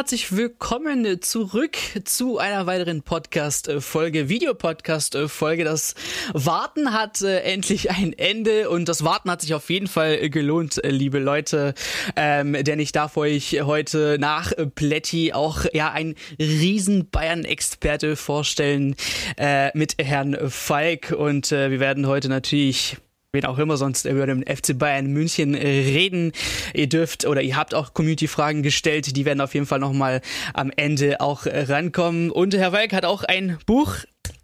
Herzlich 0.00 0.34
willkommen 0.34 1.20
zurück 1.20 1.76
zu 2.06 2.38
einer 2.38 2.64
weiteren 2.64 3.02
Podcast-Folge, 3.02 4.30
Videopodcast-Folge. 4.30 5.64
Das 5.64 5.94
Warten 6.32 6.94
hat 6.94 7.20
äh, 7.20 7.40
endlich 7.40 7.90
ein 7.90 8.14
Ende 8.14 8.70
und 8.70 8.88
das 8.88 9.04
Warten 9.04 9.30
hat 9.30 9.42
sich 9.42 9.52
auf 9.52 9.68
jeden 9.68 9.88
Fall 9.88 10.30
gelohnt, 10.30 10.82
äh, 10.82 10.88
liebe 10.88 11.18
Leute. 11.18 11.74
Ähm, 12.16 12.56
denn 12.64 12.78
ich 12.78 12.92
darf 12.92 13.18
euch 13.18 13.60
heute 13.62 14.16
nach 14.18 14.54
Plätti 14.74 15.34
auch 15.34 15.66
ja 15.74 15.92
ein 15.92 16.14
riesen 16.38 17.10
Bayern-Experte 17.10 18.16
vorstellen 18.16 18.96
äh, 19.36 19.68
mit 19.76 19.96
Herrn 20.02 20.34
Falk 20.48 21.14
und 21.14 21.52
äh, 21.52 21.70
wir 21.70 21.78
werden 21.78 22.06
heute 22.06 22.30
natürlich 22.30 22.96
wen 23.32 23.44
auch 23.44 23.58
immer 23.58 23.76
sonst 23.76 24.06
über 24.06 24.26
den 24.26 24.42
FC 24.42 24.76
Bayern 24.76 25.06
München 25.06 25.54
äh, 25.54 25.66
reden. 25.66 26.32
Ihr 26.74 26.88
dürft 26.88 27.24
oder 27.26 27.42
ihr 27.42 27.56
habt 27.56 27.74
auch 27.74 27.94
Community-Fragen 27.94 28.62
gestellt, 28.62 29.16
die 29.16 29.24
werden 29.24 29.40
auf 29.40 29.54
jeden 29.54 29.66
Fall 29.66 29.78
nochmal 29.78 30.20
am 30.52 30.72
Ende 30.74 31.20
auch 31.20 31.46
äh, 31.46 31.60
rankommen. 31.62 32.32
Und 32.32 32.54
Herr 32.54 32.72
Walk 32.72 32.92
hat 32.92 33.04
auch 33.04 33.22
ein 33.22 33.58
Buch 33.66 33.98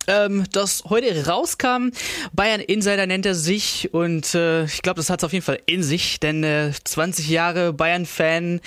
ähm, 0.06 0.45
das 0.52 0.84
heute 0.88 1.26
rauskam. 1.26 1.90
Bayern 2.32 2.60
Insider 2.60 3.06
nennt 3.06 3.26
er 3.26 3.34
sich 3.34 3.92
und 3.92 4.34
äh, 4.34 4.64
ich 4.64 4.82
glaube, 4.82 4.98
das 4.98 5.10
hat 5.10 5.20
es 5.20 5.24
auf 5.24 5.32
jeden 5.32 5.45
Fall 5.45 5.60
in 5.66 5.82
sich, 5.82 6.20
denn 6.20 6.45
äh, 6.45 6.70
20 6.84 7.28
Jahre 7.28 7.73
Bayern-Fan, 7.73 8.60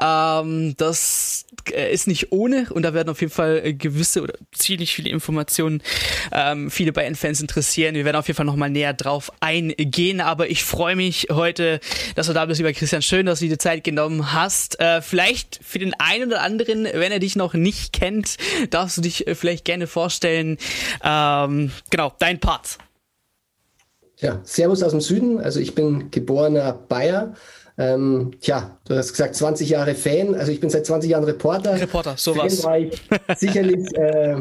ähm, 0.00 0.74
das 0.76 1.45
ist 1.70 2.06
nicht 2.06 2.32
ohne 2.32 2.68
und 2.70 2.82
da 2.82 2.94
werden 2.94 3.08
auf 3.08 3.20
jeden 3.20 3.32
Fall 3.32 3.60
äh, 3.64 3.74
gewisse 3.74 4.22
oder 4.22 4.34
ziemlich 4.52 4.94
viele 4.94 5.10
Informationen 5.10 5.82
ähm, 6.32 6.70
viele 6.70 6.92
Bayern-Fans 6.92 7.40
interessieren. 7.40 7.94
Wir 7.94 8.04
werden 8.04 8.16
auf 8.16 8.26
jeden 8.26 8.36
Fall 8.36 8.46
nochmal 8.46 8.70
näher 8.70 8.94
drauf 8.94 9.30
eingehen, 9.40 10.20
aber 10.20 10.48
ich 10.48 10.64
freue 10.64 10.96
mich 10.96 11.28
heute, 11.30 11.80
dass 12.14 12.26
du 12.26 12.32
da 12.32 12.46
bist, 12.46 12.58
lieber 12.58 12.72
Christian. 12.72 13.02
Schön, 13.02 13.26
dass 13.26 13.40
du 13.40 13.46
dir 13.46 13.52
die 13.52 13.58
Zeit 13.58 13.84
genommen 13.84 14.32
hast. 14.32 14.80
Äh, 14.80 15.02
vielleicht 15.02 15.60
für 15.62 15.78
den 15.78 15.94
einen 15.98 16.28
oder 16.28 16.42
anderen, 16.42 16.84
wenn 16.84 17.12
er 17.12 17.18
dich 17.18 17.36
noch 17.36 17.54
nicht 17.54 17.92
kennt, 17.92 18.36
darfst 18.70 18.96
du 18.96 19.02
dich 19.02 19.26
äh, 19.26 19.34
vielleicht 19.34 19.64
gerne 19.64 19.86
vorstellen. 19.86 20.58
Ähm, 21.02 21.70
genau, 21.90 22.12
dein 22.18 22.40
Part. 22.40 22.78
Ja, 24.18 24.40
Servus 24.44 24.82
aus 24.82 24.92
dem 24.92 25.00
Süden. 25.00 25.40
Also 25.40 25.60
ich 25.60 25.74
bin 25.74 26.10
geborener 26.10 26.72
Bayer. 26.72 27.34
Ähm, 27.78 28.30
tja, 28.40 28.78
du 28.88 28.94
hast 28.94 29.12
gesagt 29.12 29.34
20 29.34 29.68
Jahre 29.68 29.94
Fan, 29.94 30.34
also 30.34 30.50
ich 30.50 30.60
bin 30.60 30.70
seit 30.70 30.86
20 30.86 31.10
Jahren 31.10 31.24
Reporter. 31.24 31.78
Reporter, 31.78 32.14
sowas. 32.16 32.60
Fan 32.60 32.70
war 32.70 32.78
ich 32.78 33.02
sicherlich 33.36 33.94
äh, 33.94 34.36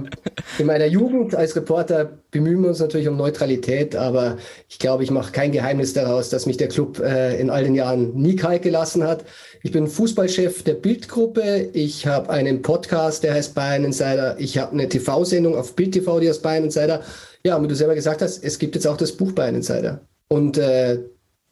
in 0.58 0.66
meiner 0.66 0.86
Jugend 0.86 1.36
als 1.36 1.54
Reporter 1.54 2.10
bemühen 2.32 2.62
wir 2.62 2.70
uns 2.70 2.80
natürlich 2.80 3.10
um 3.10 3.18
Neutralität, 3.18 3.96
aber 3.96 4.38
ich 4.70 4.80
glaube, 4.80 5.04
ich 5.04 5.12
mache 5.12 5.34
kein 5.34 5.52
Geheimnis 5.52 5.94
daraus, 5.94 6.30
dass 6.30 6.46
mich 6.46 6.56
der 6.56 6.70
Club 6.70 7.00
äh, 7.00 7.38
in 7.38 7.50
all 7.50 7.66
den 7.66 7.76
Jahren 7.76 8.14
nie 8.16 8.38
kalt 8.38 8.62
gelassen 8.62 9.04
hat. 9.04 9.26
Ich 9.64 9.74
bin 9.74 9.88
Fußballchef 9.88 10.64
der 10.64 10.76
Bildgruppe. 10.76 11.70
Ich 11.74 12.08
habe 12.08 12.30
einen 12.30 12.62
Podcast, 12.62 13.24
der 13.24 13.34
heißt 13.34 13.54
Bayern 13.54 13.84
Insider. 13.84 14.38
Ich 14.40 14.58
habe 14.58 14.72
eine 14.72 14.88
TV-Sendung 14.88 15.56
auf 15.56 15.76
Bild 15.76 15.94
TV, 15.94 16.22
die 16.22 16.30
heißt 16.30 16.42
Bayern 16.42 16.66
Insider. 16.66 17.02
Ja, 17.44 17.58
und 17.58 17.64
wie 17.64 17.68
du 17.68 17.76
selber 17.76 17.96
gesagt 17.96 18.22
hast, 18.22 18.44
es 18.44 18.60
gibt 18.60 18.76
jetzt 18.76 18.88
auch 18.88 18.98
das 18.98 19.12
Buch 19.12 19.34
Bayern 19.34 19.56
Insider. 19.56 20.02
Und 20.28 20.58
äh, 20.58 21.00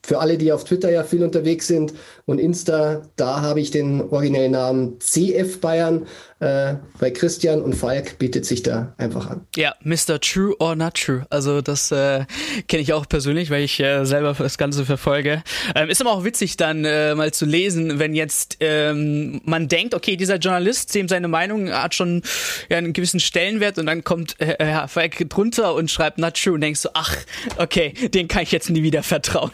für 0.05 0.19
alle, 0.19 0.37
die 0.37 0.51
auf 0.51 0.65
Twitter 0.65 0.91
ja 0.91 1.03
viel 1.03 1.23
unterwegs 1.23 1.67
sind 1.67 1.93
und 2.25 2.39
Insta, 2.39 3.03
da 3.15 3.41
habe 3.41 3.61
ich 3.61 3.71
den 3.71 4.01
originellen 4.01 4.51
Namen 4.51 4.99
CF 4.99 5.61
Bayern. 5.61 6.05
Äh, 6.43 6.75
bei 6.99 7.09
Christian 7.09 7.61
und 7.61 7.73
Falk 7.73 8.19
bietet 8.19 8.45
sich 8.45 8.63
da 8.63 8.93
einfach 8.97 9.29
an. 9.29 9.47
Ja, 9.55 9.75
Mr. 9.81 10.19
True 10.19 10.53
or 10.59 10.75
Not 10.75 10.95
True. 10.95 11.25
Also 11.29 11.61
das 11.61 11.89
äh, 11.91 12.25
kenne 12.67 12.81
ich 12.81 12.91
auch 12.91 13.07
persönlich, 13.07 13.49
weil 13.49 13.63
ich 13.63 13.79
äh, 13.79 14.03
selber 14.03 14.35
das 14.37 14.57
Ganze 14.57 14.83
verfolge. 14.83 15.41
Ähm, 15.73 15.89
ist 15.89 16.01
aber 16.01 16.11
auch 16.11 16.25
witzig 16.25 16.57
dann 16.57 16.83
äh, 16.83 17.15
mal 17.15 17.31
zu 17.31 17.45
lesen, 17.45 17.97
wenn 17.97 18.13
jetzt 18.13 18.57
ähm, 18.59 19.39
man 19.45 19.69
denkt, 19.69 19.93
okay, 19.93 20.17
dieser 20.17 20.35
Journalist, 20.35 20.93
dem 20.93 21.07
seine 21.07 21.29
Meinung 21.29 21.71
hat 21.71 21.95
schon 21.95 22.23
ja, 22.69 22.77
einen 22.77 22.91
gewissen 22.91 23.21
Stellenwert 23.21 23.79
und 23.79 23.85
dann 23.85 24.03
kommt 24.03 24.35
äh, 24.41 24.57
Herr 24.59 24.89
Falk 24.89 25.29
drunter 25.29 25.75
und 25.75 25.89
schreibt 25.89 26.17
Not 26.17 26.33
True 26.33 26.55
und 26.55 26.61
denkst 26.61 26.81
so, 26.81 26.89
ach, 26.93 27.15
okay, 27.57 27.93
den 28.13 28.27
kann 28.27 28.43
ich 28.43 28.51
jetzt 28.51 28.69
nie 28.69 28.83
wieder 28.83 29.01
vertrauen. 29.01 29.51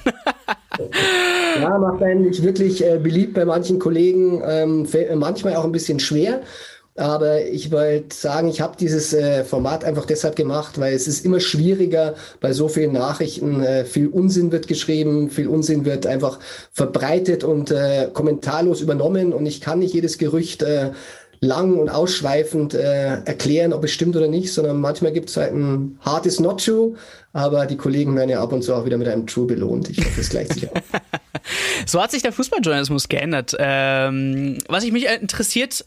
ja, 1.61 1.77
macht 1.77 2.01
einen 2.01 2.23
nicht 2.23 2.41
wirklich 2.41 2.83
äh, 2.83 2.97
beliebt 2.97 3.35
bei 3.35 3.45
manchen 3.45 3.77
Kollegen, 3.77 4.41
ähm, 4.43 4.87
manchmal 5.19 5.55
auch 5.55 5.65
ein 5.65 5.71
bisschen 5.71 5.99
schwer. 5.99 6.41
Aber 6.99 7.45
ich 7.45 7.71
wollte 7.71 8.13
sagen, 8.13 8.49
ich 8.49 8.59
habe 8.59 8.75
dieses 8.77 9.13
äh, 9.13 9.45
Format 9.45 9.85
einfach 9.85 10.05
deshalb 10.05 10.35
gemacht, 10.35 10.79
weil 10.81 10.93
es 10.93 11.07
ist 11.07 11.23
immer 11.23 11.39
schwieriger 11.39 12.15
bei 12.41 12.51
so 12.51 12.67
vielen 12.67 12.91
Nachrichten. 12.91 13.63
Äh, 13.63 13.85
viel 13.85 14.07
Unsinn 14.07 14.51
wird 14.51 14.67
geschrieben, 14.67 15.29
viel 15.29 15.47
Unsinn 15.47 15.85
wird 15.85 16.05
einfach 16.05 16.39
verbreitet 16.73 17.45
und 17.45 17.71
äh, 17.71 18.09
kommentarlos 18.11 18.81
übernommen. 18.81 19.31
Und 19.31 19.45
ich 19.45 19.61
kann 19.61 19.79
nicht 19.79 19.93
jedes 19.93 20.17
Gerücht 20.17 20.61
äh, 20.61 20.91
lang 21.39 21.77
und 21.77 21.87
ausschweifend 21.87 22.73
äh, 22.73 23.21
erklären, 23.23 23.71
ob 23.71 23.85
es 23.85 23.91
stimmt 23.91 24.17
oder 24.17 24.27
nicht, 24.27 24.51
sondern 24.51 24.81
manchmal 24.81 25.13
gibt 25.13 25.29
es 25.29 25.37
halt 25.37 25.53
ein 25.53 25.97
hartes 26.01 26.41
Not 26.41 26.65
True, 26.65 26.95
aber 27.31 27.65
die 27.65 27.77
Kollegen 27.77 28.13
werden 28.17 28.29
ja 28.29 28.43
ab 28.43 28.51
und 28.51 28.61
zu 28.61 28.73
auch 28.73 28.83
wieder 28.83 28.97
mit 28.97 29.07
einem 29.07 29.25
True 29.25 29.47
belohnt. 29.47 29.89
Ich 29.89 29.99
hoffe, 29.99 30.19
es 30.19 30.29
gleicht 30.29 30.53
sich 30.53 30.69
auf. 30.69 30.81
so 31.85 32.01
hat 32.01 32.11
sich 32.11 32.23
der 32.23 32.33
Fußballjournalismus 32.33 33.07
geändert. 33.07 33.55
Ähm, 33.57 34.57
was 34.67 34.83
ich 34.83 34.91
mich 34.91 35.07
interessiert, 35.07 35.85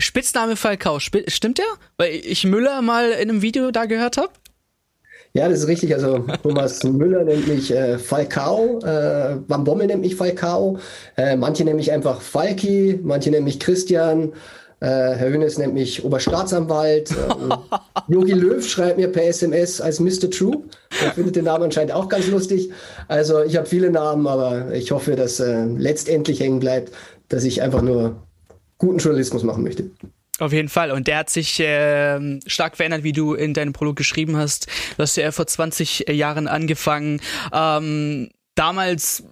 Spitzname 0.00 0.56
Falcao, 0.56 0.98
stimmt 0.98 1.58
der? 1.58 1.66
Weil 1.96 2.14
ich 2.14 2.44
Müller 2.44 2.82
mal 2.82 3.10
in 3.10 3.30
einem 3.30 3.42
Video 3.42 3.70
da 3.70 3.84
gehört 3.84 4.16
habe. 4.16 4.30
Ja, 5.32 5.48
das 5.48 5.60
ist 5.60 5.68
richtig. 5.68 5.94
Also 5.94 6.24
Thomas 6.42 6.82
Müller 6.84 7.22
nennt 7.22 7.46
mich 7.46 7.70
äh, 7.70 7.98
Falcao, 7.98 8.80
äh, 8.80 9.36
Van 9.46 9.64
Bommel 9.64 9.86
nennt 9.86 10.00
mich 10.00 10.16
Falcao, 10.16 10.78
äh, 11.16 11.36
manche 11.36 11.64
nennen 11.64 11.76
mich 11.76 11.92
einfach 11.92 12.20
Falki, 12.20 12.98
manche 13.02 13.30
nennen 13.30 13.44
mich 13.44 13.60
Christian, 13.60 14.32
äh, 14.80 14.86
Herr 14.86 15.28
Hönes 15.28 15.58
nennt 15.58 15.74
mich 15.74 16.04
Oberstaatsanwalt, 16.04 17.14
Yogi 18.08 18.32
ähm, 18.32 18.38
Löw 18.38 18.66
schreibt 18.66 18.96
mir 18.96 19.08
per 19.08 19.24
SMS 19.24 19.80
als 19.80 20.00
Mr. 20.00 20.30
True. 20.30 20.64
Er 21.00 21.12
findet 21.12 21.36
den 21.36 21.44
Namen 21.44 21.64
anscheinend 21.64 21.92
auch 21.92 22.08
ganz 22.08 22.26
lustig. 22.26 22.70
Also 23.06 23.42
ich 23.42 23.56
habe 23.56 23.66
viele 23.66 23.90
Namen, 23.90 24.26
aber 24.26 24.72
ich 24.72 24.90
hoffe, 24.90 25.14
dass 25.14 25.38
äh, 25.38 25.64
letztendlich 25.64 26.40
hängen 26.40 26.58
bleibt, 26.58 26.92
dass 27.28 27.44
ich 27.44 27.62
einfach 27.62 27.82
nur 27.82 28.16
guten 28.80 28.98
Journalismus 28.98 29.44
machen 29.44 29.62
möchte. 29.62 29.90
Auf 30.40 30.52
jeden 30.52 30.70
Fall. 30.70 30.90
Und 30.90 31.06
der 31.06 31.18
hat 31.18 31.30
sich 31.30 31.60
äh, 31.60 32.40
stark 32.46 32.76
verändert, 32.76 33.04
wie 33.04 33.12
du 33.12 33.34
in 33.34 33.54
deinem 33.54 33.72
Prolog 33.72 33.94
geschrieben 33.94 34.36
hast. 34.36 34.66
Du 34.96 35.02
hast 35.02 35.16
ja 35.16 35.30
vor 35.30 35.46
20 35.46 36.06
Jahren 36.08 36.48
angefangen. 36.48 37.20
Ähm, 37.52 38.30
damals 38.54 39.22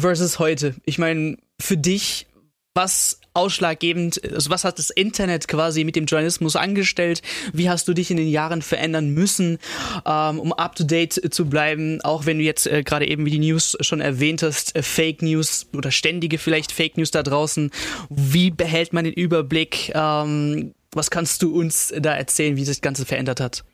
versus 0.00 0.38
heute. 0.38 0.74
Ich 0.84 0.98
meine, 0.98 1.36
für 1.60 1.76
dich, 1.76 2.26
was 2.72 3.20
ausschlaggebend, 3.34 4.20
also 4.32 4.50
was 4.50 4.64
hat 4.64 4.78
das 4.78 4.90
Internet 4.90 5.48
quasi 5.48 5.84
mit 5.84 5.96
dem 5.96 6.06
Journalismus 6.06 6.56
angestellt? 6.56 7.20
Wie 7.52 7.68
hast 7.68 7.86
du 7.88 7.92
dich 7.92 8.10
in 8.10 8.16
den 8.16 8.28
Jahren 8.28 8.62
verändern 8.62 9.10
müssen, 9.10 9.58
ähm, 10.06 10.38
um 10.38 10.52
up 10.52 10.76
to 10.76 10.84
date 10.84 11.20
zu 11.34 11.46
bleiben? 11.46 12.00
Auch 12.02 12.26
wenn 12.26 12.38
du 12.38 12.44
jetzt 12.44 12.66
äh, 12.66 12.82
gerade 12.82 13.06
eben 13.08 13.26
wie 13.26 13.30
die 13.30 13.40
News 13.40 13.76
schon 13.80 14.00
erwähnt 14.00 14.42
hast, 14.42 14.74
äh, 14.76 14.82
Fake 14.82 15.20
News 15.22 15.66
oder 15.76 15.90
ständige 15.90 16.38
vielleicht 16.38 16.72
Fake 16.72 16.96
News 16.96 17.10
da 17.10 17.22
draußen. 17.22 17.70
Wie 18.08 18.50
behält 18.50 18.92
man 18.92 19.04
den 19.04 19.14
Überblick? 19.14 19.92
Ähm, 19.94 20.72
was 20.92 21.10
kannst 21.10 21.42
du 21.42 21.54
uns 21.54 21.92
da 21.98 22.14
erzählen, 22.14 22.56
wie 22.56 22.64
sich 22.64 22.76
das 22.76 22.82
Ganze 22.82 23.04
verändert 23.04 23.40
hat? 23.40 23.64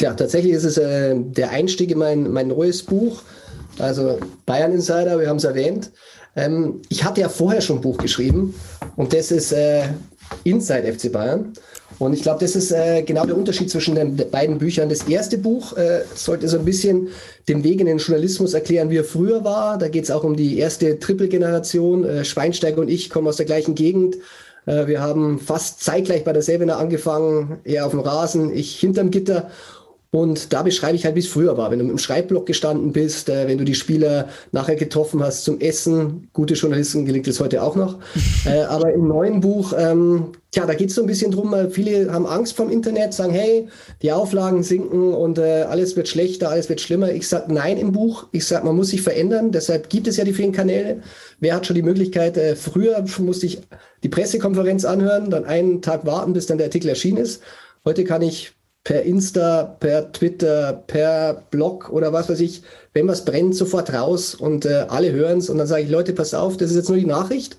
Ja, 0.00 0.14
tatsächlich 0.14 0.52
ist 0.52 0.64
es 0.64 0.78
äh, 0.78 1.16
der 1.16 1.50
Einstieg 1.50 1.90
in 1.90 1.98
mein, 1.98 2.30
mein 2.30 2.48
neues 2.48 2.84
Buch, 2.84 3.22
also 3.78 4.18
Bayern 4.46 4.72
Insider, 4.72 5.18
wir 5.18 5.28
haben 5.28 5.36
es 5.36 5.44
erwähnt. 5.44 5.90
Ähm, 6.38 6.82
ich 6.88 7.04
hatte 7.04 7.20
ja 7.20 7.28
vorher 7.28 7.60
schon 7.60 7.78
ein 7.78 7.82
Buch 7.82 7.98
geschrieben 7.98 8.54
und 8.96 9.12
das 9.12 9.32
ist 9.32 9.52
äh, 9.52 9.84
Inside 10.44 10.92
FC 10.92 11.10
Bayern. 11.10 11.52
Und 11.98 12.12
ich 12.12 12.22
glaube, 12.22 12.38
das 12.40 12.54
ist 12.54 12.70
äh, 12.70 13.02
genau 13.02 13.26
der 13.26 13.36
Unterschied 13.36 13.70
zwischen 13.70 13.96
den 13.96 14.16
beiden 14.30 14.58
Büchern. 14.58 14.88
Das 14.88 15.02
erste 15.08 15.36
Buch 15.36 15.76
äh, 15.76 16.02
sollte 16.14 16.46
so 16.46 16.58
ein 16.58 16.64
bisschen 16.64 17.08
den 17.48 17.64
Weg 17.64 17.80
in 17.80 17.86
den 17.86 17.98
Journalismus 17.98 18.54
erklären, 18.54 18.90
wie 18.90 18.98
er 18.98 19.04
früher 19.04 19.42
war. 19.42 19.78
Da 19.78 19.88
geht 19.88 20.04
es 20.04 20.10
auch 20.10 20.22
um 20.22 20.36
die 20.36 20.58
erste 20.58 21.00
Triple-Generation. 21.00 22.04
Äh, 22.04 22.24
Schweinsteiger 22.24 22.80
und 22.80 22.88
ich 22.88 23.10
kommen 23.10 23.26
aus 23.26 23.38
der 23.38 23.46
gleichen 23.46 23.74
Gegend. 23.74 24.16
Äh, 24.66 24.86
wir 24.86 25.00
haben 25.00 25.40
fast 25.40 25.82
zeitgleich 25.82 26.22
bei 26.22 26.32
der 26.32 26.42
Selbener 26.42 26.76
angefangen, 26.76 27.58
er 27.64 27.86
auf 27.86 27.92
dem 27.92 28.00
Rasen, 28.00 28.54
ich 28.54 28.78
hinterm 28.78 29.10
Gitter. 29.10 29.50
Und 30.10 30.54
da 30.54 30.62
beschreibe 30.62 30.96
ich 30.96 31.04
halt, 31.04 31.16
wie 31.16 31.20
es 31.20 31.26
früher 31.26 31.58
war. 31.58 31.70
Wenn 31.70 31.80
du 31.80 31.84
im 31.84 31.98
Schreibblock 31.98 32.46
gestanden 32.46 32.92
bist, 32.92 33.28
äh, 33.28 33.46
wenn 33.46 33.58
du 33.58 33.64
die 33.64 33.74
Spieler 33.74 34.30
nachher 34.52 34.76
getroffen 34.76 35.22
hast 35.22 35.44
zum 35.44 35.60
Essen. 35.60 36.30
Gute 36.32 36.54
Journalisten 36.54 37.04
gelingt 37.04 37.28
es 37.28 37.40
heute 37.40 37.62
auch 37.62 37.76
noch. 37.76 37.98
äh, 38.46 38.62
aber 38.62 38.90
im 38.94 39.06
neuen 39.06 39.40
Buch, 39.40 39.74
ähm, 39.76 40.32
tja, 40.50 40.64
da 40.64 40.72
geht 40.72 40.88
es 40.88 40.94
so 40.94 41.02
ein 41.02 41.06
bisschen 41.06 41.30
drum, 41.30 41.52
weil 41.52 41.68
viele 41.68 42.10
haben 42.10 42.26
Angst 42.26 42.56
vom 42.56 42.70
Internet, 42.70 43.12
sagen, 43.12 43.34
hey, 43.34 43.68
die 44.00 44.10
Auflagen 44.10 44.62
sinken 44.62 45.12
und 45.12 45.36
äh, 45.36 45.66
alles 45.68 45.94
wird 45.94 46.08
schlechter, 46.08 46.48
alles 46.48 46.70
wird 46.70 46.80
schlimmer. 46.80 47.12
Ich 47.12 47.28
sage 47.28 47.52
nein 47.52 47.76
im 47.76 47.92
Buch. 47.92 48.28
Ich 48.32 48.46
sage, 48.46 48.64
man 48.64 48.76
muss 48.76 48.88
sich 48.88 49.02
verändern. 49.02 49.52
Deshalb 49.52 49.90
gibt 49.90 50.08
es 50.08 50.16
ja 50.16 50.24
die 50.24 50.32
vielen 50.32 50.52
Kanäle. 50.52 51.02
Wer 51.38 51.54
hat 51.54 51.66
schon 51.66 51.76
die 51.76 51.82
Möglichkeit, 51.82 52.38
äh, 52.38 52.56
früher 52.56 53.04
musste 53.18 53.44
ich 53.44 53.60
die 54.02 54.08
Pressekonferenz 54.08 54.86
anhören, 54.86 55.28
dann 55.28 55.44
einen 55.44 55.82
Tag 55.82 56.06
warten, 56.06 56.32
bis 56.32 56.46
dann 56.46 56.56
der 56.56 56.68
Artikel 56.68 56.88
erschienen 56.88 57.18
ist. 57.18 57.42
Heute 57.84 58.04
kann 58.04 58.22
ich 58.22 58.57
per 58.88 59.02
Insta, 59.02 59.76
per 59.80 60.12
Twitter, 60.12 60.82
per 60.86 61.42
Blog 61.50 61.90
oder 61.90 62.14
was 62.14 62.30
weiß 62.30 62.40
ich, 62.40 62.62
wenn 62.94 63.06
was 63.06 63.26
brennt, 63.26 63.54
sofort 63.54 63.92
raus 63.92 64.34
und 64.34 64.64
äh, 64.64 64.86
alle 64.88 65.12
hören 65.12 65.40
es 65.40 65.50
und 65.50 65.58
dann 65.58 65.66
sage 65.66 65.82
ich, 65.82 65.90
Leute, 65.90 66.14
pass 66.14 66.32
auf, 66.32 66.56
das 66.56 66.70
ist 66.70 66.76
jetzt 66.76 66.88
nur 66.88 66.96
die 66.96 67.04
Nachricht. 67.04 67.58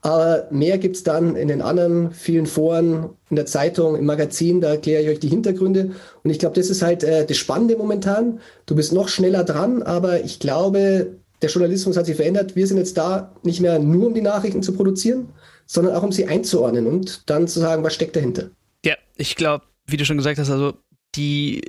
Aber 0.00 0.48
mehr 0.50 0.78
gibt 0.78 0.96
es 0.96 1.02
dann 1.02 1.36
in 1.36 1.48
den 1.48 1.60
anderen 1.60 2.12
vielen 2.12 2.46
Foren, 2.46 3.10
in 3.28 3.36
der 3.36 3.44
Zeitung, 3.44 3.94
im 3.94 4.06
Magazin, 4.06 4.62
da 4.62 4.70
erkläre 4.70 5.02
ich 5.02 5.08
euch 5.10 5.20
die 5.20 5.28
Hintergründe. 5.28 5.90
Und 6.22 6.30
ich 6.30 6.38
glaube, 6.38 6.56
das 6.56 6.70
ist 6.70 6.80
halt 6.80 7.04
äh, 7.04 7.26
das 7.26 7.36
Spannende 7.36 7.76
momentan. 7.76 8.40
Du 8.64 8.74
bist 8.74 8.94
noch 8.94 9.08
schneller 9.08 9.44
dran, 9.44 9.82
aber 9.82 10.24
ich 10.24 10.40
glaube, 10.40 11.18
der 11.42 11.50
Journalismus 11.50 11.98
hat 11.98 12.06
sich 12.06 12.16
verändert. 12.16 12.56
Wir 12.56 12.66
sind 12.66 12.78
jetzt 12.78 12.96
da 12.96 13.34
nicht 13.42 13.60
mehr 13.60 13.78
nur, 13.80 14.06
um 14.06 14.14
die 14.14 14.22
Nachrichten 14.22 14.62
zu 14.62 14.72
produzieren, 14.72 15.28
sondern 15.66 15.94
auch, 15.94 16.02
um 16.02 16.10
sie 16.12 16.24
einzuordnen 16.24 16.86
und 16.86 17.28
dann 17.28 17.48
zu 17.48 17.60
sagen, 17.60 17.84
was 17.84 17.94
steckt 17.94 18.16
dahinter. 18.16 18.48
Ja, 18.82 18.94
ich 19.18 19.36
glaube, 19.36 19.64
wie 19.86 19.96
du 19.96 20.04
schon 20.04 20.16
gesagt 20.16 20.38
hast, 20.38 20.50
also 20.50 20.78
die 21.14 21.62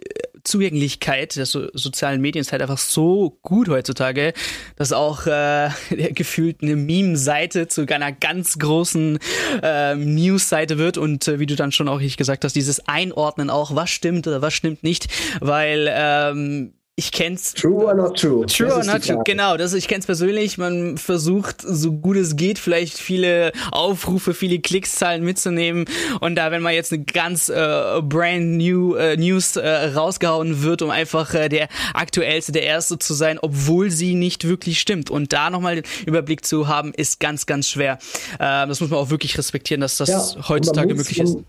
Zugänglichkeit 0.46 1.36
der 1.36 1.46
so 1.46 1.68
sozialen 1.74 2.22
Medien 2.22 2.42
ist 2.42 2.52
halt 2.52 2.62
einfach 2.62 2.78
so 2.78 3.38
gut 3.42 3.68
heutzutage, 3.68 4.34
dass 4.76 4.94
auch 4.94 5.26
äh, 5.26 5.70
gefühlt 6.12 6.62
eine 6.62 6.76
Meme-Seite 6.76 7.68
zu 7.68 7.86
einer 7.88 8.12
ganz 8.12 8.60
großen 8.60 9.20
äh, 9.62 9.96
News-Seite 9.96 10.78
wird. 10.78 10.98
Und 10.98 11.28
äh, 11.28 11.40
wie 11.40 11.48
du 11.48 11.56
dann 11.56 11.72
schon 11.72 11.90
auch 11.90 12.00
gesagt 12.00 12.46
hast, 12.46 12.56
dieses 12.56 12.88
Einordnen 12.88 13.50
auch, 13.50 13.76
was 13.76 13.90
stimmt 13.90 14.28
oder 14.28 14.42
was 14.42 14.54
stimmt 14.54 14.84
nicht, 14.84 15.08
weil 15.42 15.90
ähm, 15.92 16.75
ich 16.98 17.12
kenn's. 17.12 17.54
True 17.54 17.86
or 17.86 17.94
not 17.94 18.18
true? 18.18 18.46
True 18.46 18.74
or 18.74 18.84
not 18.86 19.04
true, 19.04 19.22
genau. 19.26 19.58
Das, 19.58 19.74
ich 19.74 19.90
kenn's 19.90 20.06
persönlich. 20.06 20.58
Man 20.58 20.98
versucht, 20.98 21.62
so 21.62 21.92
gut 21.92 22.16
es 22.16 22.38
geht, 22.38 22.58
vielleicht 22.58 22.98
viele 22.98 23.52
Aufrufe, 23.72 24.34
viele 24.34 24.60
Klickszahlen 24.60 25.22
mitzunehmen. 25.22 25.86
Und 26.22 26.36
da, 26.36 26.52
wenn 26.52 26.62
man 26.62 26.74
jetzt 26.74 26.94
eine 26.94 27.04
ganz 27.04 27.50
äh, 27.50 28.02
brand 28.02 28.58
new 28.58 28.96
äh, 28.96 29.18
News 29.18 29.58
äh, 29.58 29.68
rausgehauen 29.68 30.64
wird, 30.64 30.82
um 30.82 30.90
einfach 30.90 31.34
äh, 31.34 31.50
der 31.50 31.68
aktuellste, 31.94 32.54
der 32.54 32.64
erste 32.64 32.98
zu 32.98 33.14
sein, 33.14 33.40
obwohl 33.42 33.92
sie 33.92 34.16
nicht 34.16 34.48
wirklich 34.48 34.80
stimmt. 34.80 35.10
Und 35.10 35.34
da 35.34 35.50
nochmal 35.50 35.76
den 35.76 35.86
Überblick 36.06 36.46
zu 36.46 36.70
haben, 36.70 36.94
ist 36.94 37.20
ganz, 37.20 37.46
ganz 37.46 37.68
schwer. 37.68 37.98
Äh, 38.36 38.68
das 38.68 38.80
muss 38.80 38.90
man 38.90 39.00
auch 39.00 39.10
wirklich 39.10 39.38
respektieren, 39.38 39.82
dass 39.82 39.98
das 39.98 40.36
ja, 40.36 40.48
heutzutage 40.48 40.96
möglich 40.96 41.20
ist. 41.20 41.40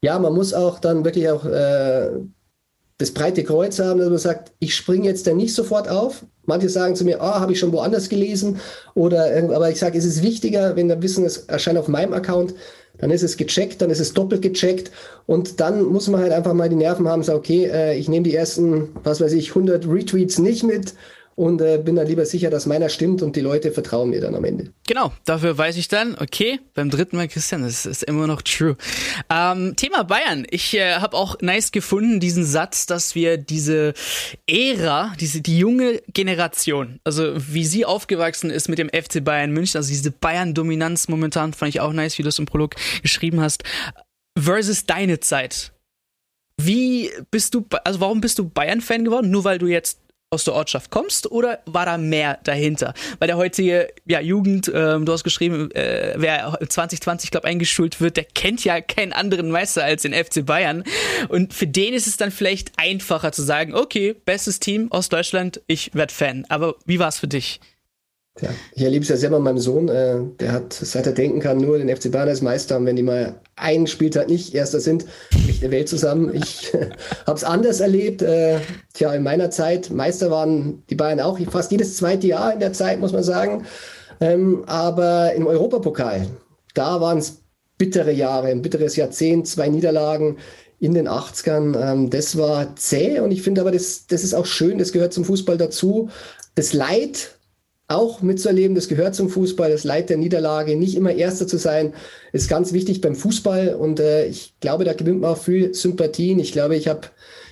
Ja, 0.00 0.18
man 0.18 0.32
muss 0.32 0.52
auch 0.52 0.80
dann 0.80 1.04
wirklich 1.04 1.30
auch 1.30 1.44
äh, 1.44 2.10
das 3.02 3.10
breite 3.12 3.44
Kreuz 3.44 3.78
haben, 3.78 3.98
dass 3.98 4.08
man 4.08 4.18
sagt, 4.18 4.52
ich 4.58 4.74
springe 4.74 5.06
jetzt 5.06 5.26
dann 5.26 5.36
nicht 5.36 5.54
sofort 5.54 5.88
auf. 5.88 6.24
Manche 6.44 6.68
sagen 6.68 6.96
zu 6.96 7.04
mir, 7.04 7.20
ah, 7.20 7.36
oh, 7.36 7.40
habe 7.40 7.52
ich 7.52 7.58
schon 7.58 7.72
woanders 7.72 8.08
gelesen. 8.08 8.60
Oder, 8.94 9.30
aber 9.54 9.70
ich 9.70 9.78
sage, 9.78 9.98
es 9.98 10.04
ist 10.04 10.22
wichtiger, 10.22 10.76
wenn 10.76 10.88
der 10.88 11.02
Wissen 11.02 11.24
es 11.24 11.38
erscheint 11.38 11.78
auf 11.78 11.88
meinem 11.88 12.12
Account, 12.12 12.54
dann 12.98 13.10
ist 13.10 13.22
es 13.22 13.36
gecheckt, 13.36 13.82
dann 13.82 13.90
ist 13.90 14.00
es 14.00 14.12
doppelt 14.12 14.42
gecheckt 14.42 14.90
und 15.26 15.60
dann 15.60 15.82
muss 15.82 16.08
man 16.08 16.20
halt 16.20 16.32
einfach 16.32 16.52
mal 16.52 16.68
die 16.68 16.76
Nerven 16.76 17.08
haben, 17.08 17.22
sagen, 17.22 17.38
okay, 17.38 17.64
äh, 17.64 17.98
ich 17.98 18.08
nehme 18.08 18.24
die 18.24 18.34
ersten, 18.34 18.90
was 19.02 19.20
weiß 19.20 19.32
ich, 19.32 19.48
100 19.48 19.88
Retweets 19.88 20.38
nicht 20.38 20.62
mit 20.62 20.94
und 21.34 21.60
äh, 21.60 21.78
bin 21.78 21.96
dann 21.96 22.06
lieber 22.06 22.26
sicher, 22.26 22.50
dass 22.50 22.66
meiner 22.66 22.88
stimmt 22.88 23.22
und 23.22 23.36
die 23.36 23.40
Leute 23.40 23.72
vertrauen 23.72 24.10
mir 24.10 24.20
dann 24.20 24.34
am 24.34 24.44
Ende. 24.44 24.72
Genau, 24.86 25.12
dafür 25.24 25.56
weiß 25.56 25.76
ich 25.76 25.88
dann, 25.88 26.16
okay, 26.18 26.60
beim 26.74 26.90
dritten 26.90 27.16
Mal 27.16 27.28
Christian, 27.28 27.62
das 27.62 27.86
ist 27.86 28.02
immer 28.02 28.26
noch 28.26 28.42
true. 28.42 28.76
Ähm, 29.30 29.74
Thema 29.76 30.04
Bayern. 30.04 30.46
Ich 30.50 30.74
äh, 30.74 30.96
habe 30.96 31.16
auch 31.16 31.36
nice 31.40 31.72
gefunden, 31.72 32.20
diesen 32.20 32.44
Satz, 32.44 32.86
dass 32.86 33.14
wir 33.14 33.38
diese 33.38 33.94
Ära, 34.46 35.14
diese 35.18 35.40
die 35.40 35.58
junge 35.58 36.02
Generation, 36.12 37.00
also 37.04 37.34
wie 37.36 37.64
sie 37.64 37.84
aufgewachsen 37.84 38.50
ist 38.50 38.68
mit 38.68 38.78
dem 38.78 38.88
FC 38.88 39.24
Bayern 39.24 39.52
München, 39.52 39.78
also 39.78 39.88
diese 39.88 40.10
Bayern-Dominanz 40.10 41.08
momentan, 41.08 41.52
fand 41.52 41.70
ich 41.70 41.80
auch 41.80 41.92
nice, 41.92 42.18
wie 42.18 42.22
du 42.22 42.28
es 42.28 42.38
im 42.38 42.46
Prolog 42.46 42.74
geschrieben 43.02 43.40
hast, 43.40 43.64
versus 44.38 44.86
deine 44.86 45.20
Zeit. 45.20 45.72
Wie 46.60 47.10
bist 47.30 47.54
du, 47.54 47.66
also 47.84 48.00
warum 48.00 48.20
bist 48.20 48.38
du 48.38 48.48
Bayern-Fan 48.48 49.04
geworden? 49.04 49.30
Nur 49.30 49.44
weil 49.44 49.58
du 49.58 49.66
jetzt 49.66 49.98
aus 50.32 50.44
der 50.44 50.54
Ortschaft 50.54 50.90
kommst 50.90 51.30
oder 51.30 51.60
war 51.66 51.86
da 51.86 51.98
mehr 51.98 52.38
dahinter? 52.44 52.94
Weil 53.18 53.28
der 53.28 53.36
heutige 53.36 53.88
ja, 54.06 54.20
Jugend, 54.20 54.70
ähm, 54.74 55.04
du 55.04 55.12
hast 55.12 55.24
geschrieben, 55.24 55.70
äh, 55.72 56.14
wer 56.16 56.58
2020, 56.66 57.30
glaube 57.30 57.46
eingeschult 57.46 58.00
wird, 58.00 58.16
der 58.16 58.24
kennt 58.24 58.64
ja 58.64 58.80
keinen 58.80 59.12
anderen 59.12 59.50
Meister 59.50 59.84
als 59.84 60.02
den 60.02 60.14
FC 60.14 60.44
Bayern. 60.44 60.84
Und 61.28 61.52
für 61.54 61.66
den 61.66 61.94
ist 61.94 62.06
es 62.06 62.16
dann 62.16 62.30
vielleicht 62.30 62.72
einfacher 62.76 63.32
zu 63.32 63.42
sagen, 63.42 63.74
okay, 63.74 64.14
bestes 64.24 64.58
Team 64.58 64.90
aus 64.90 65.08
Deutschland, 65.08 65.60
ich 65.66 65.94
werde 65.94 66.12
Fan. 66.12 66.46
Aber 66.48 66.76
wie 66.86 66.98
war 66.98 67.08
es 67.08 67.18
für 67.18 67.28
dich? 67.28 67.60
Ja, 68.40 68.48
ich 68.74 68.82
erlebe 68.82 69.02
es 69.02 69.10
ja 69.10 69.16
selber 69.16 69.40
meinem 69.40 69.58
Sohn. 69.58 69.88
Äh, 69.88 70.20
der 70.40 70.52
hat, 70.52 70.72
seit 70.72 71.06
er 71.06 71.12
denken 71.12 71.40
kann, 71.40 71.58
nur 71.58 71.76
den 71.76 71.94
FC 71.94 72.10
Bayern 72.10 72.28
als 72.28 72.40
Meister. 72.40 72.78
Und 72.78 72.86
wenn 72.86 72.96
die 72.96 73.02
mal 73.02 73.40
einen 73.56 73.86
Spieltag 73.86 74.28
nicht 74.28 74.54
Erster 74.54 74.80
sind, 74.80 75.04
bricht 75.30 75.62
die 75.62 75.70
Welt 75.70 75.88
zusammen. 75.88 76.34
Ich 76.34 76.72
habe 77.26 77.36
es 77.36 77.44
anders 77.44 77.80
erlebt. 77.80 78.22
Äh, 78.22 78.60
tja, 78.94 79.12
in 79.12 79.22
meiner 79.22 79.50
Zeit, 79.50 79.90
Meister 79.90 80.30
waren 80.30 80.82
die 80.88 80.94
Bayern 80.94 81.20
auch 81.20 81.38
fast 81.50 81.70
jedes 81.72 81.96
zweite 81.96 82.26
Jahr 82.26 82.54
in 82.54 82.60
der 82.60 82.72
Zeit, 82.72 83.00
muss 83.00 83.12
man 83.12 83.22
sagen. 83.22 83.66
Ähm, 84.20 84.64
aber 84.66 85.34
im 85.34 85.46
Europapokal, 85.46 86.26
da 86.74 87.00
waren 87.00 87.18
es 87.18 87.42
bittere 87.76 88.12
Jahre, 88.12 88.48
ein 88.48 88.62
bitteres 88.62 88.96
Jahrzehnt, 88.96 89.46
zwei 89.46 89.68
Niederlagen 89.68 90.38
in 90.78 90.94
den 90.94 91.06
80ern. 91.06 91.78
Ähm, 91.78 92.10
das 92.10 92.38
war 92.38 92.74
zäh 92.76 93.20
und 93.20 93.30
ich 93.30 93.42
finde 93.42 93.60
aber, 93.60 93.72
das, 93.72 94.06
das 94.06 94.24
ist 94.24 94.34
auch 94.34 94.46
schön, 94.46 94.78
das 94.78 94.92
gehört 94.92 95.12
zum 95.12 95.24
Fußball 95.24 95.58
dazu. 95.58 96.08
Das 96.54 96.72
Leid 96.72 97.36
auch 97.94 98.22
mitzuerleben. 98.22 98.74
Das 98.74 98.88
gehört 98.88 99.14
zum 99.14 99.28
Fußball, 99.28 99.70
das 99.70 99.84
Leid 99.84 100.10
der 100.10 100.16
Niederlage, 100.16 100.76
nicht 100.76 100.96
immer 100.96 101.12
Erster 101.12 101.46
zu 101.46 101.58
sein, 101.58 101.94
ist 102.32 102.48
ganz 102.48 102.72
wichtig 102.72 103.00
beim 103.00 103.14
Fußball. 103.14 103.74
Und 103.74 104.00
äh, 104.00 104.26
ich 104.26 104.54
glaube, 104.60 104.84
da 104.84 104.92
gewinnt 104.92 105.20
man 105.20 105.32
auch 105.32 105.38
viel 105.38 105.74
Sympathien. 105.74 106.38
Ich 106.38 106.52
glaube, 106.52 106.76
ich 106.76 106.88
habe 106.88 107.02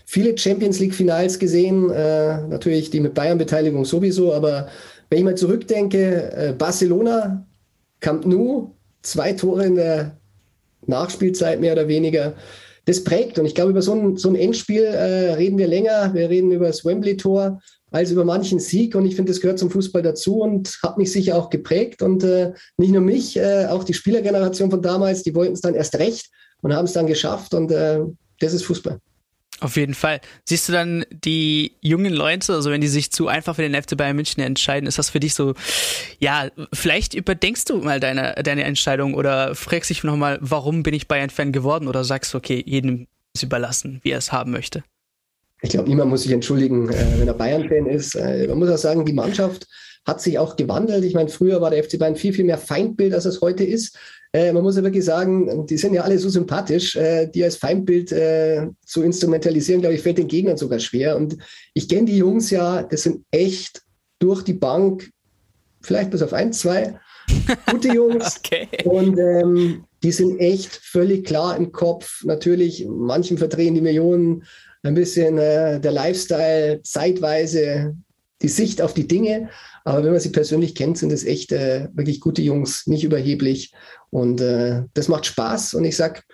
viele 0.07 0.37
Champions 0.37 0.81
League-Finals 0.81 1.39
gesehen, 1.39 1.91
äh, 1.91 2.47
natürlich 2.49 2.91
die 2.91 3.01
mit 3.01 3.15
Bayern-Beteiligung 3.15 3.85
sowieso, 3.85 4.35
aber 4.35 4.69
wenn 5.09 5.19
ich 5.19 5.25
mal 5.25 5.37
zurückdenke, 5.37 6.33
äh, 6.33 6.53
Barcelona, 6.53 7.47
Camp 8.01 8.27
Nou, 8.27 8.75
zwei 9.03 9.33
Tore 9.33 9.67
in 9.67 9.75
der 9.75 10.17
Nachspielzeit 10.87 11.61
mehr 11.61 11.73
oder 11.73 11.89
weniger. 11.89 12.35
Das 12.87 13.05
prägt. 13.05 13.39
Und 13.39 13.47
ich 13.47 13.55
glaube, 13.55 13.71
über 13.71 13.83
so 13.83 13.93
ein, 13.93 14.17
so 14.17 14.29
ein 14.29 14.37
Endspiel 14.37 14.83
äh, 14.83 15.35
reden 15.35 15.59
wir 15.59 15.69
länger. 15.69 16.13
Wir 16.15 16.31
reden 16.31 16.51
über 16.51 16.67
das 16.67 16.85
Wembley-Tor 16.85 17.61
als 17.91 18.11
über 18.11 18.25
manchen 18.25 18.59
Sieg. 18.59 18.95
Und 18.95 19.07
ich 19.07 19.17
finde, 19.17 19.33
das 19.33 19.41
gehört 19.41 19.59
zum 19.59 19.71
Fußball 19.71 20.03
dazu 20.03 20.41
und 20.41 20.79
hat 20.83 20.99
mich 20.99 21.13
sicher 21.13 21.37
auch 21.37 21.51
geprägt. 21.51 22.03
Und 22.03 22.25
äh, 22.25 22.53
nicht 22.77 22.93
nur 22.93 23.03
mich, 23.03 23.37
äh, 23.37 23.67
auch 23.67 23.85
die 23.85 23.95
Spielergeneration 23.95 24.71
von 24.71 24.83
damals, 24.83 25.23
die 25.23 25.35
wollten 25.35 25.55
es 25.55 25.61
dann 25.61 25.75
erst 25.75 25.97
recht 25.97 26.31
und 26.63 26.75
haben 26.75 26.85
es 26.85 26.93
dann 26.93 27.07
geschafft. 27.07 27.55
Und 27.55 27.71
äh, 27.71 28.01
das 28.39 28.53
ist 28.53 28.65
Fußball. 28.65 28.99
Auf 29.61 29.77
jeden 29.77 29.95
Fall. 29.95 30.21
Siehst 30.49 30.69
du 30.69 30.73
dann 30.73 31.05
die 31.11 31.77
jungen 31.83 32.15
Leute, 32.15 32.55
also 32.55 32.71
wenn 32.71 32.81
die 32.81 32.89
sich 32.89 33.13
zu 33.13 33.29
einfach 33.29 33.57
für 33.57 33.63
den 33.69 33.81
FC 33.81 33.95
Bayern 33.95 34.17
München 34.17 34.43
entscheiden, 34.43 34.87
ist 34.87 34.99
das 34.99 35.11
für 35.11 35.21
dich 35.21 35.35
so, 35.35 35.55
ja, 36.19 36.49
vielleicht 36.73 37.13
überdenkst 37.13 37.67
du 37.67 37.77
mal 37.77 38.01
deine, 38.01 38.35
deine 38.43 38.65
Entscheidung 38.65 39.13
oder 39.13 39.55
fragst 39.55 39.91
dich 39.91 40.03
nochmal, 40.03 40.39
warum 40.41 40.83
bin 40.83 40.95
ich 40.95 41.09
Bayern-Fan 41.09 41.53
geworden 41.53 41.89
oder 41.89 42.05
sagst, 42.05 42.35
okay, 42.35 42.63
jedem 42.67 43.07
ist 43.35 43.43
überlassen, 43.43 44.01
wie 44.03 44.13
er 44.13 44.19
es 44.19 44.33
haben 44.33 44.51
möchte? 44.51 44.83
Ich 45.63 45.71
glaube, 45.71 45.89
niemand 45.89 46.11
muss 46.11 46.23
sich 46.23 46.33
entschuldigen, 46.33 46.89
äh, 46.89 47.19
wenn 47.19 47.29
er 47.29 47.35
Bayern-Fan 47.35 47.87
ist. 47.87 48.15
Äh, 48.15 48.47
man 48.49 48.59
muss 48.59 48.71
auch 48.71 48.79
sagen, 48.79 49.05
die 49.05 49.13
Mannschaft 49.13 49.67
hat 50.07 50.21
sich 50.21 50.39
auch 50.39 50.57
gewandelt. 50.57 51.05
Ich 51.05 51.15
meine, 51.15 51.29
früher 51.29 51.61
war 51.61 51.71
der 51.71 51.85
FC 51.85 51.99
Bayern 51.99 52.17
viel, 52.17 52.33
viel 52.33 52.45
mehr 52.45 52.59
Feindbild, 52.59 53.13
als 53.13 53.27
es 53.27 53.41
heute 53.41 53.65
ist. 53.65 53.97
Äh, 54.33 54.53
man 54.53 54.63
muss 54.63 54.77
ja 54.77 54.83
wirklich 54.83 55.05
sagen, 55.05 55.67
die 55.67 55.77
sind 55.77 55.93
ja 55.93 56.03
alle 56.03 56.19
so 56.19 56.29
sympathisch. 56.29 56.97
Äh, 56.97 57.27
die 57.27 57.45
als 57.45 57.57
Feindbild 57.57 58.13
äh, 58.13 58.69
zu 58.87 59.03
instrumentalisieren, 59.03 59.81
glaube 59.81 59.97
ich, 59.97 60.03
fällt 60.03 60.19
den 60.19 60.29
Gegnern 60.29 60.57
sogar 60.57 60.79
schwer. 60.79 61.17
Und 61.17 61.37
ich 61.75 61.89
kenne 61.89 62.07
die 62.07 62.17
Jungs 62.17 62.51
ja, 62.51 62.83
das 62.83 63.03
sind 63.03 63.25
echt 63.31 63.83
durch 64.19 64.43
die 64.43 64.55
Bank, 64.55 65.11
vielleicht 65.81 66.11
bis 66.11 66.23
auf 66.23 66.33
ein, 66.33 66.53
zwei, 66.53 66.99
gute 67.71 67.89
Jungs. 67.95 68.39
okay. 68.39 68.69
Und 68.85 69.19
ähm, 69.19 69.85
die 70.03 70.13
sind 70.13 70.39
echt 70.39 70.75
völlig 70.77 71.27
klar 71.27 71.57
im 71.57 71.73
Kopf. 71.73 72.25
Natürlich, 72.25 72.87
manchen 72.89 73.37
verdrehen 73.37 73.75
die 73.75 73.81
Millionen 73.81 74.45
ein 74.83 74.95
bisschen 74.95 75.39
äh, 75.39 75.81
der 75.81 75.93
Lifestyle, 75.93 76.83
zeitweise 76.83 77.95
die 78.43 78.49
Sicht 78.49 78.81
auf 78.81 78.95
die 78.95 79.07
Dinge. 79.07 79.51
Aber 79.85 80.05
wenn 80.05 80.13
man 80.13 80.21
sie 80.21 80.31
persönlich 80.31 80.75
kennt, 80.75 80.99
sind 80.99 81.13
es 81.13 81.25
echt 81.25 81.53
äh, 81.53 81.89
wirklich 81.93 82.21
gute 82.21 82.43
Jungs, 82.43 82.87
nicht 82.87 83.05
überheblich. 83.05 83.73
Und 84.11 84.41
äh, 84.41 84.83
das 84.95 85.09
macht 85.09 85.27
Spaß. 85.27 85.75
Und 85.75 85.85
ich 85.85 85.97
sag, 85.97 86.25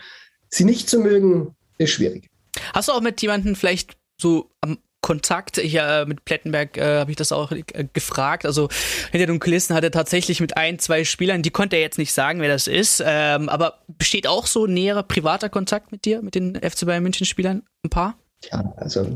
sie 0.48 0.64
nicht 0.64 0.88
zu 0.88 1.00
mögen, 1.00 1.54
ist 1.78 1.90
schwierig. 1.90 2.28
Hast 2.72 2.88
du 2.88 2.92
auch 2.92 3.00
mit 3.00 3.20
jemandem 3.22 3.54
vielleicht 3.54 3.96
so 4.20 4.50
am 4.60 4.78
Kontakt. 5.06 5.58
Ich, 5.58 5.76
äh, 5.76 6.04
mit 6.04 6.24
Plettenberg 6.24 6.76
äh, 6.76 6.98
habe 6.98 7.12
ich 7.12 7.16
das 7.16 7.30
auch 7.30 7.52
äh, 7.52 7.62
gefragt. 7.92 8.44
Also 8.44 8.68
hinter 9.12 9.26
den 9.26 9.38
Kulissen 9.38 9.76
hat 9.76 9.84
er 9.84 9.92
tatsächlich 9.92 10.40
mit 10.40 10.56
ein, 10.56 10.80
zwei 10.80 11.04
Spielern, 11.04 11.42
die 11.42 11.50
konnte 11.50 11.76
er 11.76 11.82
jetzt 11.82 11.98
nicht 11.98 12.12
sagen, 12.12 12.40
wer 12.40 12.48
das 12.48 12.66
ist. 12.66 13.00
Ähm, 13.06 13.48
aber 13.48 13.84
besteht 13.86 14.26
auch 14.26 14.48
so 14.48 14.66
näherer 14.66 15.04
privater 15.04 15.48
Kontakt 15.48 15.92
mit 15.92 16.06
dir, 16.06 16.22
mit 16.22 16.34
den 16.34 16.56
FC 16.56 16.86
Bayern 16.86 17.04
München 17.04 17.24
Spielern? 17.24 17.62
Ein 17.84 17.90
paar? 17.90 18.18
Ja, 18.52 18.72
also 18.76 19.06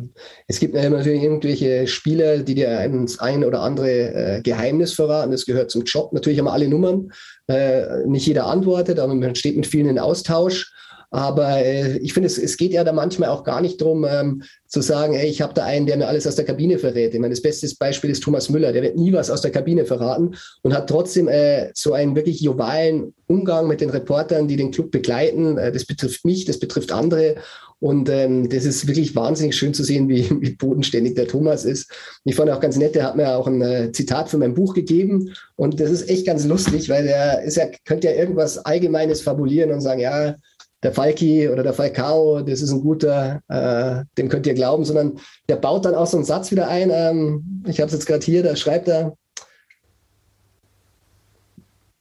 es 0.49 0.59
gibt 0.59 0.75
natürlich 0.75 1.23
irgendwelche 1.23 1.87
Spieler, 1.87 2.39
die 2.39 2.55
dir 2.55 2.79
ein, 2.79 3.07
ein 3.19 3.45
oder 3.45 3.61
andere 3.61 3.89
äh, 3.89 4.43
Geheimnis 4.43 4.95
verraten. 4.95 5.31
Das 5.31 5.47
gehört 5.47 5.71
zum 5.71 5.85
Job. 5.85 6.13
Natürlich 6.13 6.39
haben 6.39 6.49
alle 6.49 6.69
Nummern. 6.69 7.13
Äh, 7.47 8.07
nicht 8.07 8.27
jeder 8.27 8.47
antwortet, 8.47 8.99
aber 8.99 9.15
man 9.15 9.35
steht 9.35 9.57
mit 9.57 9.67
vielen 9.67 9.89
in 9.89 9.99
Austausch. 9.99 10.73
Aber 11.13 11.59
äh, 11.59 11.99
ich 11.99 12.13
finde, 12.13 12.29
es, 12.29 12.39
es 12.39 12.57
geht 12.57 12.73
ja 12.73 12.85
da 12.85 12.93
manchmal 12.93 13.31
auch 13.31 13.43
gar 13.43 13.61
nicht 13.61 13.81
drum 13.81 14.07
ähm, 14.09 14.43
zu 14.69 14.81
sagen, 14.81 15.15
ey, 15.15 15.27
ich 15.27 15.43
habe 15.43 15.55
da 15.55 15.65
einen, 15.65 15.87
der 15.87 15.97
mir 15.97 16.07
alles 16.07 16.27
aus 16.27 16.37
der 16.37 16.45
Kabine 16.45 16.79
verrät. 16.79 17.13
Ich 17.13 17.21
meine, 17.21 17.35
das 17.35 17.43
beste 17.43 17.69
Beispiel 17.79 18.11
ist 18.11 18.23
Thomas 18.23 18.49
Müller. 18.49 18.73
Der 18.73 18.83
wird 18.83 18.97
nie 18.97 19.13
was 19.13 19.29
aus 19.29 19.41
der 19.41 19.51
Kabine 19.51 19.85
verraten 19.85 20.37
und 20.63 20.73
hat 20.73 20.89
trotzdem 20.89 21.27
äh, 21.27 21.71
so 21.75 21.95
einen 21.95 22.15
wirklich 22.15 22.41
jovalen 22.41 23.13
Umgang 23.27 23.67
mit 23.67 23.81
den 23.81 23.91
Reportern, 23.91 24.47
die 24.47 24.57
den 24.57 24.71
Club 24.71 24.93
begleiten. 24.93 25.59
Äh, 25.59 25.73
das 25.73 25.85
betrifft 25.85 26.25
mich, 26.25 26.45
das 26.45 26.61
betrifft 26.61 26.93
andere. 26.93 27.37
Und 27.81 28.11
ähm, 28.11 28.49
das 28.49 28.67
ist 28.67 28.87
wirklich 28.87 29.17
wahnsinnig 29.17 29.57
schön 29.57 29.73
zu 29.73 29.83
sehen, 29.83 30.09
wie, 30.09 30.29
wie 30.41 30.55
bodenständig 30.55 31.15
der 31.15 31.27
Thomas 31.27 31.65
ist. 31.65 31.91
Ich 32.25 32.37
fand 32.37 32.51
auch 32.51 32.61
ganz 32.61 32.77
nett, 32.77 32.95
der 32.95 33.05
hat 33.05 33.17
mir 33.17 33.35
auch 33.35 33.47
ein 33.47 33.63
äh, 33.63 33.91
Zitat 33.93 34.29
für 34.29 34.39
mein 34.39 34.55
Buch 34.55 34.75
gegeben. 34.75 35.35
Und 35.57 35.81
das 35.81 35.91
ist 35.91 36.09
echt 36.11 36.27
ganz 36.27 36.45
lustig, 36.45 36.91
weil 36.91 37.07
er 37.07 37.43
ist 37.43 37.57
ja, 37.57 37.67
könnte 37.87 38.09
ja 38.09 38.15
irgendwas 38.15 38.59
Allgemeines 38.59 39.23
fabulieren 39.23 39.71
und 39.73 39.81
sagen, 39.81 40.01
ja, 40.01 40.37
der 40.83 40.93
Falki 40.93 41.49
oder 41.49 41.63
der 41.63 41.75
Falcao, 41.75 42.41
das 42.41 42.63
ist 42.63 42.71
ein 42.71 42.81
guter, 42.81 43.41
äh, 43.49 44.05
dem 44.17 44.29
könnt 44.29 44.47
ihr 44.47 44.55
glauben, 44.55 44.85
sondern 44.85 45.19
der 45.49 45.57
baut 45.57 45.85
dann 45.85 45.95
auch 45.95 46.07
so 46.07 46.17
einen 46.17 46.25
Satz 46.25 46.51
wieder 46.51 46.69
ein. 46.69 46.91
Ähm, 46.93 47.63
ich 47.67 47.81
habe 47.81 47.89
es 47.89 47.93
jetzt 47.93 48.07
gerade 48.07 48.25
hier, 48.25 48.43
da 48.43 48.57
schreibt 48.57 48.89
er, 48.89 49.15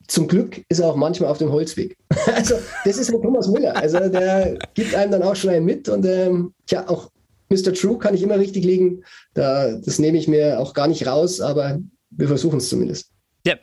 zum 0.09 0.27
Glück 0.27 0.61
ist 0.69 0.79
er 0.79 0.87
auch 0.87 0.95
manchmal 0.95 1.29
auf 1.29 1.37
dem 1.37 1.51
Holzweg. 1.51 1.95
also 2.33 2.55
das 2.83 2.97
ist 2.97 3.13
ein 3.13 3.21
Thomas 3.21 3.47
Müller. 3.47 3.75
Also 3.75 3.99
der 4.09 4.57
gibt 4.73 4.95
einem 4.95 5.11
dann 5.11 5.23
auch 5.23 5.35
schon 5.35 5.51
einen 5.51 5.65
mit 5.65 5.87
und 5.87 6.05
ähm, 6.05 6.53
ja, 6.69 6.87
auch 6.89 7.09
Mr. 7.49 7.73
True 7.73 7.97
kann 7.97 8.13
ich 8.13 8.21
immer 8.21 8.37
richtig 8.37 8.63
legen. 8.63 9.03
Da, 9.33 9.71
das 9.73 9.99
nehme 9.99 10.17
ich 10.17 10.27
mir 10.27 10.59
auch 10.59 10.73
gar 10.73 10.87
nicht 10.87 11.07
raus, 11.07 11.41
aber 11.41 11.79
wir 12.09 12.27
versuchen 12.27 12.57
es 12.57 12.69
zumindest. 12.69 13.11
Ja, 13.45 13.55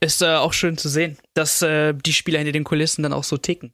ist 0.00 0.22
äh, 0.22 0.34
auch 0.34 0.52
schön 0.52 0.76
zu 0.76 0.88
sehen, 0.88 1.18
dass 1.34 1.62
äh, 1.62 1.94
die 1.94 2.12
Spieler 2.12 2.38
hinter 2.38 2.52
den 2.52 2.64
Kulissen 2.64 3.02
dann 3.02 3.12
auch 3.12 3.24
so 3.24 3.36
ticken. 3.36 3.72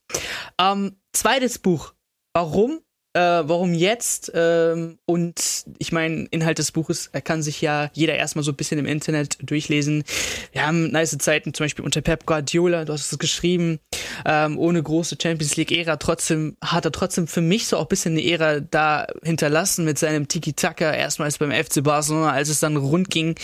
Ähm, 0.61 0.97
zweites 1.13 1.59
Buch. 1.59 1.95
Warum 2.35 2.81
äh, 3.15 3.21
warum 3.21 3.75
jetzt? 3.75 4.31
Ähm, 4.35 4.99
und 5.07 5.65
ich 5.79 5.93
meine, 5.93 6.27
Inhalt 6.31 6.59
des 6.59 6.73
Buches 6.73 7.11
kann 7.25 7.43
sich 7.43 7.61
ja 7.61 7.91
jeder 7.93 8.15
erstmal 8.15 8.45
so 8.45 8.53
ein 8.53 8.57
bisschen 8.57 8.79
im 8.79 8.87
Internet 8.87 9.39
durchlesen. 9.43 10.05
Wir 10.53 10.67
haben 10.67 10.91
nice 10.91 11.17
Zeiten, 11.19 11.55
zum 11.55 11.65
Beispiel 11.65 11.85
unter 11.85 12.01
Pep 12.01 12.27
Guardiola, 12.27 12.85
du 12.85 12.93
hast 12.93 13.11
es 13.11 13.19
geschrieben, 13.19 13.81
ähm, 14.25 14.59
ohne 14.59 14.83
große 14.83 15.17
Champions 15.21 15.57
League-Ära. 15.57 15.97
Trotzdem 15.97 16.57
hat 16.63 16.85
er 16.85 16.93
trotzdem 16.93 17.27
für 17.27 17.41
mich 17.41 17.67
so 17.67 17.79
auch 17.79 17.83
ein 17.83 17.89
bisschen 17.89 18.13
eine 18.13 18.25
Ära 18.25 18.61
da 18.61 19.07
hinterlassen 19.23 19.85
mit 19.85 19.99
seinem 19.99 20.29
Tiki-Taka, 20.29 20.93
erstmals 20.93 21.39
beim 21.39 21.51
FC 21.51 21.83
Barcelona, 21.83 22.33
als 22.33 22.51
es 22.51 22.61
dann 22.61 22.77
rund 22.77 23.11
ging 23.11 23.37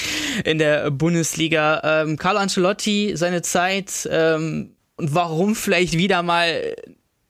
in 0.44 0.58
der 0.58 0.90
Bundesliga. 0.90 1.80
Ähm, 2.02 2.18
Carlo 2.18 2.38
Ancelotti, 2.38 3.16
seine 3.16 3.42
Zeit, 3.42 4.08
ähm, 4.10 4.76
und 4.96 5.14
warum 5.14 5.56
vielleicht 5.56 5.96
wieder 5.98 6.22
mal 6.22 6.76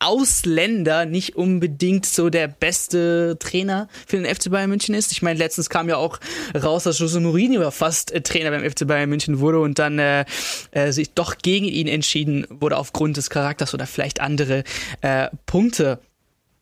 Ausländer 0.04 1.06
nicht 1.06 1.36
unbedingt 1.36 2.06
so 2.06 2.30
der 2.30 2.48
beste 2.48 3.36
Trainer 3.38 3.88
für 4.06 4.18
den 4.18 4.26
FC 4.32 4.50
Bayern 4.50 4.70
München 4.70 4.94
ist. 4.94 5.12
Ich 5.12 5.22
meine, 5.22 5.38
letztens 5.38 5.70
kam 5.70 5.88
ja 5.88 5.96
auch 5.96 6.18
raus, 6.54 6.84
dass 6.84 6.98
Jose 6.98 7.20
Mourinho 7.20 7.70
fast 7.70 8.12
äh, 8.12 8.20
Trainer 8.20 8.50
beim 8.50 8.68
FC 8.68 8.86
Bayern 8.86 9.08
München 9.08 9.40
wurde 9.40 9.60
und 9.60 9.78
dann 9.78 9.98
äh, 9.98 10.24
äh, 10.72 10.92
sich 10.92 11.14
doch 11.14 11.38
gegen 11.38 11.66
ihn 11.66 11.88
entschieden 11.88 12.46
wurde 12.50 12.76
aufgrund 12.76 13.16
des 13.16 13.30
Charakters 13.30 13.74
oder 13.74 13.86
vielleicht 13.86 14.20
andere 14.20 14.64
äh, 15.00 15.28
Punkte. 15.46 15.98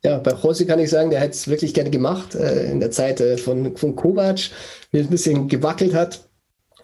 Ja, 0.04 0.18
bei 0.18 0.32
Jose 0.32 0.66
kann 0.66 0.80
ich 0.80 0.90
sagen, 0.90 1.11
der 1.11 1.20
hätte 1.20 1.32
es 1.32 1.49
wirklich 1.49 1.75
gerne 1.75 1.90
gemacht 1.90 2.34
äh, 2.34 2.70
in 2.70 2.80
der 2.80 2.90
Zeit 2.90 3.20
von, 3.40 3.76
von 3.76 3.96
Kovac, 3.96 4.50
wie 4.90 4.99
es 4.99 5.06
ein 5.06 5.11
bisschen 5.11 5.49
gewackelt 5.49 5.94
hat. 5.94 6.28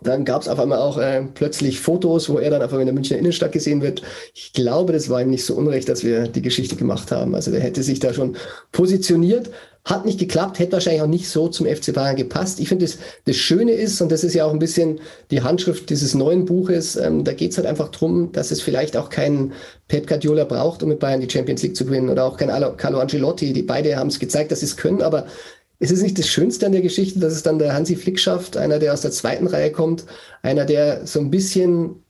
Dann 0.03 0.25
gab 0.25 0.43
es 0.43 0.49
auf 0.49 0.59
einmal 0.59 0.79
auch 0.79 0.99
äh, 0.99 1.23
plötzlich 1.35 1.81
Fotos, 1.81 2.29
wo 2.29 2.39
er 2.39 2.51
dann 2.51 2.63
einfach 2.63 2.79
in 2.79 2.87
der 2.87 2.95
Münchner 2.95 3.19
Innenstadt 3.19 3.53
gesehen 3.53 3.83
wird. 3.83 4.03
Ich 4.35 4.53
glaube, 4.53 4.93
das 4.93 5.11
war 5.11 5.21
ihm 5.21 5.31
nicht 5.31 5.45
so 5.45 5.55
unrecht, 5.55 5.89
dass 5.89 6.05
wir 6.05 6.29
die 6.29 6.43
Geschichte 6.43 6.77
gemacht 6.77 7.11
haben. 7.11 7.35
Also 7.35 7.51
der 7.51 7.61
hätte 7.61 7.83
sich 7.83 8.01
da 8.01 8.13
schon 8.13 8.37
positioniert. 8.73 9.51
Hat 9.85 10.05
nicht 10.05 10.19
geklappt, 10.19 10.59
hätte 10.59 10.73
wahrscheinlich 10.73 11.01
auch 11.01 11.07
nicht 11.07 11.31
so 11.31 11.49
zum 11.49 11.67
FC 11.67 11.95
Bayern 11.95 12.17
gepasst. 12.17 12.61
Ich 12.61 12.69
finde, 12.69 12.85
das, 12.85 12.99
das 13.25 13.37
Schöne 13.37 13.73
ist, 13.73 14.03
und 14.03 14.13
das 14.13 14.23
ist 14.23 14.35
ja 14.35 14.45
auch 14.45 14.53
ein 14.53 14.59
bisschen 14.59 15.01
die 15.31 15.41
Handschrift 15.41 15.89
dieses 15.89 16.15
neuen 16.15 16.45
Buches, 16.45 16.97
ähm, 16.97 17.25
da 17.25 17.33
geht 17.33 17.53
es 17.53 17.57
halt 17.57 17.67
einfach 17.67 17.89
drum, 17.89 18.31
dass 18.33 18.51
es 18.51 18.61
vielleicht 18.61 18.99
auch 18.99 19.09
keinen 19.09 19.55
Pep 19.87 20.07
Guardiola 20.07 20.45
braucht, 20.45 20.83
um 20.83 20.91
mit 20.91 20.99
Bayern 20.99 21.23
die 21.23 21.31
Champions 21.31 21.63
League 21.63 21.75
zu 21.77 21.87
gewinnen, 21.87 22.11
oder 22.11 22.25
auch 22.25 22.37
kein 22.37 22.51
Carlo 22.77 22.99
Ancelotti. 22.99 23.55
Die 23.55 23.63
beide 23.63 23.97
haben 23.97 24.09
es 24.09 24.19
gezeigt, 24.19 24.53
dass 24.53 24.61
sie 24.61 24.67
es 24.67 24.77
können, 24.77 25.01
aber 25.01 25.27
ist 25.81 25.93
es 25.93 26.03
nicht 26.03 26.19
das 26.19 26.29
Schönste 26.29 26.67
an 26.67 26.73
der 26.73 26.83
Geschichte, 26.83 27.21
dass 27.21 27.33
es 27.33 27.43
dann 27.43 27.59
der 27.59 27.73
Hansi 27.73 27.97
Flick 27.97 28.19
schafft, 28.19 28.57
einer, 28.57 28.79
der 28.79 28.93
aus 28.93 29.03
der 29.03 29.13
zweiten 29.13 29.47
Reihe 29.47 29.71
kommt, 29.71 30.07
einer, 30.43 30.65
der 30.65 31.07
so 31.07 31.21
ein 31.21 31.31
bisschen, 31.31 32.03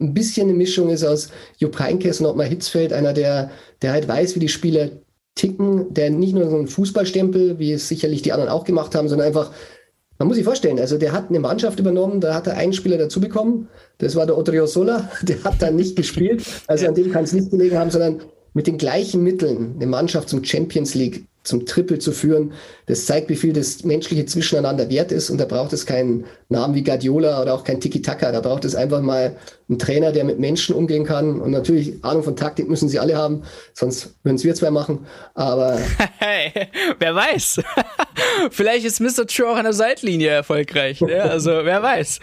ein 0.00 0.12
bisschen 0.12 0.48
eine 0.48 0.56
Mischung 0.56 0.90
ist 0.90 1.04
aus 1.04 1.28
Jupp 1.58 1.78
Heynckes 1.78 2.20
und 2.20 2.26
Ottmar 2.26 2.46
Hitzfeld, 2.46 2.92
einer, 2.92 3.12
der, 3.12 3.50
der 3.80 3.92
halt 3.92 4.08
weiß, 4.08 4.34
wie 4.34 4.40
die 4.40 4.48
Spieler 4.48 4.90
ticken, 5.34 5.94
der 5.94 6.10
nicht 6.10 6.34
nur 6.34 6.50
so 6.50 6.56
einen 6.56 6.66
Fußballstempel, 6.66 7.58
wie 7.58 7.72
es 7.72 7.88
sicherlich 7.88 8.22
die 8.22 8.32
anderen 8.32 8.50
auch 8.50 8.64
gemacht 8.64 8.94
haben, 8.94 9.08
sondern 9.08 9.28
einfach, 9.28 9.52
man 10.18 10.28
muss 10.28 10.36
sich 10.36 10.44
vorstellen, 10.44 10.78
also 10.78 10.98
der 10.98 11.12
hat 11.12 11.30
eine 11.30 11.40
Mannschaft 11.40 11.78
übernommen, 11.78 12.20
da 12.20 12.34
hat 12.34 12.48
er 12.48 12.56
einen 12.56 12.72
Spieler 12.72 12.98
dazu 12.98 13.20
bekommen, 13.20 13.68
das 13.98 14.16
war 14.16 14.26
der 14.26 14.36
Otrio 14.36 14.66
Sola, 14.66 15.08
der 15.22 15.42
hat 15.44 15.62
dann 15.62 15.76
nicht 15.76 15.94
gespielt, 15.94 16.44
also 16.66 16.88
an 16.88 16.94
dem 16.94 17.12
kann 17.12 17.24
es 17.24 17.32
nicht 17.32 17.52
gelegen 17.52 17.78
haben, 17.78 17.90
sondern 17.90 18.20
mit 18.52 18.66
den 18.66 18.78
gleichen 18.78 19.22
Mitteln 19.22 19.76
eine 19.76 19.86
Mannschaft 19.86 20.28
zum 20.28 20.44
Champions 20.44 20.94
League 20.94 21.24
zum 21.42 21.66
Triple 21.66 21.98
zu 21.98 22.12
führen. 22.12 22.52
Das 22.86 23.06
zeigt, 23.06 23.28
wie 23.28 23.36
viel 23.36 23.52
das 23.52 23.84
menschliche 23.84 24.26
Zwischeneinander 24.26 24.88
wert 24.90 25.12
ist. 25.12 25.30
Und 25.30 25.38
da 25.38 25.44
braucht 25.44 25.72
es 25.72 25.86
keinen 25.86 26.24
Namen 26.48 26.74
wie 26.74 26.84
Guardiola 26.84 27.42
oder 27.42 27.54
auch 27.54 27.64
kein 27.64 27.80
Tiki-Taka. 27.80 28.32
Da 28.32 28.40
braucht 28.40 28.64
es 28.64 28.74
einfach 28.74 29.00
mal 29.00 29.36
einen 29.72 29.78
Trainer, 29.78 30.12
der 30.12 30.24
mit 30.24 30.38
Menschen 30.38 30.74
umgehen 30.74 31.04
kann. 31.04 31.40
Und 31.40 31.50
natürlich, 31.50 32.04
Ahnung 32.04 32.22
von 32.22 32.36
Taktik 32.36 32.68
müssen 32.68 32.88
sie 32.88 32.98
alle 32.98 33.16
haben. 33.16 33.42
Sonst 33.72 34.14
würden 34.22 34.36
es 34.36 34.44
wir 34.44 34.54
zwei 34.54 34.70
machen. 34.70 35.06
Aber. 35.34 35.78
Hey, 36.18 36.52
wer 37.00 37.16
weiß. 37.16 37.60
Vielleicht 38.50 38.86
ist 38.86 39.00
Mr. 39.00 39.26
True 39.26 39.48
auch 39.48 39.56
an 39.56 39.64
der 39.64 39.72
Seitlinie 39.72 40.28
erfolgreich. 40.28 41.00
Ja, 41.00 41.24
also, 41.24 41.50
wer 41.50 41.82
weiß. 41.82 42.20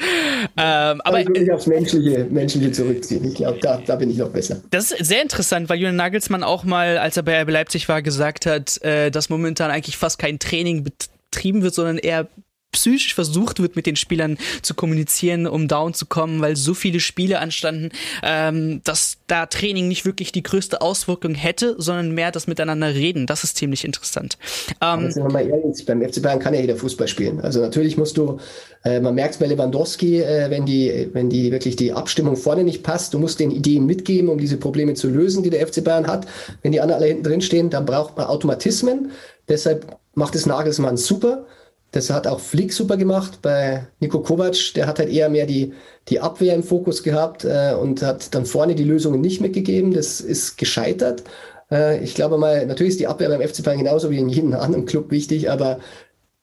Ähm, 0.55 1.01
aber 1.03 1.19
ich 1.19 1.27
will 1.27 1.41
mich 1.41 1.51
aufs 1.51 1.67
Menschliche, 1.67 2.25
Menschliche 2.29 2.71
zurückziehen. 2.71 3.25
Ich 3.25 3.35
glaube, 3.35 3.59
da, 3.61 3.81
da 3.85 3.97
bin 3.97 4.09
ich 4.09 4.17
noch 4.17 4.29
besser. 4.29 4.61
Das 4.69 4.91
ist 4.91 5.05
sehr 5.05 5.21
interessant, 5.21 5.67
weil 5.67 5.77
Julian 5.77 5.97
Nagelsmann 5.97 6.43
auch 6.43 6.63
mal, 6.63 6.97
als 6.97 7.17
er 7.17 7.23
bei 7.23 7.43
Leipzig 7.43 7.89
war, 7.89 8.01
gesagt 8.01 8.45
hat, 8.45 8.81
äh, 8.83 9.11
dass 9.11 9.29
momentan 9.29 9.69
eigentlich 9.69 9.97
fast 9.97 10.17
kein 10.17 10.39
Training 10.39 10.85
betrieben 10.85 11.61
wird, 11.61 11.73
sondern 11.73 11.97
eher 11.97 12.27
psychisch 12.71 13.15
versucht 13.15 13.59
wird, 13.59 13.75
mit 13.75 13.85
den 13.85 13.95
Spielern 13.95 14.37
zu 14.61 14.73
kommunizieren, 14.73 15.47
um 15.47 15.67
down 15.67 15.93
zu 15.93 16.05
kommen, 16.05 16.41
weil 16.41 16.55
so 16.55 16.73
viele 16.73 16.99
Spiele 16.99 17.39
anstanden, 17.39 17.89
ähm, 18.23 18.81
dass 18.83 19.17
da 19.27 19.45
Training 19.47 19.87
nicht 19.87 20.05
wirklich 20.05 20.31
die 20.31 20.43
größte 20.43 20.81
Auswirkung 20.81 21.33
hätte, 21.35 21.75
sondern 21.77 22.13
mehr 22.13 22.31
das 22.31 22.47
Miteinander 22.47 22.93
reden. 22.93 23.25
Das 23.25 23.43
ist 23.43 23.57
ziemlich 23.57 23.85
interessant. 23.85 24.37
Ähm, 24.81 25.11
sind 25.11 25.23
wir 25.23 25.31
mal 25.31 25.47
ehrlich, 25.47 25.85
beim 25.85 26.01
FC 26.01 26.21
Bayern 26.21 26.39
kann 26.39 26.53
ja 26.53 26.61
jeder 26.61 26.75
Fußball 26.75 27.07
spielen. 27.07 27.41
Also 27.41 27.59
natürlich 27.61 27.97
musst 27.97 28.17
du, 28.17 28.39
äh, 28.83 28.99
man 28.99 29.15
merkt 29.15 29.33
es 29.33 29.39
bei 29.39 29.47
Lewandowski, 29.47 30.21
äh, 30.21 30.49
wenn 30.49 30.65
die, 30.65 31.09
wenn 31.13 31.29
die 31.29 31.51
wirklich 31.51 31.75
die 31.75 31.93
Abstimmung 31.93 32.35
vorne 32.35 32.63
nicht 32.63 32.83
passt, 32.83 33.13
du 33.13 33.19
musst 33.19 33.39
den 33.39 33.51
Ideen 33.51 33.85
mitgeben, 33.85 34.29
um 34.29 34.37
diese 34.37 34.57
Probleme 34.57 34.93
zu 34.93 35.09
lösen, 35.09 35.43
die 35.43 35.49
der 35.49 35.65
FC 35.65 35.83
Bayern 35.83 36.07
hat. 36.07 36.27
Wenn 36.61 36.71
die 36.71 36.81
anderen 36.81 37.01
alle 37.01 37.09
hinten 37.09 37.23
drin 37.23 37.41
stehen, 37.41 37.69
dann 37.69 37.85
braucht 37.85 38.15
man 38.17 38.27
Automatismen. 38.27 39.11
Deshalb 39.47 39.97
macht 40.13 40.35
es 40.35 40.45
Nagelsmann 40.45 40.97
super. 40.97 41.45
Das 41.91 42.09
hat 42.11 42.27
auch 42.27 42.39
Flick 42.39 42.71
super 42.71 42.97
gemacht 42.97 43.39
bei 43.41 43.87
Nico 43.99 44.21
Kovac. 44.21 44.73
Der 44.75 44.85
hat 44.85 44.99
halt 44.99 45.09
eher 45.09 45.29
mehr 45.29 45.47
die, 45.47 45.73
die 46.07 46.19
Abwehr 46.19 46.53
im 46.53 46.63
Fokus 46.63 47.01
gehabt 47.01 47.45
äh, 47.45 47.73
und 47.73 48.03
hat 48.03 48.35
dann 48.35 48.45
vorne 48.45 48.75
die 48.75 48.83
Lösungen 48.83 49.21
nicht 49.21 49.41
mitgegeben. 49.41 49.93
Das 49.93 50.21
ist 50.21 50.57
gescheitert. 50.57 51.23
Äh, 51.71 52.03
ich 52.03 52.15
glaube 52.15 52.37
mal, 52.37 52.65
natürlich 52.65 52.91
ist 52.91 52.99
die 52.99 53.07
Abwehr 53.07 53.29
beim 53.29 53.41
FC 53.41 53.63
Bayern 53.63 53.79
genauso 53.79 54.11
wie 54.11 54.19
in 54.19 54.29
jedem 54.29 54.53
anderen 54.55 54.85
Club 54.85 55.11
wichtig, 55.11 55.49
aber 55.49 55.79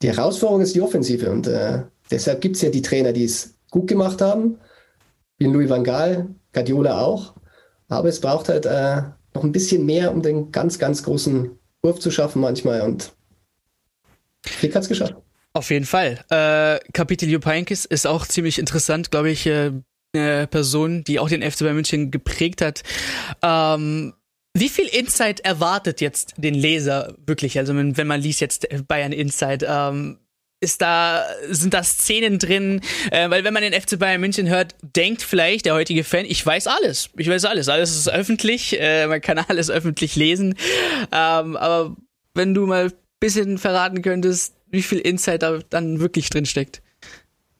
die 0.02 0.08
Herausforderung 0.08 0.62
ist 0.62 0.74
die 0.74 0.82
Offensive 0.82 1.30
und 1.30 1.46
äh, 1.46 1.82
deshalb 2.10 2.40
gibt 2.40 2.56
es 2.56 2.62
ja 2.62 2.70
die 2.70 2.82
Trainer, 2.82 3.12
die 3.12 3.24
es 3.24 3.54
gut 3.70 3.88
gemacht 3.88 4.20
haben, 4.20 4.58
wie 5.38 5.46
Louis 5.46 5.70
van 5.70 5.84
Gaal, 5.84 6.28
Guardiola 6.52 7.00
auch. 7.00 7.34
Aber 7.88 8.08
es 8.08 8.20
braucht 8.20 8.48
halt 8.48 8.66
äh, 8.66 9.02
noch 9.34 9.44
ein 9.44 9.52
bisschen 9.52 9.86
mehr, 9.86 10.12
um 10.12 10.22
den 10.22 10.50
ganz, 10.50 10.78
ganz 10.78 11.02
großen 11.02 11.50
Wurf 11.82 12.00
zu 12.00 12.10
schaffen 12.10 12.40
manchmal 12.40 12.82
und 12.82 13.12
Flick 14.44 14.74
hat 14.74 14.82
es 14.82 14.88
geschafft. 14.88 15.14
Auf 15.56 15.70
jeden 15.70 15.86
Fall. 15.86 16.22
Äh, 16.28 16.78
Kapitel 16.92 17.30
Jupp 17.30 17.46
Heynckes 17.46 17.86
ist 17.86 18.06
auch 18.06 18.26
ziemlich 18.26 18.58
interessant, 18.58 19.10
glaube 19.10 19.30
ich, 19.30 19.46
äh, 19.46 19.72
eine 20.14 20.46
Person, 20.46 21.02
die 21.02 21.18
auch 21.18 21.30
den 21.30 21.40
FC 21.42 21.60
Bayern 21.60 21.76
München 21.76 22.10
geprägt 22.10 22.60
hat. 22.60 22.82
Ähm, 23.42 24.12
wie 24.52 24.68
viel 24.68 24.84
Insight 24.84 25.40
erwartet 25.40 26.02
jetzt 26.02 26.34
den 26.36 26.52
Leser 26.52 27.14
wirklich? 27.24 27.56
Also 27.58 27.74
wenn, 27.74 27.96
wenn 27.96 28.06
man 28.06 28.20
liest 28.20 28.42
jetzt 28.42 28.66
Bayern 28.86 29.12
Insight, 29.12 29.64
ähm, 29.66 30.18
ist 30.60 30.82
da, 30.82 31.24
sind 31.48 31.72
da 31.72 31.82
Szenen 31.82 32.38
drin, 32.38 32.82
äh, 33.10 33.30
weil 33.30 33.42
wenn 33.42 33.54
man 33.54 33.62
den 33.62 33.72
FC 33.72 33.98
Bayern 33.98 34.20
München 34.20 34.50
hört, 34.50 34.74
denkt 34.82 35.22
vielleicht 35.22 35.64
der 35.64 35.72
heutige 35.72 36.04
Fan, 36.04 36.26
ich 36.26 36.44
weiß 36.44 36.66
alles, 36.66 37.08
ich 37.16 37.30
weiß 37.30 37.46
alles, 37.46 37.70
alles 37.70 37.96
ist 37.96 38.10
öffentlich, 38.10 38.78
äh, 38.78 39.06
man 39.06 39.22
kann 39.22 39.38
alles 39.48 39.70
öffentlich 39.70 40.16
lesen, 40.16 40.54
ähm, 41.12 41.56
aber 41.56 41.96
wenn 42.34 42.52
du 42.52 42.66
mal 42.66 42.92
bisschen 43.26 43.58
verraten 43.58 44.02
könntest, 44.02 44.54
wie 44.70 44.82
viel 44.82 44.98
Insight 44.98 45.42
da 45.42 45.58
dann 45.68 45.98
wirklich 45.98 46.30
drin 46.30 46.46
steckt. 46.46 46.80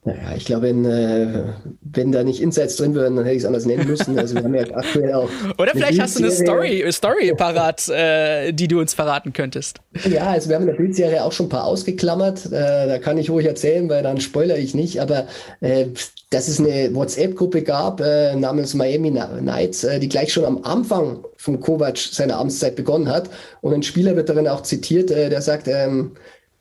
Naja, 0.06 0.36
ich 0.36 0.44
glaube, 0.44 0.62
wenn, 0.62 0.84
äh, 0.84 1.46
wenn 1.82 2.12
da 2.12 2.22
nicht 2.22 2.40
Insights 2.40 2.76
drin 2.76 2.94
wären, 2.94 3.16
dann 3.16 3.24
hätte 3.24 3.34
ich 3.34 3.42
es 3.42 3.44
anders 3.44 3.66
nennen 3.66 3.88
müssen. 3.88 4.16
Also 4.16 4.36
wir 4.36 4.44
haben 4.44 4.54
ja 4.54 4.62
aktuell 4.72 5.12
auch. 5.12 5.28
Oder 5.58 5.72
vielleicht 5.72 6.00
hast 6.00 6.16
du 6.16 6.22
eine 6.22 6.30
Story, 6.30 6.84
Story 6.92 7.34
parat, 7.36 7.88
äh, 7.88 8.52
die 8.52 8.68
du 8.68 8.78
uns 8.78 8.94
verraten 8.94 9.32
könntest. 9.32 9.80
Ja, 10.08 10.28
also 10.28 10.48
wir 10.48 10.54
haben 10.54 10.62
in 10.62 10.68
der 10.68 10.76
Bildserie 10.76 11.24
auch 11.24 11.32
schon 11.32 11.46
ein 11.46 11.48
paar 11.48 11.64
ausgeklammert. 11.64 12.46
Äh, 12.46 12.86
da 12.86 12.98
kann 12.98 13.18
ich 13.18 13.30
ruhig 13.30 13.46
erzählen, 13.46 13.88
weil 13.88 14.04
dann 14.04 14.20
spoilere 14.20 14.58
ich 14.58 14.76
nicht. 14.76 15.00
Aber 15.00 15.26
äh, 15.60 15.86
dass 16.30 16.46
es 16.46 16.60
eine 16.60 16.94
WhatsApp-Gruppe 16.94 17.62
gab 17.62 18.00
äh, 18.00 18.36
namens 18.36 18.74
Miami 18.74 19.10
Knights, 19.10 19.82
äh, 19.82 19.98
die 19.98 20.08
gleich 20.08 20.32
schon 20.32 20.44
am 20.44 20.62
Anfang 20.62 21.24
von 21.36 21.58
Kovac 21.58 21.98
seiner 21.98 22.38
Amtszeit 22.38 22.76
begonnen 22.76 23.08
hat. 23.08 23.28
Und 23.60 23.74
ein 23.74 23.82
Spieler 23.82 24.14
wird 24.14 24.28
darin 24.28 24.46
auch 24.46 24.62
zitiert, 24.62 25.10
äh, 25.10 25.30
der 25.30 25.42
sagt, 25.42 25.66
ähm, 25.66 26.12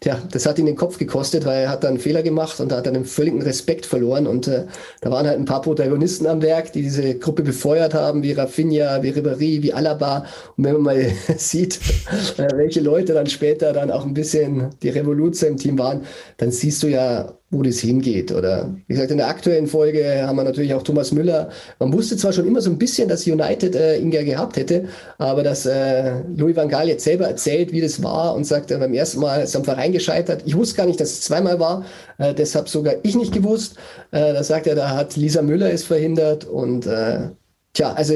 Tja, 0.05 0.21
das 0.31 0.45
hat 0.45 0.59
ihn 0.59 0.67
den 0.67 0.75
Kopf 0.75 1.00
gekostet, 1.00 1.45
weil 1.45 1.63
er 1.63 1.69
hat 1.69 1.83
dann 1.83 1.93
einen 1.93 2.00
Fehler 2.00 2.21
gemacht 2.21 2.59
und 2.59 2.71
hat 2.71 2.85
er 2.85 2.93
einen 2.93 3.05
völligen 3.05 3.41
Respekt 3.41 3.88
verloren. 3.88 4.27
Und 4.27 4.47
äh, 4.47 4.65
da 5.01 5.09
waren 5.09 5.25
halt 5.25 5.39
ein 5.39 5.45
paar 5.45 5.63
Protagonisten 5.63 6.27
am 6.27 6.43
Werk, 6.43 6.74
die 6.74 6.83
diese 6.83 7.17
Gruppe 7.17 7.41
befeuert 7.41 7.95
haben, 7.95 8.21
wie 8.21 8.33
Rafinha, 8.33 9.01
wie 9.01 9.09
Ribéry, 9.09 9.63
wie 9.63 9.74
Alaba. 9.74 10.27
Und 10.57 10.63
wenn 10.63 10.74
man 10.74 10.81
mal 10.83 11.12
sieht, 11.38 11.79
äh, 12.38 12.55
welche 12.55 12.81
Leute 12.81 13.15
dann 13.15 13.25
später 13.25 13.74
dann 13.74 13.89
auch 13.89 14.05
ein 14.05 14.13
bisschen 14.13 14.69
die 14.83 14.89
Revolution 14.89 15.53
im 15.53 15.57
Team 15.57 15.79
waren, 15.79 16.03
dann 16.38 16.51
siehst 16.51 16.83
du 16.83 16.88
ja, 16.88 17.33
wo 17.52 17.62
das 17.62 17.80
hingeht. 17.80 18.32
Oder 18.32 18.75
wie 18.88 18.94
gesagt, 18.94 19.12
in 19.12 19.18
der 19.18 19.28
aktuellen 19.28 19.68
Folge 19.68 20.24
haben 20.25 20.36
wir 20.36 20.44
natürlich 20.44 20.74
auch 20.74 20.84
Thomas 20.84 21.12
Müller. 21.12 21.50
Man 21.80 21.94
wusste 21.94 22.18
zwar 22.18 22.34
schon 22.34 22.48
immer 22.48 22.62
so 22.62 22.70
ein 22.70 22.78
bisschen, 22.78 23.08
dass 23.08 23.28
United 23.28 23.75
äh, 23.75 23.98
ihn 23.98 24.12
gerne 24.12 24.25
gehabt 24.25 24.58
hätte, 24.58 24.86
aber 25.18 25.44
dass 25.44 25.66
äh, 25.66 26.22
Louis 26.36 26.56
van 26.56 26.70
Gaal 26.70 26.88
jetzt 26.88 27.04
selber 27.04 27.28
erzählt, 27.28 27.72
wie 27.72 27.82
das 27.82 28.02
war 28.02 28.36
und 28.36 28.46
sagt, 28.46 28.72
äh, 28.72 28.78
beim 28.78 28.94
ersten 28.94 29.20
Mal 29.20 29.44
ist 29.44 29.56
am 29.56 29.64
Verein 29.64 29.92
gescheitert. 29.92 30.44
Ich 30.46 30.56
wusste 30.56 30.78
gar 30.78 30.88
nicht, 30.88 31.00
dass 31.00 31.12
es 31.12 31.22
zweimal 31.22 31.60
war, 31.60 31.86
äh, 32.18 32.34
deshalb 32.34 32.68
sogar 32.68 32.96
ich 33.04 33.16
nicht 33.16 33.34
gewusst. 33.34 33.75
Äh, 34.12 34.34
da 34.34 34.44
sagt 34.44 34.68
er, 34.68 34.75
da 34.75 34.90
hat 34.90 35.16
Lisa 35.16 35.42
Müller 35.42 35.72
es 35.72 35.84
verhindert 35.84 36.46
und 36.46 36.88
äh, 36.88 37.30
Tja, 37.75 37.91
also 37.91 38.13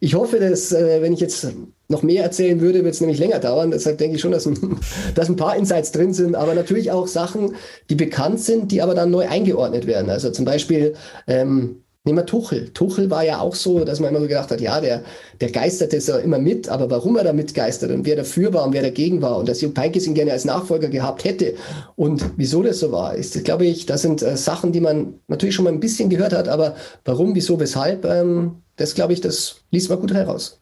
ich 0.00 0.14
hoffe, 0.14 0.40
dass, 0.40 0.72
äh, 0.72 1.02
wenn 1.02 1.12
ich 1.12 1.20
jetzt 1.20 1.46
noch 1.88 2.02
mehr 2.02 2.24
erzählen 2.24 2.60
würde, 2.62 2.82
wird 2.82 2.94
es 2.94 3.00
nämlich 3.00 3.18
länger 3.18 3.38
dauern. 3.38 3.70
Deshalb 3.70 3.98
denke 3.98 4.16
ich 4.16 4.22
schon, 4.22 4.32
dass 4.32 4.46
ein, 4.46 4.80
dass 5.14 5.28
ein 5.28 5.36
paar 5.36 5.54
Insights 5.54 5.92
drin 5.92 6.14
sind, 6.14 6.34
aber 6.34 6.54
natürlich 6.54 6.90
auch 6.90 7.06
Sachen, 7.06 7.54
die 7.90 7.94
bekannt 7.94 8.40
sind, 8.40 8.72
die 8.72 8.80
aber 8.80 8.94
dann 8.94 9.10
neu 9.10 9.28
eingeordnet 9.28 9.86
werden. 9.86 10.10
Also 10.10 10.30
zum 10.30 10.46
Beispiel, 10.46 10.94
ähm, 11.26 11.82
nehmen 12.06 12.18
wir 12.18 12.26
Tuchel. 12.26 12.70
Tuchel 12.72 13.10
war 13.10 13.24
ja 13.24 13.40
auch 13.40 13.54
so, 13.54 13.84
dass 13.84 14.00
man 14.00 14.10
immer 14.10 14.20
so 14.20 14.28
gedacht 14.28 14.50
hat, 14.50 14.60
ja, 14.60 14.80
der, 14.80 15.02
der 15.40 15.50
geistert 15.50 15.92
es 15.92 16.06
ja 16.06 16.16
immer 16.16 16.38
mit, 16.38 16.68
aber 16.68 16.88
warum 16.88 17.16
er 17.16 17.24
da 17.24 17.32
mitgeistert 17.32 17.90
und 17.90 18.06
wer 18.06 18.16
dafür 18.16 18.54
war 18.54 18.64
und 18.64 18.72
wer 18.72 18.82
dagegen 18.82 19.20
war 19.20 19.36
und 19.36 19.48
dass 19.48 19.60
Jupp 19.60 19.76
Heynckes 19.76 20.06
ihn 20.06 20.14
gerne 20.14 20.32
als 20.32 20.44
Nachfolger 20.44 20.88
gehabt 20.88 21.24
hätte 21.24 21.54
und 21.96 22.24
wieso 22.36 22.62
das 22.62 22.78
so 22.78 22.92
war, 22.92 23.14
ist, 23.14 23.44
glaube 23.44 23.66
ich, 23.66 23.86
das 23.86 24.02
sind 24.02 24.22
äh, 24.22 24.36
Sachen, 24.36 24.72
die 24.72 24.80
man 24.80 25.14
natürlich 25.26 25.54
schon 25.54 25.64
mal 25.64 25.72
ein 25.72 25.80
bisschen 25.80 26.08
gehört 26.08 26.32
hat, 26.32 26.48
aber 26.48 26.76
warum, 27.04 27.34
wieso, 27.34 27.58
weshalb, 27.60 28.04
ähm, 28.04 28.62
das 28.76 28.94
glaube 28.94 29.12
ich, 29.12 29.20
das 29.20 29.62
liest 29.70 29.90
man 29.90 30.00
gut 30.00 30.14
heraus. 30.14 30.60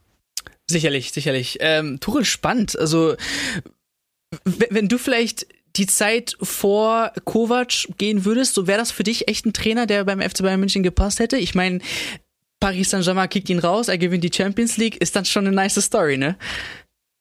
Sicherlich, 0.68 1.12
sicherlich. 1.12 1.58
Ähm, 1.60 2.00
Tuchel 2.00 2.24
spannend. 2.24 2.78
Also, 2.78 3.16
wenn 4.44 4.88
du 4.88 4.96
vielleicht 4.96 5.46
die 5.76 5.86
Zeit 5.86 6.36
vor 6.40 7.12
Kovac 7.24 7.88
gehen 7.98 8.24
würdest, 8.24 8.54
so 8.54 8.66
wäre 8.66 8.78
das 8.78 8.90
für 8.90 9.02
dich 9.02 9.28
echt 9.28 9.46
ein 9.46 9.52
Trainer, 9.52 9.86
der 9.86 10.04
beim 10.04 10.20
FC 10.20 10.42
Bayern 10.42 10.60
München 10.60 10.82
gepasst 10.82 11.18
hätte? 11.18 11.36
Ich 11.36 11.54
meine, 11.54 11.80
Paris 12.60 12.90
Saint-Germain 12.90 13.28
kickt 13.28 13.50
ihn 13.50 13.58
raus, 13.58 13.88
er 13.88 13.98
gewinnt 13.98 14.24
die 14.24 14.32
Champions 14.32 14.76
League, 14.76 15.00
ist 15.00 15.16
dann 15.16 15.24
schon 15.24 15.46
eine 15.46 15.54
nice 15.54 15.82
Story, 15.82 16.16
ne? 16.16 16.36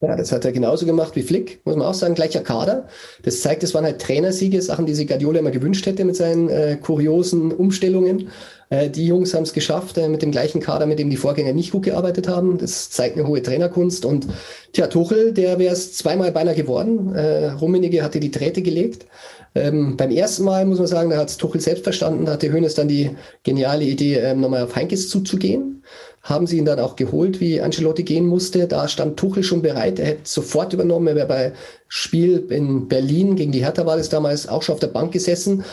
Ja, 0.04 0.18
das 0.18 0.34
hat 0.34 0.44
er 0.44 0.52
genauso 0.52 0.86
gemacht 0.86 1.16
wie 1.16 1.22
Flick, 1.22 1.62
muss 1.64 1.78
man 1.78 1.88
auch 1.88 1.94
sagen, 1.94 2.14
gleicher 2.14 2.42
Kader. 2.42 2.90
Das 3.24 3.40
zeigt, 3.40 3.64
es 3.64 3.74
waren 3.74 3.86
halt 3.86 4.02
Trainersiege, 4.02 4.62
Sachen, 4.62 4.86
die 4.86 4.94
sich 4.94 5.08
Guardiola 5.08 5.40
immer 5.40 5.52
gewünscht 5.52 5.86
hätte 5.86 6.04
mit 6.04 6.18
seinen 6.18 6.50
äh, 6.50 6.78
kuriosen 6.82 7.54
Umstellungen. 7.54 8.30
Äh, 8.74 8.90
die 8.90 9.06
Jungs 9.06 9.34
haben 9.34 9.44
es 9.44 9.54
geschafft, 9.54 9.98
äh, 9.98 10.10
mit 10.10 10.24
dem 10.24 10.32
gleichen 10.32 10.60
Kader, 10.60 10.88
mit 10.88 10.98
dem 10.98 11.10
die 11.10 11.18
Vorgänger 11.18 11.54
nicht 11.54 11.72
gut 11.72 11.84
gearbeitet 11.84 12.28
haben. 12.28 12.58
Das 12.58 12.90
zeigt 12.90 13.18
eine 13.18 13.28
hohe 13.28 13.44
Trainerkunst. 13.44 14.04
Und 14.04 14.28
tja, 14.74 14.88
Tuchel, 14.88 15.32
der 15.32 15.60
wäre 15.60 15.74
es 15.74 15.94
zweimal 15.94 16.32
beinahe 16.32 16.56
geworden. 16.56 17.14
Äh, 17.14 17.52
Rummenigge 17.52 18.04
hatte 18.04 18.20
die 18.20 18.32
Träte 18.32 18.64
gelegt. 18.64 19.06
Ähm, 19.54 19.96
beim 19.96 20.10
ersten 20.10 20.44
Mal 20.44 20.66
muss 20.66 20.80
man 20.80 20.88
sagen, 20.88 21.12
da 21.12 21.18
hat 21.18 21.38
Tuchel 21.38 21.62
selbst 21.62 21.84
verstanden, 21.84 22.26
da 22.26 22.32
hatte 22.32 22.52
Hönes 22.52 22.74
dann 22.74 22.88
die 22.88 23.12
geniale 23.44 23.84
Idee, 23.84 24.16
ähm, 24.16 24.42
nochmal 24.42 24.64
auf 24.64 24.76
Heinkes 24.76 25.10
zuzugehen 25.10 25.84
haben 26.24 26.48
sie 26.48 26.58
ihn 26.58 26.66
dann 26.66 26.80
auch 26.80 26.96
geholt, 26.96 27.42
wie 27.42 27.60
Ancelotti 27.60 28.04
gehen 28.04 28.26
musste. 28.26 28.66
Da 28.66 28.88
stand 28.88 29.18
Tuchel 29.18 29.44
schon 29.44 29.62
bereit. 29.62 30.00
Er 30.00 30.06
hätte 30.06 30.22
sofort 30.24 30.72
übernommen. 30.72 31.08
Er 31.08 31.16
wäre 31.16 31.28
bei 31.28 31.54
Spiel 31.90 32.46
in 32.50 32.88
Berlin 32.88 33.36
gegen 33.36 33.52
die 33.52 33.64
Hertha 33.64 33.86
war 33.86 33.98
das 33.98 34.08
damals 34.08 34.48
auch 34.48 34.64
schon 34.64 34.74
auf 34.74 34.80
der 34.80 34.88
Bank 34.88 35.12
gesessen. 35.12 35.66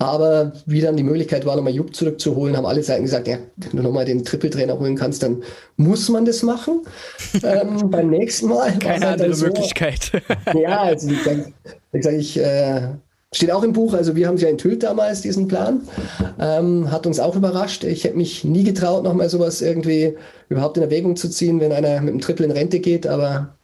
Aber 0.00 0.52
wie 0.66 0.80
dann 0.80 0.96
die 0.96 1.02
Möglichkeit 1.02 1.44
war, 1.44 1.56
nochmal 1.56 1.74
Jupp 1.74 1.94
zurückzuholen, 1.94 2.56
haben 2.56 2.66
alle 2.66 2.82
Seiten 2.84 3.02
gesagt, 3.02 3.26
ja, 3.26 3.38
wenn 3.56 3.76
du 3.76 3.82
nochmal 3.82 4.04
den 4.04 4.24
Trippeltrainer 4.24 4.78
holen 4.78 4.94
kannst, 4.94 5.24
dann 5.24 5.42
muss 5.76 6.08
man 6.08 6.24
das 6.24 6.42
machen. 6.44 6.82
ähm, 7.42 7.90
beim 7.90 8.10
nächsten 8.10 8.48
Mal. 8.48 8.78
Keine 8.78 9.06
halt 9.06 9.20
andere 9.20 9.34
so, 9.34 9.46
Möglichkeit. 9.46 10.12
ja, 10.54 10.82
also 10.82 11.10
ich 11.10 11.22
sage, 11.24 11.52
ich, 11.92 12.04
sag, 12.04 12.14
ich 12.14 12.38
äh, 12.38 12.88
Steht 13.34 13.52
auch 13.52 13.62
im 13.62 13.74
Buch, 13.74 13.92
also 13.92 14.16
wir 14.16 14.26
haben 14.26 14.36
es 14.36 14.42
ja 14.42 14.48
enthüllt 14.48 14.82
damals, 14.82 15.20
diesen 15.20 15.48
Plan. 15.48 15.82
Ähm, 16.40 16.90
hat 16.90 17.06
uns 17.06 17.20
auch 17.20 17.36
überrascht. 17.36 17.84
Ich 17.84 18.04
hätte 18.04 18.16
mich 18.16 18.42
nie 18.42 18.64
getraut, 18.64 19.04
nochmal 19.04 19.28
sowas 19.28 19.60
irgendwie 19.60 20.16
überhaupt 20.48 20.78
in 20.78 20.82
Erwägung 20.82 21.14
zu 21.14 21.28
ziehen, 21.28 21.60
wenn 21.60 21.72
einer 21.72 22.00
mit 22.00 22.08
einem 22.08 22.22
Triple 22.22 22.46
in 22.46 22.52
Rente 22.52 22.80
geht, 22.80 23.06
aber 23.06 23.54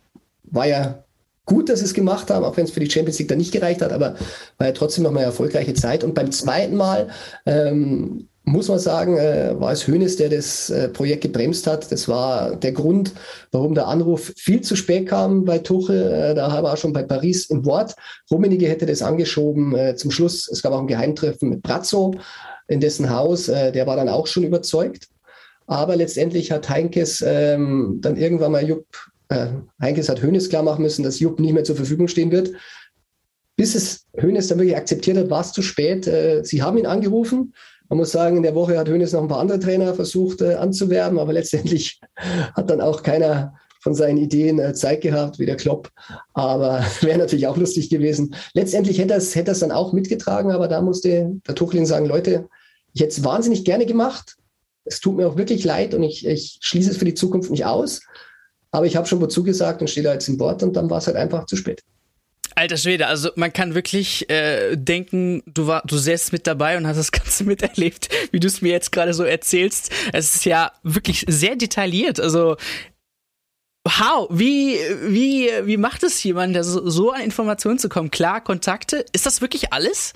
war 0.44 0.66
ja 0.66 1.03
gut, 1.46 1.68
dass 1.68 1.80
sie 1.80 1.84
es 1.84 1.94
gemacht 1.94 2.30
haben, 2.30 2.44
auch 2.44 2.56
wenn 2.56 2.64
es 2.64 2.70
für 2.70 2.80
die 2.80 2.90
Champions 2.90 3.18
League 3.18 3.28
dann 3.28 3.38
nicht 3.38 3.52
gereicht 3.52 3.82
hat, 3.82 3.92
aber 3.92 4.14
war 4.58 4.66
ja 4.66 4.72
trotzdem 4.72 5.04
nochmal 5.04 5.22
eine 5.22 5.30
erfolgreiche 5.30 5.74
Zeit. 5.74 6.04
Und 6.04 6.14
beim 6.14 6.32
zweiten 6.32 6.76
Mal 6.76 7.08
ähm, 7.46 8.28
muss 8.44 8.68
man 8.68 8.78
sagen, 8.78 9.16
äh, 9.16 9.58
war 9.58 9.72
es 9.72 9.86
Hönes, 9.86 10.16
der 10.16 10.28
das 10.28 10.68
äh, 10.68 10.88
Projekt 10.88 11.22
gebremst 11.22 11.66
hat. 11.66 11.90
Das 11.90 12.08
war 12.08 12.56
der 12.56 12.72
Grund, 12.72 13.12
warum 13.52 13.74
der 13.74 13.88
Anruf 13.88 14.32
viel 14.36 14.60
zu 14.60 14.76
spät 14.76 15.08
kam 15.08 15.44
bei 15.44 15.58
Tuchel. 15.58 16.12
Äh, 16.12 16.34
da 16.34 16.62
war 16.62 16.72
er 16.72 16.76
schon 16.76 16.92
bei 16.92 17.02
Paris 17.02 17.46
im 17.46 17.64
Wort. 17.64 17.94
Rummenigge 18.30 18.68
hätte 18.68 18.86
das 18.86 19.02
angeschoben. 19.02 19.74
Äh, 19.74 19.96
zum 19.96 20.10
Schluss, 20.10 20.48
es 20.48 20.62
gab 20.62 20.72
auch 20.72 20.80
ein 20.80 20.86
Geheimtreffen 20.86 21.48
mit 21.48 21.62
Brazzo 21.62 22.14
in 22.68 22.80
dessen 22.80 23.08
Haus. 23.10 23.48
Äh, 23.48 23.72
der 23.72 23.86
war 23.86 23.96
dann 23.96 24.10
auch 24.10 24.26
schon 24.26 24.44
überzeugt. 24.44 25.08
Aber 25.66 25.96
letztendlich 25.96 26.52
hat 26.52 26.68
Heinkes 26.68 27.24
ähm, 27.26 27.98
dann 28.02 28.16
irgendwann 28.16 28.52
mal 28.52 28.68
Jupp, 28.68 28.86
äh, 29.28 29.48
Heinkes 29.80 30.08
hat 30.08 30.22
Hönes 30.22 30.48
klar 30.48 30.62
machen 30.62 30.82
müssen, 30.82 31.02
dass 31.02 31.20
Jupp 31.20 31.40
nicht 31.40 31.52
mehr 31.52 31.64
zur 31.64 31.76
Verfügung 31.76 32.08
stehen 32.08 32.30
wird. 32.30 32.52
Bis 33.56 33.74
es 33.74 34.06
Hönes 34.20 34.48
dann 34.48 34.58
wirklich 34.58 34.76
akzeptiert 34.76 35.16
hat, 35.16 35.30
war 35.30 35.40
es 35.40 35.52
zu 35.52 35.62
spät. 35.62 36.06
Äh, 36.06 36.42
sie 36.44 36.62
haben 36.62 36.78
ihn 36.78 36.86
angerufen 36.86 37.54
man 37.88 37.98
muss 37.98 38.12
sagen, 38.12 38.36
in 38.36 38.42
der 38.42 38.54
Woche 38.54 38.78
hat 38.78 38.88
Hönes 38.88 39.12
noch 39.12 39.22
ein 39.22 39.28
paar 39.28 39.40
andere 39.40 39.60
Trainer 39.60 39.94
versucht 39.94 40.40
äh, 40.40 40.54
anzuwerben, 40.54 41.18
aber 41.18 41.32
letztendlich 41.32 42.00
hat 42.54 42.70
dann 42.70 42.80
auch 42.80 43.02
keiner 43.02 43.54
von 43.80 43.94
seinen 43.94 44.16
Ideen 44.16 44.58
äh, 44.58 44.72
Zeit 44.72 45.02
gehabt, 45.02 45.38
wie 45.38 45.46
der 45.46 45.56
Klopp. 45.56 45.90
Aber 46.32 46.84
wäre 47.02 47.18
natürlich 47.18 47.46
auch 47.46 47.56
lustig 47.56 47.90
gewesen. 47.90 48.34
Letztendlich 48.54 48.98
hätte 48.98 49.12
er 49.12 49.18
es 49.18 49.34
hätte 49.34 49.52
dann 49.52 49.72
auch 49.72 49.92
mitgetragen, 49.92 50.50
aber 50.50 50.68
da 50.68 50.80
musste 50.80 51.30
der 51.46 51.54
Tuchlin 51.54 51.86
sagen, 51.86 52.06
Leute, 52.06 52.48
ich 52.94 53.02
hätte 53.02 53.10
es 53.10 53.24
wahnsinnig 53.24 53.64
gerne 53.64 53.86
gemacht. 53.86 54.36
Es 54.84 55.00
tut 55.00 55.16
mir 55.16 55.28
auch 55.28 55.36
wirklich 55.36 55.64
leid 55.64 55.94
und 55.94 56.02
ich, 56.02 56.26
ich 56.26 56.58
schließe 56.60 56.90
es 56.90 56.96
für 56.96 57.04
die 57.04 57.14
Zukunft 57.14 57.50
nicht 57.50 57.66
aus. 57.66 58.00
Aber 58.74 58.86
ich 58.86 58.96
habe 58.96 59.06
schon 59.06 59.20
wozu 59.20 59.44
gesagt 59.44 59.82
und 59.82 59.88
stehe 59.88 60.02
da 60.02 60.12
jetzt 60.12 60.28
im 60.28 60.36
Bord 60.36 60.60
und 60.64 60.72
dann 60.72 60.90
war 60.90 60.98
es 60.98 61.06
halt 61.06 61.16
einfach 61.16 61.46
zu 61.46 61.54
spät. 61.54 61.84
Alter 62.56 62.76
Schwede, 62.76 63.06
also 63.06 63.30
man 63.36 63.52
kann 63.52 63.76
wirklich 63.76 64.28
äh, 64.28 64.74
denken, 64.74 65.44
du 65.46 65.68
war, 65.68 65.82
du 65.86 65.96
säßt 65.96 66.32
mit 66.32 66.48
dabei 66.48 66.76
und 66.76 66.84
hast 66.84 66.96
das 66.96 67.12
Ganze 67.12 67.44
miterlebt, 67.44 68.08
wie 68.32 68.40
du 68.40 68.48
es 68.48 68.62
mir 68.62 68.72
jetzt 68.72 68.90
gerade 68.90 69.14
so 69.14 69.22
erzählst. 69.22 69.92
Es 70.12 70.34
ist 70.34 70.44
ja 70.44 70.72
wirklich 70.82 71.24
sehr 71.28 71.54
detailliert. 71.54 72.18
Also 72.18 72.56
How? 73.86 74.28
Wie, 74.32 74.76
wie, 75.04 75.50
wie 75.64 75.76
macht 75.76 76.02
es 76.02 76.20
jemand, 76.24 76.56
der 76.56 76.64
so, 76.64 76.88
so 76.90 77.12
an 77.12 77.20
Informationen 77.20 77.78
zu 77.78 77.88
kommen? 77.88 78.10
Klar, 78.10 78.42
Kontakte. 78.42 79.04
Ist 79.12 79.26
das 79.26 79.40
wirklich 79.40 79.72
alles? 79.72 80.14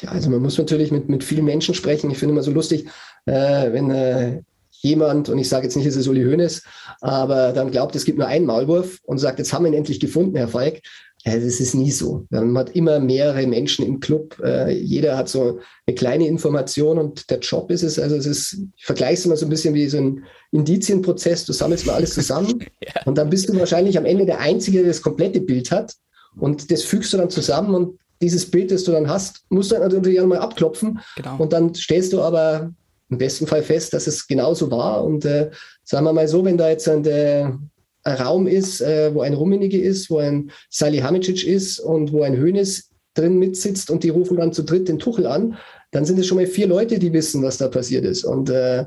Ja, 0.00 0.08
also 0.08 0.30
man 0.30 0.42
muss 0.42 0.58
natürlich 0.58 0.90
mit, 0.90 1.08
mit 1.08 1.22
vielen 1.22 1.44
Menschen 1.44 1.76
sprechen. 1.76 2.10
Ich 2.10 2.18
finde 2.18 2.32
immer 2.32 2.42
so 2.42 2.50
lustig, 2.50 2.88
äh, 3.26 3.72
wenn 3.72 3.90
äh, 3.92 4.42
jemand, 4.80 5.28
und 5.28 5.38
ich 5.38 5.48
sage 5.48 5.64
jetzt 5.64 5.76
nicht, 5.76 5.86
es 5.86 5.96
ist 5.96 6.08
Uli 6.08 6.24
Hoeneß, 6.24 6.62
aber 7.00 7.52
dann 7.52 7.70
glaubt, 7.70 7.96
es 7.96 8.04
gibt 8.04 8.18
nur 8.18 8.26
einen 8.26 8.46
Maulwurf 8.46 9.00
und 9.04 9.18
sagt, 9.18 9.38
jetzt 9.38 9.52
haben 9.52 9.64
wir 9.64 9.72
ihn 9.72 9.78
endlich 9.78 10.00
gefunden, 10.00 10.36
Herr 10.36 10.48
Falk. 10.48 10.80
Ja, 11.24 11.34
das 11.34 11.58
ist 11.58 11.74
nie 11.74 11.90
so. 11.90 12.24
Man 12.30 12.56
hat 12.56 12.76
immer 12.76 13.00
mehrere 13.00 13.48
Menschen 13.48 13.84
im 13.84 13.98
Club. 13.98 14.38
Äh, 14.44 14.74
jeder 14.74 15.18
hat 15.18 15.28
so 15.28 15.58
eine 15.84 15.94
kleine 15.96 16.28
Information 16.28 16.98
und 16.98 17.28
der 17.30 17.40
Job 17.40 17.68
ist 17.72 17.82
es. 17.82 17.98
Also 17.98 18.14
es 18.14 18.26
ist, 18.26 18.58
ich 18.76 18.84
vergleiche 18.84 19.14
es 19.14 19.26
immer 19.26 19.36
so 19.36 19.44
ein 19.44 19.48
bisschen 19.48 19.74
wie 19.74 19.88
so 19.88 19.98
ein 19.98 20.24
Indizienprozess. 20.52 21.44
Du 21.44 21.52
sammelst 21.52 21.84
mal 21.84 21.94
alles 21.94 22.14
zusammen 22.14 22.60
ja. 22.80 23.02
und 23.06 23.18
dann 23.18 23.28
bist 23.28 23.48
du 23.48 23.58
wahrscheinlich 23.58 23.98
am 23.98 24.04
Ende 24.04 24.24
der 24.24 24.38
Einzige, 24.38 24.78
der 24.78 24.88
das 24.88 25.02
komplette 25.02 25.40
Bild 25.40 25.72
hat. 25.72 25.94
Und 26.38 26.70
das 26.70 26.82
fügst 26.82 27.12
du 27.12 27.16
dann 27.16 27.30
zusammen 27.30 27.74
und 27.74 27.98
dieses 28.22 28.48
Bild, 28.48 28.70
das 28.70 28.84
du 28.84 28.92
dann 28.92 29.08
hast, 29.08 29.42
musst 29.48 29.72
du 29.72 29.74
dann 29.74 29.90
natürlich 29.90 30.20
auch 30.20 30.26
mal 30.26 30.38
abklopfen. 30.38 31.00
Genau. 31.16 31.38
Und 31.38 31.52
dann 31.52 31.74
stellst 31.74 32.12
du 32.12 32.22
aber 32.22 32.72
im 33.08 33.18
besten 33.18 33.46
Fall 33.46 33.62
fest, 33.62 33.92
dass 33.92 34.06
es 34.06 34.26
genauso 34.26 34.70
war. 34.70 35.04
Und 35.04 35.24
äh, 35.24 35.50
sagen 35.84 36.04
wir 36.04 36.12
mal 36.12 36.28
so, 36.28 36.44
wenn 36.44 36.56
da 36.56 36.68
jetzt 36.68 36.88
ein, 36.88 37.02
der, 37.02 37.58
Raum 38.06 38.46
ist, 38.46 38.80
äh, 38.80 39.12
wo 39.14 39.22
ein 39.22 39.34
Rummenigge 39.34 39.80
ist, 39.80 40.10
wo 40.10 40.18
ein 40.18 40.50
Salihamidzic 40.70 41.44
ist 41.44 41.80
und 41.80 42.12
wo 42.12 42.22
ein 42.22 42.36
Hönes 42.36 42.90
drin 43.14 43.38
mitsitzt 43.38 43.90
und 43.90 44.04
die 44.04 44.10
rufen 44.10 44.36
dann 44.36 44.52
zu 44.52 44.62
dritt 44.62 44.88
den 44.88 44.98
Tuchel 44.98 45.26
an, 45.26 45.56
dann 45.90 46.04
sind 46.04 46.18
es 46.18 46.26
schon 46.26 46.36
mal 46.36 46.46
vier 46.46 46.66
Leute, 46.66 46.98
die 46.98 47.12
wissen, 47.12 47.42
was 47.42 47.58
da 47.58 47.68
passiert 47.68 48.04
ist. 48.04 48.24
Und 48.24 48.50
äh, 48.50 48.84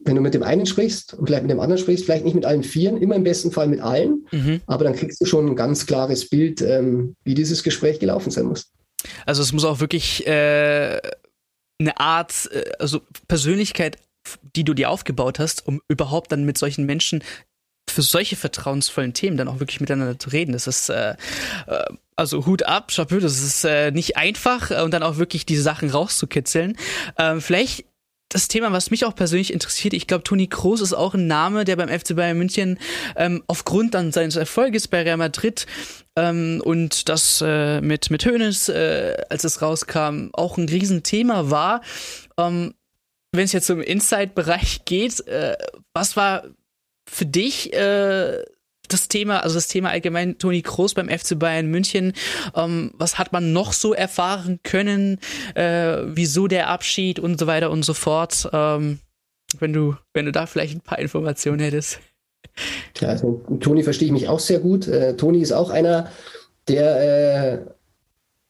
wenn 0.00 0.14
du 0.14 0.20
mit 0.20 0.34
dem 0.34 0.42
einen 0.42 0.66
sprichst 0.66 1.14
und 1.14 1.26
vielleicht 1.26 1.42
mit 1.42 1.50
dem 1.50 1.60
anderen 1.60 1.80
sprichst, 1.80 2.04
vielleicht 2.04 2.24
nicht 2.24 2.34
mit 2.34 2.44
allen 2.44 2.62
Vieren, 2.62 2.96
immer 2.96 3.16
im 3.16 3.24
besten 3.24 3.50
Fall 3.50 3.68
mit 3.68 3.80
allen, 3.80 4.26
mhm. 4.30 4.60
aber 4.66 4.84
dann 4.84 4.94
kriegst 4.94 5.20
du 5.20 5.24
schon 5.24 5.46
ein 5.46 5.56
ganz 5.56 5.86
klares 5.86 6.28
Bild, 6.28 6.62
ähm, 6.62 7.16
wie 7.24 7.34
dieses 7.34 7.62
Gespräch 7.62 7.98
gelaufen 7.98 8.30
sein 8.30 8.46
muss. 8.46 8.70
Also 9.24 9.42
es 9.42 9.52
muss 9.52 9.64
auch 9.64 9.80
wirklich 9.80 10.26
äh, 10.26 10.98
eine 11.78 11.98
Art, 11.98 12.50
äh, 12.52 12.72
also 12.78 13.02
Persönlichkeit, 13.28 13.98
die 14.42 14.64
du 14.64 14.74
dir 14.74 14.90
aufgebaut 14.90 15.38
hast, 15.38 15.66
um 15.66 15.80
überhaupt 15.88 16.32
dann 16.32 16.44
mit 16.44 16.58
solchen 16.58 16.84
Menschen 16.84 17.22
für 17.88 18.02
solche 18.02 18.34
vertrauensvollen 18.34 19.14
Themen 19.14 19.36
dann 19.36 19.48
auch 19.48 19.60
wirklich 19.60 19.80
miteinander 19.80 20.18
zu 20.18 20.30
reden. 20.30 20.52
Das 20.52 20.66
ist 20.66 20.88
äh, 20.88 21.14
äh 21.66 21.84
also 22.18 22.46
Hut 22.46 22.62
ab, 22.62 22.90
Chapeau, 22.94 23.18
das 23.18 23.42
ist 23.42 23.62
äh, 23.64 23.90
nicht 23.90 24.16
einfach 24.16 24.70
äh, 24.70 24.80
und 24.80 24.92
dann 24.92 25.02
auch 25.02 25.18
wirklich 25.18 25.44
diese 25.44 25.60
Sachen 25.60 25.90
rauszukitzeln. 25.90 26.78
Ähm, 27.18 27.42
vielleicht 27.42 27.84
das 28.28 28.48
Thema, 28.48 28.72
was 28.72 28.90
mich 28.90 29.04
auch 29.04 29.14
persönlich 29.14 29.52
interessiert, 29.52 29.94
ich 29.94 30.06
glaube, 30.06 30.24
Toni 30.24 30.48
Kroos 30.48 30.80
ist 30.80 30.92
auch 30.92 31.14
ein 31.14 31.26
Name, 31.26 31.64
der 31.64 31.76
beim 31.76 31.88
FC 31.88 32.16
Bayern 32.16 32.38
München 32.38 32.78
ähm, 33.14 33.44
aufgrund 33.46 33.94
dann 33.94 34.12
seines 34.12 34.36
Erfolges 34.36 34.88
bei 34.88 35.02
Real 35.02 35.16
Madrid 35.16 35.66
ähm, 36.16 36.60
und 36.64 37.08
das 37.08 37.42
äh, 37.44 37.80
mit, 37.80 38.10
mit 38.10 38.26
Hoeneß, 38.26 38.68
äh, 38.70 39.16
als 39.30 39.44
es 39.44 39.62
rauskam, 39.62 40.30
auch 40.32 40.58
ein 40.58 40.68
Riesenthema 40.68 41.50
war. 41.50 41.82
Ähm, 42.36 42.74
Wenn 43.32 43.44
es 43.44 43.52
jetzt 43.52 43.70
um 43.70 43.80
Inside-Bereich 43.80 44.84
geht, 44.84 45.26
äh, 45.28 45.56
was 45.92 46.16
war 46.16 46.44
für 47.08 47.26
dich 47.26 47.72
äh, 47.74 48.42
das 48.92 49.08
Thema, 49.08 49.40
also 49.40 49.54
das 49.54 49.68
Thema 49.68 49.90
allgemein 49.90 50.38
Toni 50.38 50.62
Kroos 50.62 50.94
beim 50.94 51.08
FC 51.08 51.38
Bayern 51.38 51.66
München. 51.66 52.12
Ähm, 52.54 52.92
was 52.94 53.18
hat 53.18 53.32
man 53.32 53.52
noch 53.52 53.72
so 53.72 53.94
erfahren 53.94 54.60
können? 54.62 55.18
Äh, 55.54 55.98
wieso 56.06 56.46
der 56.46 56.68
Abschied 56.68 57.18
und 57.18 57.38
so 57.38 57.46
weiter 57.46 57.70
und 57.70 57.84
so 57.84 57.94
fort? 57.94 58.48
Ähm, 58.52 59.00
wenn 59.58 59.72
du, 59.72 59.94
wenn 60.12 60.26
du 60.26 60.32
da 60.32 60.46
vielleicht 60.46 60.74
ein 60.74 60.80
paar 60.80 60.98
Informationen 60.98 61.60
hättest. 61.60 62.00
Klar, 62.94 63.12
also 63.12 63.42
Toni 63.60 63.82
verstehe 63.82 64.06
ich 64.06 64.12
mich 64.12 64.28
auch 64.28 64.40
sehr 64.40 64.60
gut. 64.60 64.88
Äh, 64.88 65.16
Toni 65.16 65.40
ist 65.40 65.52
auch 65.52 65.70
einer, 65.70 66.10
der 66.68 67.54
äh, 67.54 67.58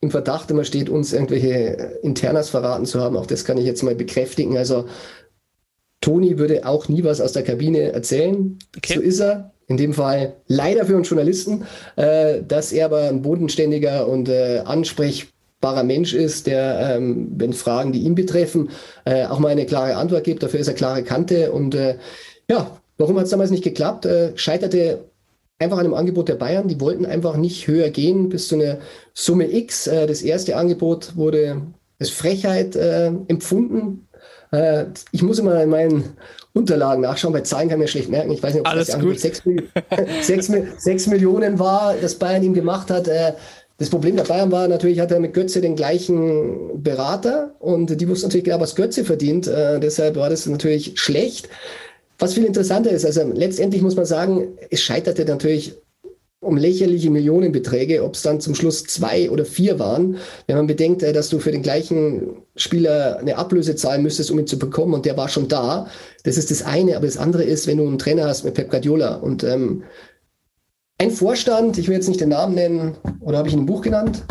im 0.00 0.10
Verdacht 0.10 0.50
immer 0.50 0.64
steht, 0.64 0.88
uns 0.88 1.12
irgendwelche 1.12 1.98
Internas 2.02 2.50
verraten 2.50 2.86
zu 2.86 3.00
haben. 3.00 3.16
Auch 3.16 3.26
das 3.26 3.44
kann 3.44 3.58
ich 3.58 3.64
jetzt 3.64 3.82
mal 3.82 3.94
bekräftigen. 3.94 4.56
Also 4.56 4.86
Toni 6.06 6.38
würde 6.38 6.64
auch 6.64 6.88
nie 6.88 7.02
was 7.02 7.20
aus 7.20 7.32
der 7.32 7.42
Kabine 7.42 7.92
erzählen. 7.92 8.56
Okay. 8.76 8.94
So 8.94 9.00
ist 9.00 9.20
er 9.20 9.50
in 9.66 9.76
dem 9.76 9.92
Fall 9.92 10.34
leider 10.46 10.86
für 10.86 10.94
uns 10.94 11.10
Journalisten, 11.10 11.64
äh, 11.96 12.42
dass 12.46 12.70
er 12.70 12.84
aber 12.84 13.08
ein 13.08 13.22
bodenständiger 13.22 14.06
und 14.06 14.28
äh, 14.28 14.62
ansprechbarer 14.64 15.82
Mensch 15.82 16.14
ist, 16.14 16.46
der, 16.46 16.94
ähm, 16.94 17.32
wenn 17.36 17.52
Fragen, 17.52 17.90
die 17.90 18.02
ihn 18.02 18.14
betreffen, 18.14 18.70
äh, 19.04 19.26
auch 19.26 19.40
mal 19.40 19.48
eine 19.48 19.66
klare 19.66 19.96
Antwort 19.96 20.22
gibt. 20.22 20.44
Dafür 20.44 20.60
ist 20.60 20.68
er 20.68 20.74
klare 20.74 21.02
Kante. 21.02 21.50
Und 21.50 21.74
äh, 21.74 21.96
ja, 22.48 22.70
warum 22.98 23.16
hat 23.16 23.24
es 23.24 23.30
damals 23.30 23.50
nicht 23.50 23.64
geklappt? 23.64 24.06
Äh, 24.06 24.30
scheiterte 24.36 25.06
einfach 25.58 25.78
an 25.78 25.86
dem 25.86 25.94
Angebot 25.94 26.28
der 26.28 26.36
Bayern. 26.36 26.68
Die 26.68 26.80
wollten 26.80 27.04
einfach 27.04 27.36
nicht 27.36 27.66
höher 27.66 27.90
gehen 27.90 28.28
bis 28.28 28.46
zu 28.46 28.54
einer 28.54 28.78
Summe 29.12 29.52
X. 29.52 29.88
Äh, 29.88 30.06
das 30.06 30.22
erste 30.22 30.56
Angebot 30.56 31.16
wurde 31.16 31.62
als 31.98 32.10
Frechheit 32.10 32.76
empfunden. 32.76 34.05
Äh, 34.52 34.86
ich 35.12 35.22
muss 35.22 35.38
immer 35.38 35.62
in 35.62 35.70
meinen 35.70 36.16
Unterlagen 36.52 37.02
nachschauen. 37.02 37.32
Bei 37.32 37.40
Zahlen 37.40 37.68
kann 37.68 37.78
man 37.78 37.88
schlecht 37.88 38.08
merken. 38.08 38.30
Ich 38.30 38.42
weiß 38.42 38.54
nicht, 38.54 38.60
ob 38.62 38.68
Alles 38.68 38.88
das 38.88 39.00
gut. 39.00 39.18
6, 39.18 39.42
6, 40.22 40.52
6, 40.78 41.06
Millionen 41.08 41.58
war, 41.58 41.94
das 42.00 42.14
Bayern 42.14 42.42
ihm 42.42 42.54
gemacht 42.54 42.90
hat. 42.90 43.08
Äh, 43.08 43.32
das 43.78 43.90
Problem 43.90 44.16
der 44.16 44.24
Bayern 44.24 44.50
war 44.50 44.68
natürlich, 44.68 45.00
hat 45.00 45.12
er 45.12 45.20
mit 45.20 45.34
Götze 45.34 45.60
den 45.60 45.76
gleichen 45.76 46.82
Berater 46.82 47.54
und 47.58 48.00
die 48.00 48.08
wussten 48.08 48.28
natürlich 48.28 48.44
genau, 48.44 48.60
was 48.60 48.74
Götze 48.74 49.04
verdient. 49.04 49.46
Äh, 49.46 49.80
deshalb 49.80 50.16
war 50.16 50.30
das 50.30 50.46
natürlich 50.46 50.98
schlecht. 50.98 51.48
Was 52.18 52.32
viel 52.32 52.46
interessanter 52.46 52.90
ist, 52.90 53.04
also 53.04 53.22
letztendlich 53.34 53.82
muss 53.82 53.96
man 53.96 54.06
sagen, 54.06 54.56
es 54.70 54.80
scheiterte 54.80 55.26
natürlich 55.26 55.76
um 56.46 56.56
lächerliche 56.56 57.10
Millionenbeträge, 57.10 58.04
ob 58.04 58.14
es 58.14 58.22
dann 58.22 58.40
zum 58.40 58.54
Schluss 58.54 58.84
zwei 58.84 59.30
oder 59.30 59.44
vier 59.44 59.78
waren. 59.78 60.16
Wenn 60.46 60.56
man 60.56 60.66
bedenkt, 60.66 61.02
äh, 61.02 61.12
dass 61.12 61.28
du 61.28 61.38
für 61.38 61.52
den 61.52 61.62
gleichen 61.62 62.36
Spieler 62.56 63.18
eine 63.18 63.36
Ablöse 63.36 63.76
zahlen 63.76 64.02
müsstest, 64.02 64.30
um 64.30 64.38
ihn 64.38 64.46
zu 64.46 64.58
bekommen 64.58 64.94
und 64.94 65.04
der 65.04 65.16
war 65.16 65.28
schon 65.28 65.48
da. 65.48 65.88
Das 66.24 66.38
ist 66.38 66.50
das 66.50 66.62
eine, 66.62 66.96
aber 66.96 67.06
das 67.06 67.18
andere 67.18 67.44
ist, 67.44 67.66
wenn 67.66 67.78
du 67.78 67.86
einen 67.86 67.98
Trainer 67.98 68.24
hast 68.26 68.44
mit 68.44 68.54
Pep 68.54 68.70
Guardiola 68.70 69.16
und 69.16 69.44
ähm, 69.44 69.82
ein 70.98 71.10
Vorstand, 71.10 71.76
ich 71.76 71.88
will 71.88 71.96
jetzt 71.96 72.08
nicht 72.08 72.20
den 72.20 72.30
Namen 72.30 72.54
nennen, 72.54 72.96
oder 73.20 73.38
habe 73.38 73.48
ich 73.48 73.54
ihn 73.54 73.60
im 73.60 73.66
Buch 73.66 73.82
genannt? 73.82 74.24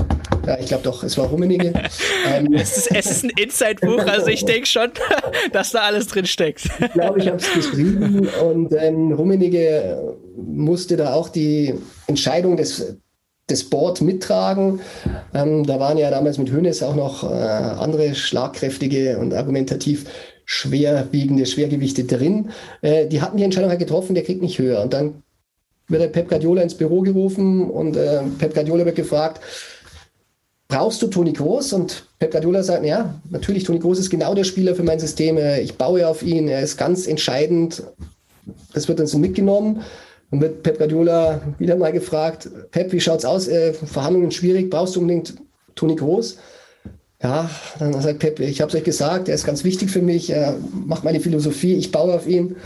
Ja, 0.45 0.59
ich 0.59 0.67
glaube 0.67 0.83
doch, 0.83 1.03
es 1.03 1.17
war 1.17 1.27
Rummenigge. 1.27 1.73
ähm, 2.27 2.53
es, 2.53 2.77
ist, 2.77 2.95
es 2.95 3.05
ist 3.07 3.23
ein 3.23 3.31
Inside-Buch, 3.31 4.05
also 4.07 4.27
ich 4.27 4.45
denke 4.45 4.67
schon, 4.67 4.91
dass 5.51 5.71
da 5.71 5.79
alles 5.81 6.07
drin 6.07 6.25
steckt. 6.25 6.69
Ich 6.79 6.93
glaube, 6.93 7.19
ich 7.19 7.27
habe 7.27 7.37
es 7.37 7.51
geschrieben 7.53 8.27
und 8.43 8.73
ähm, 8.73 9.11
Rummenigge 9.11 10.15
musste 10.35 10.97
da 10.97 11.13
auch 11.13 11.29
die 11.29 11.73
Entscheidung 12.07 12.57
des, 12.57 12.97
des 13.49 13.69
Board 13.69 14.01
mittragen. 14.01 14.81
Ähm, 15.33 15.65
da 15.65 15.79
waren 15.79 15.97
ja 15.97 16.09
damals 16.09 16.37
mit 16.37 16.51
Hönes 16.51 16.83
auch 16.83 16.95
noch 16.95 17.23
äh, 17.23 17.27
andere 17.27 18.15
schlagkräftige 18.15 19.17
und 19.17 19.33
argumentativ 19.33 20.05
schwerwiegende 20.45 21.45
Schwergewichte 21.45 22.03
drin. 22.03 22.51
Äh, 22.81 23.07
die 23.07 23.21
hatten 23.21 23.37
die 23.37 23.43
Entscheidung 23.43 23.69
halt 23.69 23.79
getroffen, 23.79 24.13
der 24.13 24.23
kriegt 24.23 24.41
nicht 24.41 24.59
höher. 24.59 24.81
Und 24.81 24.93
dann 24.93 25.23
wird 25.87 26.01
der 26.01 26.07
Pep 26.07 26.29
Guardiola 26.29 26.61
ins 26.61 26.75
Büro 26.75 27.01
gerufen 27.01 27.69
und 27.69 27.95
äh, 27.95 28.21
Pep 28.39 28.53
Guardiola 28.53 28.85
wird 28.85 28.95
gefragt, 28.95 29.41
brauchst 30.67 31.01
du 31.01 31.07
Toni 31.07 31.33
Groß? 31.33 31.73
Und 31.73 32.05
Pep 32.19 32.31
Guardiola 32.31 32.63
sagt, 32.63 32.85
ja, 32.85 33.15
natürlich, 33.29 33.63
Toni 33.63 33.79
Groß 33.79 33.99
ist 33.99 34.09
genau 34.09 34.33
der 34.33 34.43
Spieler 34.43 34.75
für 34.75 34.83
mein 34.83 34.99
System. 34.99 35.37
Äh, 35.37 35.61
ich 35.61 35.75
baue 35.75 36.07
auf 36.07 36.23
ihn, 36.23 36.47
er 36.47 36.61
ist 36.61 36.77
ganz 36.77 37.07
entscheidend. 37.07 37.83
Das 38.73 38.87
wird 38.87 38.99
dann 38.99 39.07
so 39.07 39.17
mitgenommen. 39.17 39.81
Dann 40.31 40.41
wird 40.41 40.63
Pep 40.63 40.77
Guardiola 40.77 41.41
wieder 41.59 41.75
mal 41.75 41.91
gefragt, 41.91 42.49
Pep, 42.71 42.91
wie 42.91 42.99
schaut's 42.99 43.25
aus? 43.25 43.47
Äh, 43.47 43.73
Verhandlungen 43.73 44.31
schwierig, 44.31 44.69
brauchst 44.69 44.95
du 44.95 45.01
unbedingt 45.01 45.35
Toni 45.75 45.95
Groß? 45.95 46.37
Ja, 47.23 47.49
dann 47.79 47.99
sagt 48.01 48.19
Pep, 48.19 48.39
ich 48.39 48.61
habe 48.61 48.69
es 48.69 48.75
euch 48.75 48.83
gesagt, 48.83 49.29
er 49.29 49.35
ist 49.35 49.45
ganz 49.45 49.63
wichtig 49.63 49.89
für 49.89 50.01
mich, 50.01 50.29
er 50.29 50.57
macht 50.73 51.03
meine 51.03 51.19
Philosophie, 51.19 51.73
ich 51.73 51.91
baue 51.91 52.13
auf 52.13 52.27
ihn. 52.27 52.57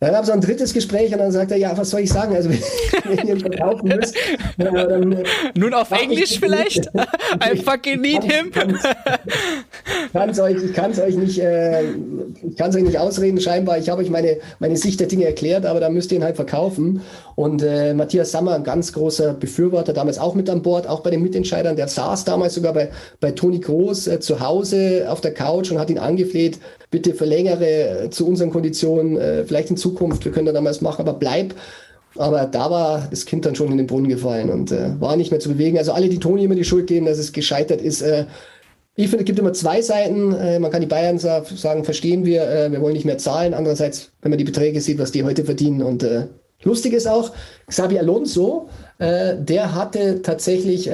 Dann 0.00 0.16
haben 0.16 0.24
sie 0.24 0.32
ein 0.32 0.40
drittes 0.40 0.72
Gespräch 0.72 1.12
und 1.12 1.18
dann 1.18 1.30
sagt 1.30 1.50
er, 1.50 1.58
ja, 1.58 1.76
was 1.76 1.90
soll 1.90 2.00
ich 2.00 2.10
sagen? 2.10 2.34
Also, 2.34 2.48
wenn 3.04 3.28
ihr 3.28 3.34
ihn 3.34 3.40
verkaufen 3.40 3.86
müsst, 3.88 4.16
äh, 4.16 4.64
dann. 4.64 5.12
Äh, 5.12 5.24
Nun 5.54 5.74
auf 5.74 5.90
Englisch 5.90 6.40
vielleicht? 6.40 6.86
I 6.96 7.56
fucking 7.58 8.00
need 8.00 8.24
him. 8.24 8.50
Kann's 10.14 10.40
euch, 10.40 10.56
ich 10.64 10.72
kann 10.72 10.92
es 10.92 11.00
euch 11.00 11.16
nicht, 11.16 11.38
äh, 11.38 11.82
ich 12.42 12.56
kann 12.56 12.70
es 12.70 12.76
euch 12.76 12.82
nicht 12.82 12.98
ausreden, 12.98 13.40
scheinbar. 13.42 13.76
Ich 13.76 13.90
habe 13.90 14.00
euch 14.00 14.08
meine, 14.08 14.38
meine 14.58 14.78
Sicht 14.78 15.00
der 15.00 15.06
Dinge 15.06 15.26
erklärt, 15.26 15.66
aber 15.66 15.80
da 15.80 15.90
müsst 15.90 16.10
ihr 16.12 16.18
ihn 16.18 16.24
halt 16.24 16.36
verkaufen. 16.36 17.02
Und 17.34 17.62
äh, 17.62 17.92
Matthias 17.92 18.32
Sammer, 18.32 18.54
ein 18.54 18.64
ganz 18.64 18.94
großer 18.94 19.34
Befürworter, 19.34 19.92
damals 19.92 20.18
auch 20.18 20.34
mit 20.34 20.48
an 20.48 20.62
Bord, 20.62 20.86
auch 20.86 21.00
bei 21.00 21.10
den 21.10 21.22
Mitentscheidern, 21.22 21.76
der 21.76 21.88
saß 21.88 22.24
damals 22.24 22.54
sogar 22.54 22.72
bei, 22.72 22.90
bei 23.20 23.32
Toni 23.32 23.60
Groß 23.60 24.08
äh, 24.08 24.20
zu 24.20 24.40
Hause 24.40 25.06
auf 25.08 25.20
der 25.20 25.34
Couch 25.34 25.70
und 25.70 25.78
hat 25.78 25.90
ihn 25.90 25.98
angefleht, 25.98 26.58
bitte 26.90 27.14
verlängere 27.14 28.04
äh, 28.04 28.10
zu 28.10 28.26
unseren 28.26 28.50
Konditionen, 28.50 29.46
vielleicht 29.46 29.70
in 29.70 29.76
Zukunft, 29.76 29.89
wir 29.98 30.32
können 30.32 30.46
da 30.46 30.52
damals 30.52 30.80
machen, 30.80 31.02
aber 31.02 31.18
bleib. 31.18 31.54
Aber 32.16 32.44
da 32.46 32.70
war 32.70 33.06
das 33.08 33.24
Kind 33.24 33.46
dann 33.46 33.54
schon 33.54 33.70
in 33.70 33.78
den 33.78 33.86
Brunnen 33.86 34.08
gefallen 34.08 34.50
und 34.50 34.72
äh, 34.72 35.00
war 35.00 35.16
nicht 35.16 35.30
mehr 35.30 35.38
zu 35.40 35.48
bewegen. 35.48 35.78
Also 35.78 35.92
alle, 35.92 36.08
die 36.08 36.18
Toni 36.18 36.44
immer 36.44 36.56
die 36.56 36.64
Schuld 36.64 36.88
geben, 36.88 37.06
dass 37.06 37.18
es 37.18 37.32
gescheitert 37.32 37.80
ist, 37.80 38.02
äh, 38.02 38.24
ich 38.96 39.08
finde, 39.08 39.22
es 39.22 39.26
gibt 39.26 39.38
immer 39.38 39.52
zwei 39.52 39.80
Seiten. 39.80 40.34
Äh, 40.34 40.58
man 40.58 40.70
kann 40.70 40.80
die 40.80 40.86
Bayern 40.86 41.18
sagen, 41.18 41.84
verstehen 41.84 42.24
wir, 42.24 42.42
äh, 42.48 42.72
wir 42.72 42.80
wollen 42.80 42.92
nicht 42.92 43.06
mehr 43.06 43.18
zahlen. 43.18 43.54
Andererseits, 43.54 44.10
wenn 44.20 44.30
man 44.30 44.38
die 44.38 44.44
Beträge 44.44 44.80
sieht, 44.80 44.98
was 44.98 45.12
die 45.12 45.24
heute 45.24 45.44
verdienen. 45.44 45.82
Und 45.82 46.02
äh, 46.02 46.26
lustig 46.64 46.92
ist 46.92 47.06
auch, 47.06 47.32
Xabi 47.68 47.98
Alonso, 47.98 48.68
äh, 48.98 49.36
der 49.38 49.74
hatte 49.74 50.22
tatsächlich 50.22 50.90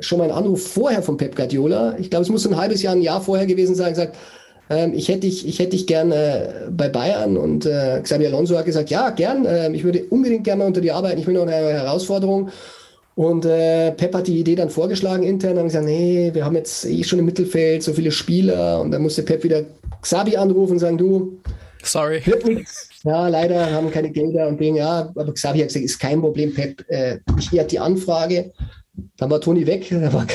schon 0.00 0.18
mal 0.18 0.24
einen 0.24 0.32
Anruf 0.32 0.66
vorher 0.68 1.02
von 1.02 1.16
Pep 1.16 1.34
Guardiola. 1.34 1.96
Ich 1.98 2.10
glaube, 2.10 2.24
es 2.24 2.28
muss 2.28 2.46
ein 2.46 2.56
halbes 2.56 2.82
Jahr, 2.82 2.94
ein 2.94 3.02
Jahr 3.02 3.20
vorher 3.20 3.46
gewesen 3.46 3.74
sein, 3.74 3.90
gesagt, 3.90 4.16
ähm, 4.72 4.94
ich 4.94 5.08
hätte 5.08 5.20
dich, 5.20 5.46
ich 5.46 5.58
hätte 5.58 5.70
dich 5.70 5.86
gern 5.86 6.12
äh, 6.12 6.48
bei 6.70 6.88
Bayern 6.88 7.36
und 7.36 7.66
äh, 7.66 8.00
Xabi 8.02 8.26
Alonso 8.26 8.56
hat 8.56 8.64
gesagt, 8.64 8.90
ja, 8.90 9.10
gern, 9.10 9.44
äh, 9.44 9.70
ich 9.72 9.84
würde 9.84 10.04
unbedingt 10.04 10.44
gerne 10.44 10.60
mal 10.60 10.66
unter 10.66 10.80
die 10.80 10.90
arbeiten, 10.90 11.20
ich 11.20 11.26
will 11.26 11.34
noch 11.34 11.42
eine 11.42 11.52
Herausforderung. 11.52 12.50
Und 13.14 13.44
äh, 13.44 13.92
Pep 13.92 14.14
hat 14.14 14.26
die 14.26 14.40
Idee 14.40 14.54
dann 14.54 14.70
vorgeschlagen 14.70 15.22
intern, 15.22 15.58
haben 15.58 15.66
gesagt, 15.66 15.84
nee, 15.84 16.30
wir 16.32 16.46
haben 16.46 16.56
jetzt 16.56 16.86
eh 16.86 17.04
schon 17.04 17.18
im 17.18 17.26
Mittelfeld 17.26 17.82
so 17.82 17.92
viele 17.92 18.10
Spieler 18.10 18.80
und 18.80 18.90
dann 18.90 19.02
musste 19.02 19.22
Pep 19.22 19.44
wieder 19.44 19.64
Xabi 20.00 20.36
anrufen 20.36 20.72
und 20.72 20.78
sagen, 20.78 20.96
du, 20.96 21.38
sorry, 21.82 22.22
wird 22.24 22.46
nichts. 22.46 22.88
Ja, 23.04 23.28
leider 23.28 23.70
haben 23.70 23.90
keine 23.90 24.10
Gelder 24.10 24.48
und 24.48 24.58
wegen, 24.58 24.76
ja, 24.76 25.12
aber 25.14 25.34
Xabi 25.34 25.58
hat 25.58 25.68
gesagt, 25.68 25.84
ist 25.84 25.98
kein 25.98 26.22
Problem, 26.22 26.54
Pep, 26.54 26.84
äh, 26.88 27.18
ich 27.38 27.52
werde 27.52 27.68
die 27.68 27.78
Anfrage. 27.78 28.52
Dann 29.16 29.30
war 29.30 29.40
Toni 29.40 29.66
weg, 29.66 29.88
da 29.90 30.12
war, 30.12 30.26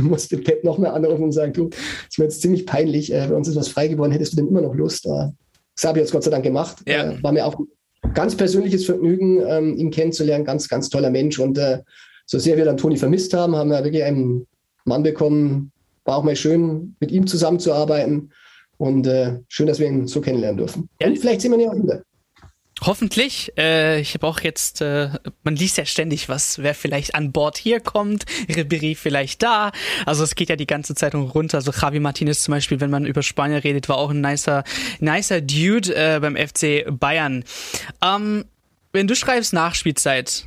musste 0.00 0.38
Pep 0.38 0.64
noch 0.64 0.78
mehr 0.78 0.94
anrufen 0.94 1.24
und 1.24 1.32
sagen, 1.32 1.52
du, 1.52 1.68
es 2.10 2.18
wird 2.18 2.30
jetzt 2.30 2.42
ziemlich 2.42 2.66
peinlich, 2.66 3.12
äh, 3.12 3.26
bei 3.28 3.34
uns 3.34 3.48
ist 3.48 3.56
was 3.56 3.68
frei 3.68 3.88
geworden, 3.88 4.12
hättest 4.12 4.32
du 4.32 4.36
denn 4.36 4.48
immer 4.48 4.60
noch 4.60 4.74
Lust? 4.74 5.06
Äh, 5.06 5.28
Xabi 5.76 6.00
hat 6.00 6.06
es 6.06 6.12
Gott 6.12 6.24
sei 6.24 6.30
Dank 6.30 6.44
gemacht, 6.44 6.78
ja. 6.86 7.10
äh, 7.10 7.22
war 7.22 7.32
mir 7.32 7.46
auch 7.46 7.58
ein 7.58 8.14
ganz 8.14 8.36
persönliches 8.36 8.84
Vergnügen, 8.84 9.42
ähm, 9.46 9.76
ihn 9.76 9.90
kennenzulernen, 9.90 10.44
ganz, 10.44 10.68
ganz 10.68 10.88
toller 10.88 11.10
Mensch 11.10 11.38
und 11.38 11.58
äh, 11.58 11.80
so 12.26 12.38
sehr 12.38 12.56
wir 12.56 12.64
dann 12.64 12.76
Toni 12.76 12.96
vermisst 12.96 13.34
haben, 13.34 13.56
haben 13.56 13.70
wir 13.70 13.82
wirklich 13.82 14.04
einen 14.04 14.46
Mann 14.84 15.02
bekommen, 15.02 15.72
war 16.04 16.16
auch 16.16 16.24
mal 16.24 16.36
schön, 16.36 16.96
mit 17.00 17.10
ihm 17.10 17.26
zusammenzuarbeiten. 17.26 18.32
Und 18.78 19.08
äh, 19.08 19.40
schön, 19.48 19.66
dass 19.66 19.80
wir 19.80 19.88
ihn 19.88 20.06
so 20.06 20.20
kennenlernen 20.20 20.58
dürfen. 20.58 20.88
Ja. 21.00 21.08
Und 21.08 21.18
vielleicht 21.18 21.40
sehen 21.40 21.50
wir 21.50 21.58
ihn 21.58 21.64
ja 21.64 21.70
auch 21.70 21.82
wieder. 21.82 22.02
Hoffentlich. 22.82 23.52
Äh, 23.58 24.00
ich 24.00 24.14
habe 24.14 24.26
auch 24.26 24.40
jetzt, 24.40 24.80
äh, 24.80 25.10
man 25.42 25.56
liest 25.56 25.78
ja 25.78 25.84
ständig 25.84 26.28
was, 26.28 26.62
wer 26.62 26.74
vielleicht 26.74 27.14
an 27.14 27.32
Bord 27.32 27.58
hier 27.58 27.80
kommt, 27.80 28.24
Ribéry 28.48 28.96
vielleicht 28.96 29.42
da. 29.42 29.72
Also 30.06 30.24
es 30.24 30.34
geht 30.34 30.48
ja 30.48 30.56
die 30.56 30.66
ganze 30.66 30.94
Zeit 30.94 31.14
runter. 31.14 31.58
Also 31.58 31.72
Javi 31.72 32.00
Martinez 32.00 32.42
zum 32.42 32.52
Beispiel, 32.52 32.80
wenn 32.80 32.90
man 32.90 33.04
über 33.04 33.22
Spanier 33.22 33.64
redet, 33.64 33.88
war 33.88 33.98
auch 33.98 34.10
ein 34.10 34.20
nicer, 34.20 34.64
nicer 35.00 35.40
Dude 35.40 35.94
äh, 35.94 36.20
beim 36.20 36.36
FC 36.36 36.84
Bayern. 36.88 37.44
Ähm, 38.02 38.44
wenn 38.92 39.08
du 39.08 39.16
schreibst 39.16 39.52
Nachspielzeit, 39.52 40.46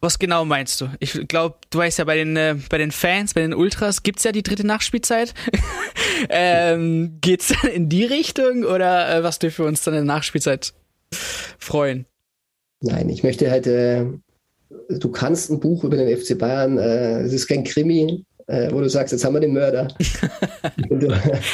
was 0.00 0.18
genau 0.18 0.44
meinst 0.44 0.80
du? 0.80 0.90
Ich 1.00 1.12
glaube, 1.28 1.56
du 1.70 1.78
weißt 1.78 1.98
ja, 1.98 2.04
bei 2.04 2.16
den, 2.16 2.36
äh, 2.36 2.56
bei 2.68 2.78
den 2.78 2.92
Fans, 2.92 3.32
bei 3.32 3.40
den 3.40 3.54
Ultras 3.54 4.02
gibt's 4.02 4.24
ja 4.24 4.32
die 4.32 4.42
dritte 4.42 4.66
Nachspielzeit. 4.66 5.34
ähm, 6.28 7.18
geht's 7.20 7.48
dann 7.48 7.70
in 7.70 7.88
die 7.88 8.04
Richtung 8.04 8.64
oder 8.64 9.16
äh, 9.16 9.22
was 9.22 9.38
dürfen 9.38 9.64
wir 9.64 9.68
uns 9.68 9.82
dann 9.82 9.94
in 9.94 10.06
der 10.06 10.14
Nachspielzeit 10.14 10.74
freuen? 11.14 12.06
Nein, 12.80 13.08
ich 13.08 13.22
möchte 13.22 13.50
halt, 13.50 13.66
äh, 13.66 14.04
du 14.88 15.10
kannst 15.10 15.50
ein 15.50 15.60
Buch 15.60 15.84
über 15.84 15.96
den 15.96 16.16
FC 16.16 16.38
Bayern, 16.38 16.78
äh, 16.78 17.22
es 17.22 17.32
ist 17.32 17.46
kein 17.46 17.64
Krimi, 17.64 18.24
äh, 18.46 18.70
wo 18.70 18.80
du 18.80 18.88
sagst, 18.88 19.12
jetzt 19.12 19.24
haben 19.24 19.34
wir 19.34 19.40
den 19.40 19.54
Mörder. 19.54 19.88
du, 20.90 21.08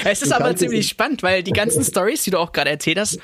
es 0.04 0.22
ist 0.22 0.32
aber 0.32 0.56
ziemlich 0.56 0.88
spannend, 0.88 1.22
weil 1.22 1.42
die 1.42 1.52
ganzen 1.52 1.84
Stories, 1.84 2.24
die 2.24 2.30
du 2.30 2.38
auch 2.38 2.52
gerade 2.52 2.70
erzählt 2.70 2.98
hast, 2.98 3.18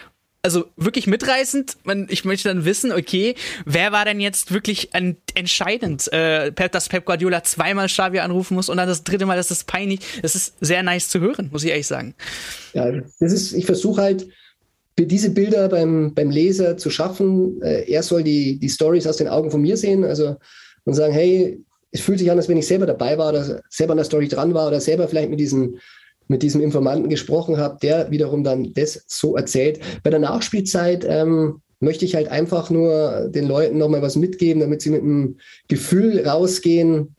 also 0.46 0.66
wirklich 0.77 1.09
mitreißend. 1.09 1.77
Ich 2.09 2.25
möchte 2.25 2.49
dann 2.49 2.64
wissen, 2.64 2.92
okay, 2.92 3.35
wer 3.64 3.90
war 3.90 4.05
denn 4.05 4.20
jetzt 4.20 4.53
wirklich 4.53 4.90
entscheidend, 4.94 6.12
äh, 6.12 6.53
dass 6.53 6.88
Pep 6.88 7.05
Guardiola 7.05 7.42
zweimal 7.42 7.88
Xavi 7.88 8.20
anrufen 8.20 8.55
muss 8.55 8.68
und 8.68 8.77
dann 8.77 8.87
das 8.87 9.03
dritte 9.03 9.27
Mal, 9.27 9.37
das 9.37 9.51
ist 9.51 9.66
peinlich. 9.66 10.01
Das 10.22 10.37
ist 10.37 10.55
sehr 10.61 10.85
nice 10.85 11.09
zu 11.09 11.18
hören, 11.18 11.49
muss 11.51 11.64
ich 11.64 11.70
ehrlich 11.70 11.88
sagen. 11.88 12.14
Ja, 12.75 12.92
das 13.18 13.33
ist, 13.33 13.55
ich 13.55 13.66
versuche 13.66 14.01
halt, 14.01 14.29
diese 14.99 15.31
Bilder 15.31 15.69
beim, 15.69 16.15
beim 16.15 16.31
Leser 16.31 16.77
zu 16.77 16.89
schaffen. 16.91 17.61
Äh, 17.63 17.91
er 17.91 18.03
soll 18.03 18.23
die, 18.23 18.59
die 18.59 18.71
Stories 18.71 19.07
aus 19.07 19.19
den 19.19 19.29
Augen 19.29 19.51
von 19.51 19.61
mir 19.61 19.77
sehen, 19.77 20.05
also 20.05 20.37
und 20.85 20.95
sagen, 20.95 21.13
hey, 21.13 21.63
es 21.91 22.01
fühlt 22.01 22.19
sich 22.19 22.31
an, 22.31 22.39
als 22.39 22.49
wenn 22.49 22.57
ich 22.57 22.67
selber 22.67 22.87
dabei 22.87 23.19
war 23.19 23.31
oder 23.31 23.63
selber 23.69 23.93
an 23.93 23.99
der 23.99 24.05
Story 24.05 24.29
dran 24.29 24.55
war 24.55 24.69
oder 24.69 24.81
selber 24.81 25.09
vielleicht 25.09 25.31
mit 25.31 25.41
diesen 25.41 25.79
mit 26.29 26.43
diesem 26.43 26.61
Informanten 26.61 27.09
gesprochen 27.09 27.57
habe, 27.57 27.79
der 27.81 28.11
wiederum 28.11 28.43
dann 28.43 28.73
das 28.75 29.05
so 29.07 29.37
erzählt. 29.37 29.79
Bei 30.03 30.11
der 30.11 30.19
Nachspielzeit 30.19 31.07
ähm, 31.09 31.61
möchte 31.81 32.05
ich 32.05 32.15
halt 32.15 32.29
einfach 32.29 32.71
nur 32.71 33.29
den 33.29 33.47
Leuten 33.47 33.79
nochmal 33.79 34.03
was 34.03 34.17
mitgeben, 34.17 34.61
damit 34.61 34.83
sie 34.83 34.91
mit 34.91 35.03
einem 35.03 35.37
Gefühl 35.69 36.27
rausgehen. 36.27 37.15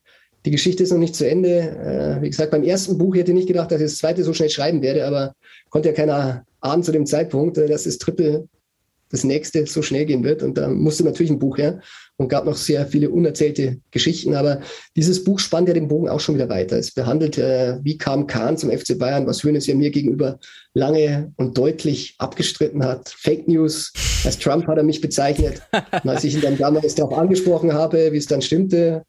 Die 0.46 0.52
Geschichte 0.52 0.84
ist 0.84 0.92
noch 0.92 0.98
nicht 0.98 1.16
zu 1.16 1.28
Ende. 1.28 1.50
Äh, 1.50 2.22
wie 2.22 2.30
gesagt, 2.30 2.52
beim 2.52 2.64
ersten 2.64 2.98
Buch 2.98 3.16
hätte 3.16 3.32
ich 3.32 3.38
nicht 3.38 3.48
gedacht, 3.48 3.72
dass 3.72 3.80
ich 3.80 3.88
das 3.88 3.98
zweite 3.98 4.24
so 4.24 4.34
schnell 4.34 4.50
schreiben 4.50 4.82
werde, 4.82 5.06
aber 5.06 5.34
konnte 5.70 5.90
ja 5.90 5.96
keiner 5.96 6.46
ahnen 6.62 6.84
zu 6.84 6.92
dem 6.92 7.06
Zeitpunkt, 7.06 7.58
äh, 7.58 7.68
dass 7.68 7.84
das 7.84 7.98
Triple 7.98 8.48
das 9.10 9.24
nächste 9.24 9.66
so 9.66 9.82
schnell 9.82 10.06
gehen 10.06 10.24
wird. 10.24 10.44
Und 10.44 10.58
da 10.58 10.68
musste 10.68 11.04
natürlich 11.04 11.32
ein 11.32 11.40
Buch 11.40 11.58
her 11.58 11.80
und 12.18 12.30
gab 12.30 12.46
noch 12.46 12.58
sehr 12.58 12.86
viele 12.88 13.10
unerzählte 13.10 13.80
Geschichten. 13.92 14.36
Aber 14.36 14.62
dieses 14.96 15.24
Buch 15.24 15.40
spannt 15.40 15.68
ja 15.68 15.74
den 15.74 15.88
Bogen 15.88 16.10
auch 16.10 16.20
schon 16.20 16.36
wieder 16.36 16.50
weiter. 16.50 16.78
Es 16.78 16.92
behandelt, 16.92 17.38
äh, 17.38 17.78
wie 17.84 17.98
kam 17.98 18.28
Kahn 18.28 18.58
zum 18.58 18.72
FC 18.72 18.98
Bayern, 18.98 19.28
was 19.28 19.44
Hönes 19.44 19.68
ja 19.68 19.76
mir 19.76 19.92
gegenüber 19.92 20.40
lange 20.74 21.32
und 21.38 21.58
deutlich 21.58 22.16
abgestritten 22.18 22.84
hat. 22.84 23.10
Fake 23.10 23.48
News. 23.48 23.94
Als 24.26 24.40
Trump 24.40 24.68
hat 24.68 24.78
er 24.78 24.84
mich 24.84 25.00
bezeichnet. 25.00 25.62
Und 25.72 26.10
als 26.10 26.24
ich 26.24 26.34
ihn 26.34 26.42
dann 26.42 26.58
damals 26.58 26.96
darauf 26.96 27.18
angesprochen 27.18 27.74
habe, 27.74 28.12
wie 28.12 28.18
es 28.18 28.26
dann 28.26 28.42
stimmte, 28.42 29.04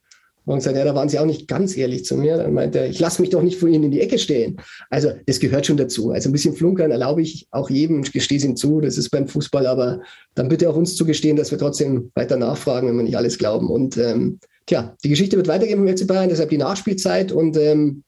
und 0.49 0.59
gesagt, 0.59 0.79
ja, 0.79 0.85
da 0.85 0.95
waren 0.95 1.11
sie 1.11 1.19
auch 1.19 1.27
nicht 1.27 1.47
ganz 1.47 1.77
ehrlich 1.77 2.07
zu 2.07 2.17
mir. 2.17 2.39
Dann 2.39 2.55
meinte 2.55 2.79
er, 2.79 2.89
ich 2.89 2.99
lasse 2.99 3.21
mich 3.21 3.31
doch 3.31 3.43
nicht 3.43 3.59
vor 3.59 3.69
ihnen 3.69 3.85
in 3.85 3.91
die 3.91 4.01
Ecke 4.01 4.19
stehen. 4.19 4.59
Also 4.89 5.11
das 5.27 5.41
gehört 5.41 5.67
schon 5.67 5.77
dazu. 5.77 6.11
Also 6.11 6.31
ein 6.31 6.33
bisschen 6.33 6.55
flunkern 6.55 6.91
erlaube 6.91 7.21
ich 7.21 7.47
auch 7.51 7.69
jedem, 7.69 8.01
gestehe 8.03 8.39
es 8.39 8.45
ihm 8.45 8.57
zu, 8.57 8.81
das 8.81 8.97
ist 8.97 9.11
beim 9.11 9.29
Fußball, 9.29 9.67
aber 9.67 10.01
dann 10.35 10.49
bitte 10.49 10.71
auch 10.71 10.77
uns 10.77 10.97
zugestehen, 10.97 11.37
dass 11.37 11.51
wir 11.51 11.59
trotzdem 11.59 12.11
weiter 12.15 12.39
nachfragen, 12.39 12.89
wenn 12.89 12.97
wir 12.97 13.03
nicht 13.03 13.19
alles 13.19 13.37
glauben. 13.37 13.69
Und 13.69 13.99
ähm, 13.99 14.41
tja, 14.65 14.97
die 15.05 15.11
Geschichte 15.11 15.37
wird 15.37 15.49
weitergehen 15.49 15.87
im 15.87 15.97
FC 15.97 16.07
Bayern, 16.07 16.31
deshalb 16.31 16.49
die 16.49 16.57
Nachspielzeit 16.57 17.31
und 17.31 17.59
ähm, 17.59 18.05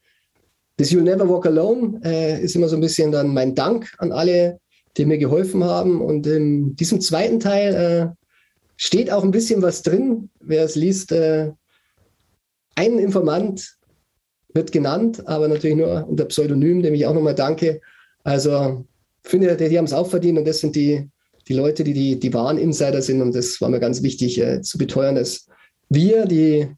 das 0.79 0.91
You'll 0.91 1.03
Never 1.03 1.29
Walk 1.29 1.45
Alone 1.45 2.01
äh, 2.05 2.43
ist 2.43 2.57
immer 2.57 2.69
so 2.69 2.77
ein 2.77 2.81
bisschen 2.81 3.13
dann 3.13 3.35
mein 3.35 3.55
Dank 3.55 3.93
an 3.99 4.13
alle, 4.13 4.61
die 4.97 5.05
mir 5.05 5.19
geholfen 5.19 5.63
haben. 5.63 6.01
Und 6.01 6.27
in 6.27 6.75
diesem 6.75 7.03
zweiten 7.03 7.39
Teil 7.39 7.75
äh, 7.75 8.25
steht 8.79 9.13
auch 9.13 9.25
ein 9.25 9.31
bisschen 9.31 9.61
was 9.61 9.83
drin. 9.83 10.31
Wer 10.41 10.65
es 10.65 10.77
liest, 10.77 11.13
äh, 11.13 11.51
ein 12.75 12.99
Informant 12.99 13.77
wird 14.53 14.73
genannt, 14.73 15.27
aber 15.27 15.49
natürlich 15.49 15.77
nur 15.77 16.07
unter 16.09 16.25
Pseudonym, 16.27 16.83
dem 16.83 16.95
ich 16.95 17.07
auch 17.07 17.15
nochmal 17.15 17.35
danke. 17.35 17.81
Also 18.25 18.85
finde, 19.23 19.57
die, 19.57 19.69
die 19.69 19.79
haben 19.79 19.85
es 19.85 19.93
auch 19.93 20.09
verdient 20.09 20.39
und 20.39 20.47
das 20.47 20.61
sind 20.61 20.75
die, 20.75 21.09
die 21.49 21.55
Leute, 21.55 21.85
die, 21.85 21.93
die 21.93 22.19
die 22.19 22.35
wahren 22.35 22.59
Insider 22.59 23.03
sind 23.03 23.23
und 23.23 23.35
das 23.35 23.61
war 23.61 23.69
mir 23.69 23.81
ganz 23.81 24.03
wichtig 24.03 24.41
äh, 24.41 24.63
zu 24.63 24.79
beteuern, 24.79 25.15
dass 25.15 25.47
wir, 25.89 26.27
die 26.27 26.69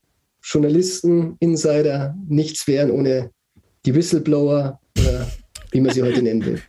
Journalisten, 0.42 1.36
Insider, 1.38 2.16
nichts 2.28 2.66
wären 2.66 2.90
ohne 2.90 3.30
die 3.86 3.94
Whistleblower 3.94 4.80
oder 4.98 5.30
wie 5.70 5.80
man 5.80 5.94
sie 5.94 6.02
heute 6.02 6.22
nennen 6.22 6.44
will. 6.44 6.62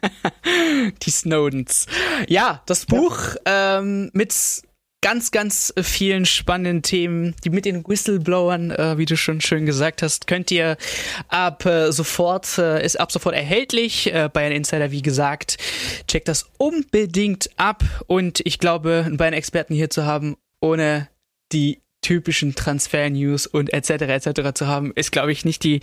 die 1.02 1.10
Snowdens. 1.10 1.88
Ja, 2.28 2.62
das 2.66 2.86
Buch 2.86 3.36
ja. 3.46 3.80
Ähm, 3.80 4.10
mit 4.14 4.34
ganz, 5.04 5.32
ganz 5.32 5.74
vielen 5.82 6.26
spannenden 6.26 6.82
Themen, 6.82 7.36
die 7.44 7.50
mit 7.50 7.66
den 7.66 7.86
Whistleblowern, 7.86 8.72
äh, 8.72 8.98
wie 8.98 9.06
du 9.06 9.18
schon 9.18 9.42
schön 9.42 9.66
gesagt 9.66 10.02
hast, 10.02 10.28
könnt 10.28 10.50
ihr 10.50 10.78
ab 11.28 11.66
äh, 11.66 11.92
sofort, 11.92 12.58
äh, 12.58 12.84
ist 12.84 12.98
ab 12.98 13.12
sofort 13.12 13.36
erhältlich. 13.36 14.14
Äh, 14.14 14.30
Bayern 14.32 14.54
Insider, 14.54 14.92
wie 14.92 15.02
gesagt, 15.02 15.58
checkt 16.08 16.30
das 16.30 16.50
unbedingt 16.58 17.50
ab 17.58 17.84
und 18.08 18.42
ich 18.46 18.60
glaube, 18.60 19.04
einen 19.06 19.18
Bayern-Experten 19.18 19.76
hier 19.76 19.90
zu 19.90 20.06
haben, 20.06 20.38
ohne 20.62 21.10
die 21.52 21.83
typischen 22.04 22.54
Transfer-News 22.54 23.48
und 23.48 23.74
etc. 23.74 23.90
etc. 24.04 24.54
zu 24.54 24.68
haben, 24.68 24.92
ist, 24.94 25.12
glaube 25.12 25.32
ich, 25.32 25.46
nicht 25.46 25.64
die, 25.64 25.80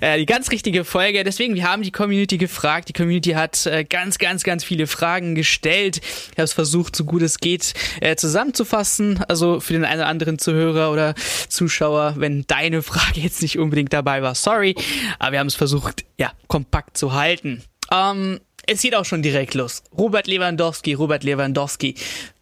äh, 0.00 0.18
die 0.18 0.26
ganz 0.26 0.50
richtige 0.50 0.84
Folge. 0.84 1.22
Deswegen, 1.22 1.54
wir 1.54 1.62
haben 1.62 1.82
die 1.82 1.92
Community 1.92 2.38
gefragt. 2.38 2.88
Die 2.88 2.92
Community 2.92 3.30
hat 3.30 3.66
äh, 3.66 3.84
ganz, 3.84 4.18
ganz, 4.18 4.42
ganz 4.42 4.64
viele 4.64 4.88
Fragen 4.88 5.36
gestellt. 5.36 5.98
Ich 5.98 6.38
habe 6.38 6.42
es 6.42 6.52
versucht, 6.52 6.96
so 6.96 7.04
gut 7.04 7.22
es 7.22 7.38
geht, 7.38 7.74
äh, 8.00 8.16
zusammenzufassen. 8.16 9.22
Also 9.28 9.60
für 9.60 9.74
den 9.74 9.84
einen 9.84 10.00
oder 10.00 10.08
anderen 10.08 10.38
Zuhörer 10.40 10.90
oder 10.90 11.14
Zuschauer, 11.48 12.14
wenn 12.16 12.44
deine 12.48 12.82
Frage 12.82 13.20
jetzt 13.20 13.42
nicht 13.42 13.58
unbedingt 13.58 13.92
dabei 13.92 14.22
war, 14.22 14.34
sorry. 14.34 14.74
Aber 15.20 15.32
wir 15.32 15.38
haben 15.38 15.46
es 15.46 15.54
versucht, 15.54 16.04
ja, 16.18 16.32
kompakt 16.48 16.96
zu 16.96 17.12
halten. 17.12 17.62
Ähm, 17.92 18.40
es 18.70 18.82
geht 18.82 18.94
auch 18.94 19.06
schon 19.06 19.22
direkt 19.22 19.54
los. 19.54 19.82
Robert 19.96 20.26
Lewandowski, 20.26 20.92
Robert 20.92 21.24
Lewandowski. 21.24 21.94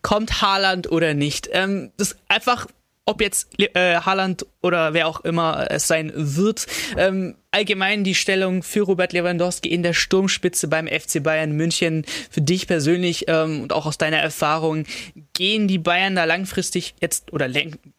Kommt 0.03 0.43
Haaland 0.43 0.91
oder 0.91 1.15
nicht? 1.15 1.49
Ähm, 1.53 1.93
das 1.99 2.17
einfach 2.27 2.67
ob 3.07 3.21
jetzt 3.21 3.49
äh, 3.59 3.97
Haaland 3.97 4.47
oder 4.63 4.93
wer 4.93 5.07
auch 5.07 5.21
immer 5.21 5.69
es 5.71 5.87
sein 5.87 6.13
wird. 6.15 6.67
Ähm, 6.97 7.37
allgemein 7.53 8.03
die 8.03 8.17
Stellung 8.17 8.65
für 8.65 8.83
Robert 8.83 9.13
Lewandowski 9.13 9.69
in 9.69 9.85
der 9.85 9.95
Sturmspitze 9.95 10.67
beim 10.67 10.89
FC 10.89 11.23
Bayern 11.23 11.53
München. 11.53 12.05
Für 12.31 12.41
dich 12.41 12.67
persönlich 12.67 13.27
ähm, 13.29 13.63
und 13.63 13.73
auch 13.73 13.87
aus 13.87 13.97
deiner 13.97 14.19
Erfahrung, 14.19 14.85
gehen 15.33 15.69
die 15.69 15.79
Bayern 15.79 16.17
da 16.17 16.25
langfristig 16.25 16.97
jetzt, 17.01 17.33
oder 17.33 17.49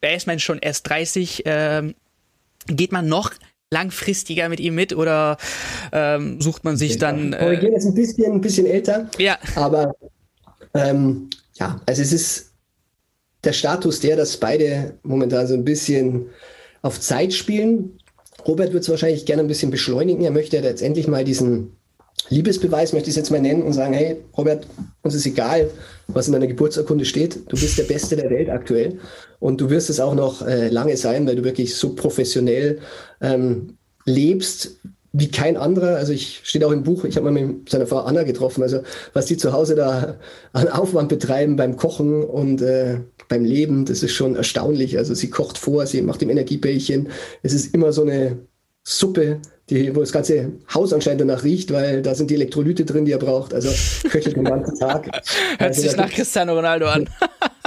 wer 0.00 0.14
ist 0.14 0.26
man 0.26 0.38
schon 0.38 0.58
erst 0.58 0.88
30, 0.88 1.42
ähm, 1.46 1.94
geht 2.66 2.92
man 2.92 3.08
noch 3.08 3.32
langfristiger 3.70 4.48
mit 4.48 4.60
ihm 4.60 4.74
mit 4.74 4.94
oder 4.94 5.38
ähm, 5.92 6.40
sucht 6.40 6.64
man 6.64 6.76
sich 6.76 6.98
dann. 6.98 7.32
Äh, 7.32 7.38
Korrigieren 7.38 7.74
ist 7.74 7.86
ein 7.86 7.94
bisschen, 7.94 8.32
ein 8.32 8.40
bisschen 8.40 8.66
älter. 8.66 9.10
Ja. 9.18 9.38
Aber 9.56 9.94
ähm, 10.74 11.30
ja, 11.54 11.80
also 11.86 12.02
es 12.02 12.12
ist 12.12 12.47
der 13.44 13.52
Status 13.52 14.00
der, 14.00 14.16
dass 14.16 14.36
beide 14.36 14.94
momentan 15.02 15.46
so 15.46 15.54
ein 15.54 15.64
bisschen 15.64 16.26
auf 16.82 17.00
Zeit 17.00 17.32
spielen. 17.32 17.98
Robert 18.46 18.72
wird 18.72 18.82
es 18.82 18.88
wahrscheinlich 18.88 19.26
gerne 19.26 19.42
ein 19.42 19.48
bisschen 19.48 19.70
beschleunigen. 19.70 20.24
Er 20.24 20.30
möchte 20.30 20.56
ja 20.56 20.62
jetzt 20.62 20.82
endlich 20.82 21.08
mal 21.08 21.24
diesen 21.24 21.76
Liebesbeweis, 22.30 22.92
möchte 22.92 23.08
ich 23.08 23.12
es 23.12 23.16
jetzt 23.16 23.30
mal 23.30 23.40
nennen, 23.40 23.62
und 23.62 23.72
sagen, 23.72 23.94
hey, 23.94 24.16
Robert, 24.36 24.66
uns 25.02 25.14
ist 25.14 25.26
egal, 25.26 25.70
was 26.08 26.26
in 26.26 26.32
deiner 26.32 26.46
Geburtsurkunde 26.46 27.04
steht. 27.04 27.36
Du 27.48 27.58
bist 27.58 27.78
der 27.78 27.84
Beste 27.84 28.16
der 28.16 28.30
Welt 28.30 28.50
aktuell. 28.50 28.98
Und 29.38 29.60
du 29.60 29.70
wirst 29.70 29.88
es 29.88 30.00
auch 30.00 30.14
noch 30.14 30.46
äh, 30.46 30.68
lange 30.68 30.96
sein, 30.96 31.26
weil 31.26 31.36
du 31.36 31.44
wirklich 31.44 31.74
so 31.76 31.94
professionell 31.94 32.80
ähm, 33.20 33.78
lebst, 34.04 34.78
wie 35.12 35.30
kein 35.30 35.56
anderer. 35.56 35.96
Also 35.96 36.12
ich 36.12 36.40
steht 36.44 36.64
auch 36.64 36.72
im 36.72 36.82
Buch, 36.82 37.04
ich 37.04 37.16
habe 37.16 37.30
mal 37.30 37.42
mit 37.46 37.68
seiner 37.68 37.86
Frau 37.86 38.00
Anna 38.00 38.24
getroffen, 38.24 38.62
also 38.62 38.80
was 39.12 39.26
die 39.26 39.36
zu 39.36 39.52
Hause 39.52 39.74
da 39.74 40.16
an 40.52 40.68
Aufwand 40.68 41.08
betreiben 41.08 41.56
beim 41.56 41.76
Kochen 41.76 42.22
und 42.22 42.60
äh, 42.62 42.98
beim 43.28 43.44
Leben, 43.44 43.84
das 43.84 44.02
ist 44.02 44.12
schon 44.12 44.36
erstaunlich. 44.36 44.98
Also 44.98 45.14
sie 45.14 45.30
kocht 45.30 45.58
vor, 45.58 45.86
sie 45.86 46.02
macht 46.02 46.22
im 46.22 46.30
Energiebällchen. 46.30 47.08
Es 47.42 47.52
ist 47.52 47.74
immer 47.74 47.92
so 47.92 48.02
eine 48.02 48.38
Suppe, 48.84 49.40
die, 49.68 49.94
wo 49.94 50.00
das 50.00 50.12
ganze 50.12 50.52
Haus 50.72 50.92
anscheinend 50.92 51.20
danach 51.20 51.44
riecht, 51.44 51.72
weil 51.72 52.00
da 52.00 52.14
sind 52.14 52.30
die 52.30 52.34
Elektrolyte 52.34 52.86
drin, 52.86 53.04
die 53.04 53.12
er 53.12 53.18
braucht. 53.18 53.52
Also 53.52 53.68
köchelt 54.08 54.36
den 54.36 54.44
ganzen 54.44 54.78
Tag. 54.78 55.06
Hört 55.58 55.60
also, 55.60 55.82
sich 55.82 55.96
nach 55.96 56.10
Cristiano 56.10 56.54
Ronaldo 56.54 56.86
an. 56.86 57.08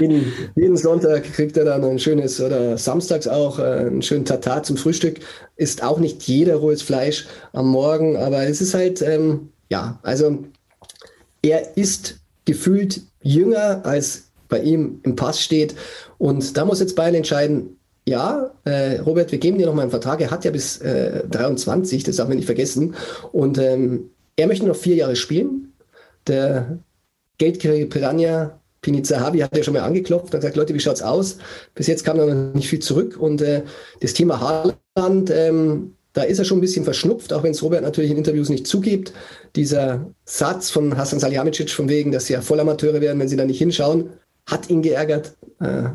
jeden, 0.00 0.32
jeden, 0.56 0.76
Sonntag 0.76 1.24
kriegt 1.24 1.56
er 1.56 1.64
dann 1.64 1.84
ein 1.84 1.98
schönes, 1.98 2.40
oder 2.40 2.78
samstags 2.78 3.28
auch, 3.28 3.58
äh, 3.58 3.62
einen 3.62 4.02
schönen 4.02 4.24
Tatar 4.24 4.62
zum 4.62 4.76
Frühstück. 4.76 5.20
Ist 5.56 5.82
auch 5.82 5.98
nicht 5.98 6.22
jeder 6.22 6.56
rohes 6.56 6.82
Fleisch 6.82 7.26
am 7.52 7.68
Morgen, 7.68 8.16
aber 8.16 8.44
es 8.44 8.60
ist 8.60 8.74
halt, 8.74 9.02
ähm, 9.02 9.50
ja, 9.70 9.98
also 10.02 10.44
er 11.42 11.76
ist 11.76 12.18
gefühlt 12.44 13.02
jünger, 13.22 13.84
als 13.84 14.30
bei 14.48 14.60
ihm 14.60 15.00
im 15.04 15.16
Pass 15.16 15.40
steht. 15.40 15.74
Und 16.18 16.56
da 16.56 16.64
muss 16.64 16.80
jetzt 16.80 16.96
Bayern 16.96 17.14
entscheiden, 17.14 17.76
ja, 18.06 18.50
äh, 18.64 18.98
Robert, 18.98 19.30
wir 19.30 19.38
geben 19.38 19.58
dir 19.58 19.66
noch 19.66 19.74
mal 19.74 19.82
einen 19.82 19.90
Vertrag. 19.90 20.20
Er 20.20 20.30
hat 20.30 20.44
ja 20.44 20.50
bis 20.50 20.78
äh, 20.78 21.26
23, 21.28 22.02
das 22.02 22.16
darf 22.16 22.28
man 22.28 22.36
nicht 22.36 22.46
vergessen. 22.46 22.94
Und 23.32 23.58
ähm, 23.58 24.10
er 24.36 24.46
möchte 24.46 24.66
noch 24.66 24.76
vier 24.76 24.96
Jahre 24.96 25.16
spielen. 25.16 25.72
Der 26.26 26.78
Geldgierige 27.38 27.86
Piranha 27.86 28.59
Piniza 28.82 29.20
Habi 29.20 29.40
hat 29.40 29.56
ja 29.56 29.62
schon 29.62 29.74
mal 29.74 29.82
angeklopft 29.82 30.34
und 30.34 30.40
gesagt, 30.40 30.56
Leute, 30.56 30.74
wie 30.74 30.80
schaut's 30.80 31.02
aus? 31.02 31.38
Bis 31.74 31.86
jetzt 31.86 32.04
kam 32.04 32.16
noch 32.16 32.54
nicht 32.54 32.68
viel 32.68 32.78
zurück. 32.78 33.16
Und 33.18 33.42
äh, 33.42 33.62
das 34.00 34.14
Thema 34.14 34.40
Haaland, 34.40 35.30
ähm, 35.30 35.94
da 36.12 36.22
ist 36.22 36.38
er 36.38 36.44
schon 36.44 36.58
ein 36.58 36.62
bisschen 36.62 36.84
verschnupft, 36.84 37.32
auch 37.32 37.42
wenn 37.42 37.52
es 37.52 37.62
Robert 37.62 37.82
natürlich 37.82 38.10
in 38.10 38.16
Interviews 38.16 38.48
nicht 38.48 38.66
zugibt. 38.66 39.12
Dieser 39.54 40.06
Satz 40.24 40.70
von 40.70 40.96
Hassan 40.96 41.20
Salihamidzic 41.20 41.70
von 41.70 41.88
wegen, 41.88 42.10
dass 42.10 42.26
sie 42.26 42.32
ja 42.32 42.40
Vollamateure 42.40 43.00
werden, 43.00 43.18
wenn 43.18 43.28
sie 43.28 43.36
da 43.36 43.44
nicht 43.44 43.58
hinschauen, 43.58 44.10
hat 44.46 44.70
ihn 44.70 44.82
geärgert. 44.82 45.36
Äh, 45.60 45.90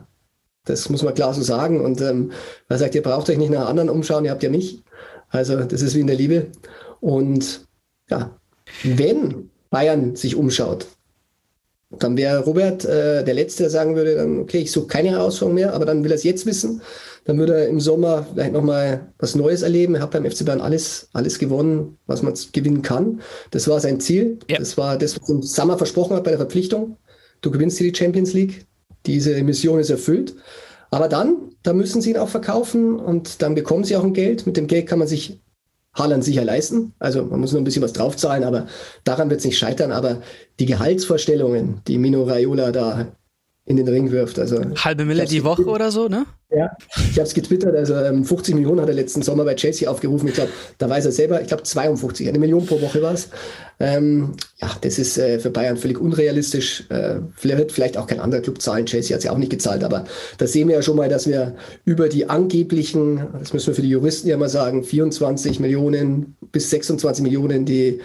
das 0.66 0.90
muss 0.90 1.04
man 1.04 1.14
klar 1.14 1.34
so 1.34 1.42
sagen. 1.42 1.82
Und 1.82 2.02
ähm, 2.02 2.32
er 2.70 2.78
sagt, 2.78 2.96
ihr 2.96 3.04
braucht 3.04 3.30
euch 3.30 3.38
nicht 3.38 3.52
nach 3.52 3.68
anderen 3.68 3.90
umschauen, 3.90 4.26
ihr 4.26 4.32
habt 4.32 4.44
ja 4.44 4.50
mich. 4.50 4.84
Also 5.30 5.64
das 5.64 5.82
ist 5.82 5.96
wie 5.96 6.02
in 6.02 6.08
der 6.08 6.16
Liebe. 6.16 6.48
Und 7.02 7.68
ja, 8.10 8.40
wenn 8.84 9.50
Bayern 9.70 10.16
sich 10.16 10.36
umschaut, 10.36 10.88
dann 11.92 12.18
wäre 12.18 12.44
Robert 12.44 12.84
äh, 12.86 13.24
der 13.24 13.34
Letzte, 13.34 13.64
der 13.64 13.70
sagen 13.70 13.96
würde, 13.96 14.16
dann, 14.16 14.40
okay, 14.40 14.60
ich 14.60 14.72
suche 14.72 14.88
keine 14.88 15.12
Herausforderung 15.12 15.56
mehr, 15.56 15.74
aber 15.74 15.86
dann 15.86 16.04
will 16.04 16.12
er 16.12 16.16
es 16.16 16.24
jetzt 16.24 16.46
wissen. 16.46 16.82
Dann 17.26 17.40
würde 17.40 17.56
er 17.56 17.68
im 17.68 17.80
Sommer 17.80 18.26
vielleicht 18.32 18.54
nochmal 18.54 19.14
was 19.18 19.36
Neues 19.36 19.62
erleben. 19.62 19.96
Er 19.96 20.02
hat 20.02 20.12
beim 20.12 20.30
FC 20.30 20.46
Bayern 20.46 20.62
alles, 20.62 21.10
alles 21.14 21.40
gewonnen, 21.40 21.98
was 22.06 22.22
man 22.22 22.34
gewinnen 22.54 22.82
kann. 22.82 23.22
Das 23.52 23.68
war 23.68 23.80
sein 23.80 24.00
Ziel. 24.00 24.40
Ja. 24.50 24.58
Das 24.60 24.78
war 24.78 24.98
das, 24.98 25.20
was 25.20 25.30
ihm 25.30 25.42
Sommer 25.42 25.78
versprochen 25.78 26.16
hat 26.16 26.24
bei 26.24 26.32
der 26.32 26.40
Verpflichtung. 26.40 26.98
Du 27.42 27.52
gewinnst 27.52 27.78
hier 27.78 27.92
die 27.92 27.98
Champions 27.98 28.34
League. 28.34 28.66
Diese 29.06 29.42
Mission 29.44 29.80
ist 29.80 29.90
erfüllt. 29.90 30.36
Aber 30.92 31.08
dann, 31.08 31.50
da 31.64 31.74
müssen 31.74 32.02
sie 32.02 32.12
ihn 32.12 32.18
auch 32.18 32.30
verkaufen 32.30 33.00
und 33.00 33.42
dann 33.42 33.56
bekommen 33.56 33.84
sie 33.84 33.96
auch 33.96 34.04
ein 34.04 34.14
Geld. 34.14 34.46
Mit 34.46 34.58
dem 34.58 34.68
Geld 34.68 34.88
kann 34.88 35.00
man 35.00 35.08
sich 35.08 35.42
Haaland 35.96 36.24
sicher 36.24 36.44
leisten. 36.44 36.94
Also 37.00 37.24
man 37.24 37.40
muss 37.40 37.52
nur 37.52 37.62
ein 37.62 37.64
bisschen 37.64 37.82
was 37.82 37.94
draufzahlen, 37.94 38.44
aber 38.44 38.68
daran 39.04 39.30
wird 39.30 39.40
es 39.40 39.46
nicht 39.46 39.58
scheitern. 39.58 39.92
Aber 39.92 40.22
die 40.60 40.66
Gehaltsvorstellungen, 40.66 41.82
die 41.88 41.98
Mino 41.98 42.24
Raiola 42.24 42.72
da 42.72 43.08
in 43.68 43.78
den 43.78 43.88
Ring 43.88 44.12
wirft. 44.12 44.38
Also, 44.38 44.62
Halbe 44.76 45.06
Mille 45.06 45.26
die 45.26 45.44
Woche 45.44 45.66
oder 45.66 45.90
so, 45.92 46.08
ne? 46.08 46.26
Ja, 46.56 46.72
ich 46.96 47.18
habe 47.18 47.24
es 47.28 47.34
getwittert. 47.34 47.76
Also 47.76 47.96
ähm, 47.96 48.24
50 48.24 48.54
Millionen 48.54 48.80
hat 48.80 48.88
er 48.88 48.94
letzten 48.94 49.24
Sommer 49.24 49.44
bei 49.44 49.56
Chelsea 49.56 49.90
aufgerufen. 49.90 50.28
Ich 50.28 50.36
glaube, 50.36 50.52
da 50.78 50.88
weiß 50.88 51.06
er 51.06 51.12
selber, 51.12 51.42
ich 51.42 51.48
glaube 51.48 51.64
52, 51.64 52.30
eine 52.30 52.38
Million 52.38 52.66
pro 52.66 52.80
Woche 52.80 53.02
war 53.02 53.14
es. 53.14 53.30
Ähm, 53.80 54.36
ja, 54.62 54.70
das 54.82 55.00
ist 55.00 55.18
äh, 55.18 55.40
für 55.40 55.50
Bayern 55.50 55.78
völlig 55.78 56.00
unrealistisch. 56.00 56.86
Äh, 56.90 57.22
wird 57.42 57.72
vielleicht 57.72 57.98
auch 57.98 58.06
kein 58.06 58.20
anderer 58.20 58.42
Club 58.42 58.62
zahlen. 58.62 58.86
Chelsea 58.86 59.16
hat 59.16 59.20
es 59.20 59.26
ja 59.26 59.32
auch 59.32 59.38
nicht 59.40 59.52
gezahlt, 59.52 59.84
aber 59.84 60.06
da 60.38 60.46
sehen 60.46 60.68
wir 60.68 60.76
ja 60.76 60.82
schon 60.84 60.96
mal, 60.96 61.10
dass 61.10 61.28
wir 61.28 61.56
über 61.84 62.08
die 62.08 62.30
angeblichen, 62.30 63.28
das 63.40 63.52
müssen 63.52 63.68
wir 63.68 63.76
für 63.76 63.82
die 63.82 63.90
Juristen 63.90 64.30
ja 64.30 64.38
mal 64.38 64.48
sagen, 64.48 64.84
24 64.84 65.60
Millionen 65.60 66.38
bis 66.52 66.70
26 66.70 67.24
Millionen, 67.24 67.66
die 67.66 68.00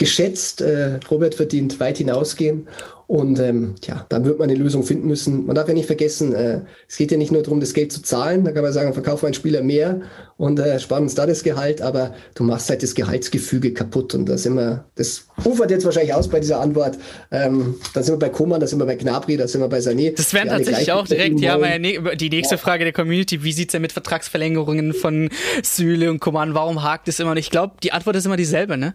geschätzt 0.00 0.62
äh, 0.62 0.98
Robert 1.10 1.34
verdient, 1.34 1.78
weit 1.78 1.98
hinausgehen. 1.98 2.68
Und 3.10 3.40
ähm, 3.40 3.74
ja, 3.82 4.06
dann 4.08 4.24
wird 4.24 4.38
man 4.38 4.48
eine 4.48 4.56
Lösung 4.56 4.84
finden 4.84 5.08
müssen. 5.08 5.44
Man 5.44 5.56
darf 5.56 5.66
ja 5.66 5.74
nicht 5.74 5.86
vergessen, 5.86 6.32
äh, 6.32 6.60
es 6.88 6.96
geht 6.96 7.10
ja 7.10 7.18
nicht 7.18 7.32
nur 7.32 7.42
darum, 7.42 7.58
das 7.58 7.74
Geld 7.74 7.90
zu 7.90 8.02
zahlen. 8.02 8.44
Da 8.44 8.52
kann 8.52 8.62
man 8.62 8.72
sagen, 8.72 8.92
verkaufen 8.92 9.22
wir 9.22 9.26
einen 9.26 9.34
Spieler 9.34 9.64
mehr 9.64 10.02
und 10.36 10.60
äh, 10.60 10.78
sparen 10.78 11.02
uns 11.02 11.16
da 11.16 11.26
das 11.26 11.42
Gehalt, 11.42 11.82
aber 11.82 12.14
du 12.36 12.44
machst 12.44 12.70
halt 12.70 12.84
das 12.84 12.94
Gehaltsgefüge 12.94 13.74
kaputt. 13.74 14.14
Und 14.14 14.28
da 14.28 14.38
sind 14.38 14.54
wir, 14.54 14.84
das 14.94 15.26
ufert 15.44 15.72
jetzt 15.72 15.84
wahrscheinlich 15.84 16.14
aus 16.14 16.28
bei 16.28 16.38
dieser 16.38 16.60
Antwort. 16.60 16.98
Ähm, 17.32 17.74
da 17.94 18.04
sind 18.04 18.14
wir 18.14 18.18
bei 18.20 18.28
Koman, 18.28 18.60
da 18.60 18.68
sind 18.68 18.78
wir 18.78 18.86
bei 18.86 18.94
Gnabry, 18.94 19.36
da 19.36 19.48
sind 19.48 19.60
wir 19.60 19.68
bei 19.68 19.80
Sané. 19.80 20.14
Das 20.14 20.32
wären 20.32 20.46
tatsächlich 20.46 20.92
auch 20.92 21.08
direkt, 21.08 21.40
ja, 21.40 21.58
meine, 21.58 22.14
die 22.14 22.30
nächste 22.30 22.54
ja. 22.54 22.58
Frage 22.60 22.84
der 22.84 22.92
Community, 22.92 23.42
wie 23.42 23.52
sieht's 23.52 23.72
denn 23.72 23.82
mit 23.82 23.90
Vertragsverlängerungen 23.90 24.92
von 24.92 25.30
Süle 25.64 26.12
und 26.12 26.20
Koman? 26.20 26.54
Warum 26.54 26.84
hakt 26.84 27.08
es 27.08 27.18
immer? 27.18 27.32
Und 27.32 27.38
ich 27.38 27.50
glaube, 27.50 27.74
die 27.82 27.90
Antwort 27.90 28.14
ist 28.14 28.26
immer 28.26 28.36
dieselbe, 28.36 28.76
ne? 28.76 28.94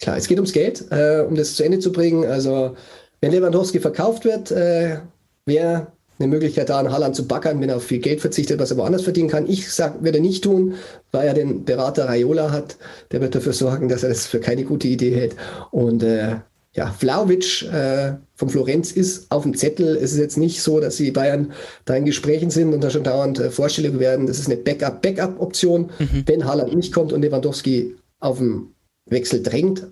Klar, 0.00 0.16
es 0.16 0.26
geht 0.26 0.38
ums 0.38 0.52
Geld, 0.52 0.86
äh, 0.90 1.20
um 1.20 1.36
das 1.36 1.54
zu 1.54 1.62
Ende 1.62 1.78
zu 1.78 1.92
bringen. 1.92 2.24
Also, 2.24 2.74
wenn 3.20 3.32
Lewandowski 3.32 3.80
verkauft 3.80 4.24
wird, 4.24 4.50
äh, 4.50 4.98
wäre 5.46 5.88
eine 6.18 6.28
Möglichkeit 6.28 6.68
da, 6.68 6.80
an 6.80 6.90
Haaland 6.90 7.14
zu 7.14 7.26
backern, 7.26 7.60
wenn 7.60 7.68
er 7.68 7.76
auf 7.76 7.84
viel 7.84 8.00
Geld 8.00 8.20
verzichtet, 8.20 8.58
was 8.58 8.70
er 8.70 8.76
woanders 8.76 9.02
verdienen 9.02 9.28
kann. 9.28 9.48
Ich 9.48 9.72
sag, 9.72 10.02
würde 10.02 10.20
nicht 10.20 10.42
tun, 10.44 10.74
weil 11.12 11.28
er 11.28 11.34
den 11.34 11.64
Berater 11.64 12.06
Raiola 12.06 12.50
hat. 12.50 12.76
Der 13.12 13.20
wird 13.20 13.34
dafür 13.34 13.52
sorgen, 13.52 13.88
dass 13.88 14.02
er 14.02 14.08
das 14.08 14.26
für 14.26 14.40
keine 14.40 14.64
gute 14.64 14.88
Idee 14.88 15.14
hält. 15.14 15.36
Und 15.70 16.02
äh, 16.02 16.36
ja, 16.74 16.94
Vlaovic 16.98 17.62
äh, 17.72 18.14
von 18.34 18.48
Florenz 18.48 18.92
ist 18.92 19.30
auf 19.30 19.44
dem 19.44 19.56
Zettel. 19.56 19.96
Es 19.96 20.12
ist 20.12 20.18
jetzt 20.18 20.38
nicht 20.38 20.60
so, 20.60 20.80
dass 20.80 20.96
die 20.96 21.10
Bayern 21.10 21.52
da 21.84 21.94
in 21.94 22.04
Gesprächen 22.04 22.50
sind 22.50 22.74
und 22.74 22.82
da 22.82 22.90
schon 22.90 23.04
dauernd 23.04 23.38
äh, 23.38 23.50
Vorstellungen 23.50 24.00
werden. 24.00 24.26
Das 24.26 24.38
ist 24.38 24.46
eine 24.46 24.56
Backup-Backup-Option, 24.56 25.90
mhm. 25.98 26.24
wenn 26.26 26.44
Haaland 26.44 26.74
nicht 26.74 26.92
kommt 26.92 27.12
und 27.12 27.22
Lewandowski 27.22 27.96
auf 28.20 28.38
dem 28.38 28.74
Wechsel 29.06 29.42
drängt. 29.42 29.86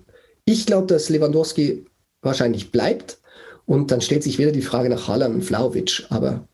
Ich 0.45 0.65
glaube, 0.65 0.87
dass 0.87 1.09
Lewandowski 1.09 1.86
wahrscheinlich 2.21 2.71
bleibt. 2.71 3.19
Und 3.65 3.91
dann 3.91 4.01
stellt 4.01 4.23
sich 4.23 4.37
wieder 4.37 4.51
die 4.51 4.61
Frage 4.61 4.89
nach 4.89 5.07
Haaland 5.07 5.35
und 5.35 5.41
Flauwitsch. 5.43 6.03
Aber 6.09 6.47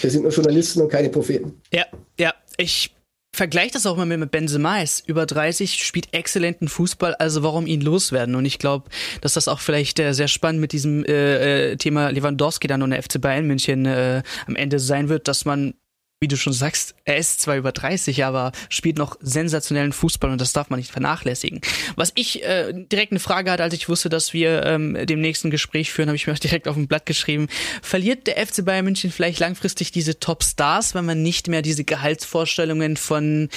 wir 0.00 0.10
sind 0.10 0.22
nur 0.22 0.32
Journalisten 0.32 0.80
und 0.80 0.88
keine 0.88 1.08
Propheten. 1.08 1.60
Ja, 1.72 1.86
ja, 2.18 2.34
ich 2.56 2.94
vergleiche 3.34 3.72
das 3.72 3.86
auch 3.86 3.96
mal 3.96 4.06
mit 4.06 4.30
Benzema. 4.30 4.82
Ist 4.82 5.08
über 5.08 5.26
30, 5.26 5.84
spielt 5.84 6.12
exzellenten 6.12 6.68
Fußball, 6.68 7.14
also 7.14 7.42
warum 7.42 7.66
ihn 7.66 7.80
loswerden? 7.80 8.34
Und 8.34 8.44
ich 8.44 8.58
glaube, 8.58 8.90
dass 9.20 9.34
das 9.34 9.48
auch 9.48 9.60
vielleicht 9.60 9.98
äh, 9.98 10.12
sehr 10.12 10.28
spannend 10.28 10.60
mit 10.60 10.72
diesem 10.72 11.04
äh, 11.04 11.70
äh 11.72 11.76
Thema 11.76 12.10
Lewandowski 12.10 12.66
dann 12.66 12.82
und 12.82 12.90
der 12.90 13.02
FC 13.02 13.20
Bayern 13.20 13.46
München 13.46 13.86
äh, 13.86 14.22
am 14.46 14.56
Ende 14.56 14.78
sein 14.78 15.08
wird, 15.08 15.28
dass 15.28 15.44
man 15.44 15.74
wie 16.22 16.28
du 16.28 16.36
schon 16.36 16.52
sagst, 16.52 16.94
er 17.04 17.16
ist 17.16 17.40
zwar 17.40 17.56
über 17.56 17.72
30, 17.72 18.24
aber 18.24 18.52
spielt 18.68 18.96
noch 18.96 19.16
sensationellen 19.20 19.92
Fußball 19.92 20.30
und 20.30 20.40
das 20.40 20.52
darf 20.52 20.70
man 20.70 20.78
nicht 20.78 20.92
vernachlässigen. 20.92 21.60
Was 21.96 22.12
ich 22.14 22.44
äh, 22.44 22.72
direkt 22.72 23.10
eine 23.10 23.18
Frage 23.18 23.50
hatte, 23.50 23.64
als 23.64 23.74
ich 23.74 23.88
wusste, 23.88 24.08
dass 24.08 24.32
wir 24.32 24.64
ähm, 24.64 24.96
dem 25.04 25.20
nächsten 25.20 25.50
Gespräch 25.50 25.90
führen, 25.90 26.08
habe 26.08 26.14
ich 26.14 26.28
mir 26.28 26.32
auch 26.32 26.38
direkt 26.38 26.68
auf 26.68 26.76
dem 26.76 26.86
Blatt 26.86 27.06
geschrieben. 27.06 27.48
Verliert 27.82 28.28
der 28.28 28.36
FC 28.46 28.64
Bayern 28.64 28.84
München 28.84 29.10
vielleicht 29.10 29.40
langfristig 29.40 29.90
diese 29.90 30.20
Top-Stars, 30.20 30.94
wenn 30.94 31.04
man 31.04 31.22
nicht 31.22 31.48
mehr 31.48 31.60
diese 31.60 31.82
Gehaltsvorstellungen 31.82 32.96
von 32.96 33.48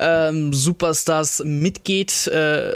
ähm, 0.00 0.52
Superstars 0.52 1.44
mitgeht? 1.44 2.26
Äh, 2.26 2.72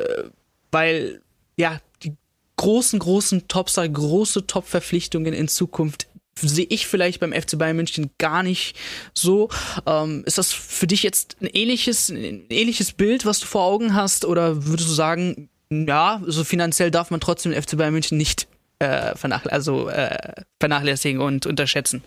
weil, 0.71 1.21
ja, 1.57 1.81
die 2.05 2.13
großen, 2.59 3.01
großen 3.01 3.49
Topstar, 3.49 3.89
große 3.89 4.47
Top-Verpflichtungen 4.47 5.35
in 5.35 5.49
Zukunft 5.49 6.07
sehe 6.41 6.67
ich 6.69 6.87
vielleicht 6.87 7.21
beim 7.21 7.33
FC 7.33 7.59
Bayern 7.59 7.77
München 7.77 8.11
gar 8.19 8.43
nicht 8.43 8.77
so. 9.15 9.49
Ähm, 9.87 10.23
ist 10.27 10.39
das 10.39 10.53
für 10.53 10.87
dich 10.87 11.03
jetzt 11.03 11.37
ein 11.41 11.47
ähnliches, 11.47 12.09
ein 12.09 12.45
ähnliches 12.49 12.93
Bild, 12.93 13.27
was 13.27 13.41
du 13.41 13.47
vor 13.47 13.63
Augen 13.63 13.95
hast? 13.95 14.25
Oder 14.25 14.67
würdest 14.67 14.89
du 14.89 14.95
sagen, 14.95 15.49
ja, 15.71 16.23
so 16.27 16.45
finanziell 16.45 16.91
darf 16.91 17.11
man 17.11 17.21
trotzdem 17.21 17.53
den 17.53 17.63
FC 17.63 17.77
Bayern 17.77 17.93
München 17.93 18.19
nicht 18.19 18.49
äh, 18.79 19.15
vernachl 19.17 19.49
also, 19.51 19.89
äh, 19.89 20.33
vernachlässigen 20.61 21.21
und 21.21 21.47
unterschätzen? 21.47 22.03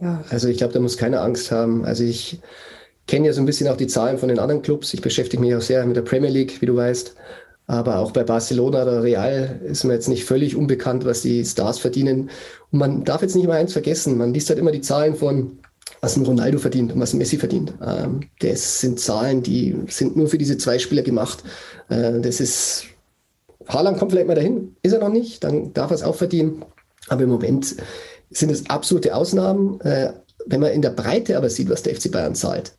Ja, 0.00 0.24
also 0.30 0.48
ich 0.48 0.58
glaube, 0.58 0.72
da 0.72 0.80
muss 0.80 0.96
keine 0.96 1.20
Angst 1.20 1.50
haben. 1.52 1.84
Also 1.84 2.02
ich 2.02 2.40
kenne 3.06 3.26
ja 3.26 3.32
so 3.32 3.40
ein 3.40 3.46
bisschen 3.46 3.68
auch 3.68 3.76
die 3.76 3.86
Zahlen 3.86 4.18
von 4.18 4.28
den 4.28 4.38
anderen 4.38 4.62
Clubs. 4.62 4.92
Ich 4.94 5.00
beschäftige 5.00 5.40
mich 5.40 5.54
auch 5.54 5.60
sehr 5.60 5.84
mit 5.86 5.96
der 5.96 6.02
Premier 6.02 6.30
League, 6.30 6.60
wie 6.60 6.66
du 6.66 6.76
weißt. 6.76 7.14
Aber 7.66 7.98
auch 7.98 8.10
bei 8.10 8.24
Barcelona 8.24 8.82
oder 8.82 9.02
Real 9.02 9.60
ist 9.64 9.84
mir 9.84 9.94
jetzt 9.94 10.08
nicht 10.08 10.24
völlig 10.24 10.56
unbekannt, 10.56 11.04
was 11.04 11.22
die 11.22 11.44
Stars 11.44 11.78
verdienen. 11.78 12.30
Und 12.70 12.78
man 12.78 13.04
darf 13.04 13.22
jetzt 13.22 13.36
nicht 13.36 13.46
mal 13.46 13.58
eins 13.58 13.72
vergessen. 13.72 14.18
Man 14.18 14.34
liest 14.34 14.48
halt 14.48 14.58
immer 14.58 14.72
die 14.72 14.80
Zahlen 14.80 15.14
von, 15.14 15.58
was 16.00 16.16
ein 16.16 16.26
Ronaldo 16.26 16.58
verdient 16.58 16.92
und 16.92 17.00
was 17.00 17.12
ein 17.14 17.18
Messi 17.18 17.38
verdient. 17.38 17.72
Ähm, 17.84 18.20
das 18.40 18.80
sind 18.80 18.98
Zahlen, 18.98 19.42
die 19.42 19.76
sind 19.88 20.16
nur 20.16 20.28
für 20.28 20.38
diese 20.38 20.58
zwei 20.58 20.78
Spieler 20.78 21.02
gemacht. 21.02 21.44
Äh, 21.88 22.20
das 22.20 22.40
ist, 22.40 22.84
Haaland 23.68 23.98
kommt 23.98 24.12
vielleicht 24.12 24.28
mal 24.28 24.34
dahin. 24.34 24.76
Ist 24.82 24.92
er 24.92 24.98
noch 24.98 25.08
nicht, 25.08 25.44
dann 25.44 25.72
darf 25.72 25.90
er 25.90 25.94
es 25.94 26.02
auch 26.02 26.16
verdienen. 26.16 26.64
Aber 27.08 27.22
im 27.22 27.30
Moment 27.30 27.76
sind 28.30 28.50
es 28.50 28.68
absolute 28.68 29.14
Ausnahmen. 29.14 29.80
Äh, 29.82 30.12
wenn 30.46 30.60
man 30.60 30.72
in 30.72 30.82
der 30.82 30.90
Breite 30.90 31.36
aber 31.36 31.48
sieht, 31.48 31.70
was 31.70 31.82
der 31.82 31.94
FC 31.94 32.10
Bayern 32.10 32.34
zahlt, 32.34 32.72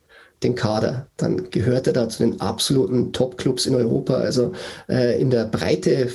den 0.44 0.56
Kader, 0.56 1.08
dann 1.18 1.50
gehört 1.50 1.88
er 1.88 1.94
da 1.94 2.10
zu 2.10 2.24
den 2.24 2.42
absoluten 2.42 3.14
Top-Clubs 3.14 3.66
in 3.66 3.76
Europa. 3.76 4.16
Also 4.16 4.52
äh, 4.90 5.20
in 5.20 5.30
der 5.30 5.46
Breite 5.46 6.10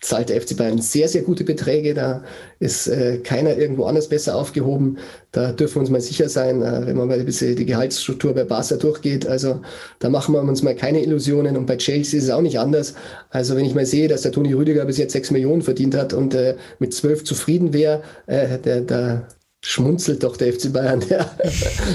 zahlt 0.00 0.28
der 0.28 0.40
FC 0.40 0.56
Bayern 0.56 0.80
sehr, 0.80 1.08
sehr 1.08 1.22
gute 1.22 1.42
Beträge. 1.42 1.92
Da 1.92 2.22
ist 2.60 2.86
äh, 2.86 3.18
keiner 3.18 3.56
irgendwo 3.56 3.84
anders 3.84 4.08
besser 4.08 4.36
aufgehoben. 4.36 4.98
Da 5.32 5.52
dürfen 5.52 5.76
wir 5.76 5.80
uns 5.80 5.90
mal 5.90 6.00
sicher 6.00 6.28
sein, 6.28 6.62
äh, 6.62 6.86
wenn 6.86 6.96
man 6.96 7.08
mal 7.08 7.18
ein 7.18 7.26
bisschen 7.26 7.56
die 7.56 7.66
Gehaltsstruktur 7.66 8.32
bei 8.32 8.44
Barca 8.44 8.76
durchgeht. 8.76 9.26
Also 9.26 9.60
da 9.98 10.08
machen 10.08 10.34
wir 10.34 10.40
uns 10.40 10.62
mal 10.62 10.76
keine 10.76 11.02
Illusionen. 11.02 11.56
Und 11.56 11.66
bei 11.66 11.76
Chelsea 11.76 12.18
ist 12.18 12.24
es 12.24 12.30
auch 12.30 12.42
nicht 12.42 12.60
anders. 12.60 12.94
Also 13.30 13.56
wenn 13.56 13.64
ich 13.64 13.74
mal 13.74 13.86
sehe, 13.86 14.06
dass 14.06 14.22
der 14.22 14.32
Toni 14.32 14.52
Rüdiger 14.52 14.84
bis 14.84 14.98
jetzt 14.98 15.12
sechs 15.12 15.30
Millionen 15.32 15.62
verdient 15.62 15.96
hat 15.96 16.12
und 16.12 16.34
äh, 16.34 16.56
mit 16.78 16.94
zwölf 16.94 17.24
zufrieden 17.24 17.72
wäre, 17.72 18.02
äh, 18.26 18.58
der, 18.58 18.82
der 18.82 19.28
schmunzelt 19.62 20.22
doch 20.22 20.36
der 20.36 20.52
FC 20.52 20.72
Bayern, 20.72 21.00
der, 21.08 21.30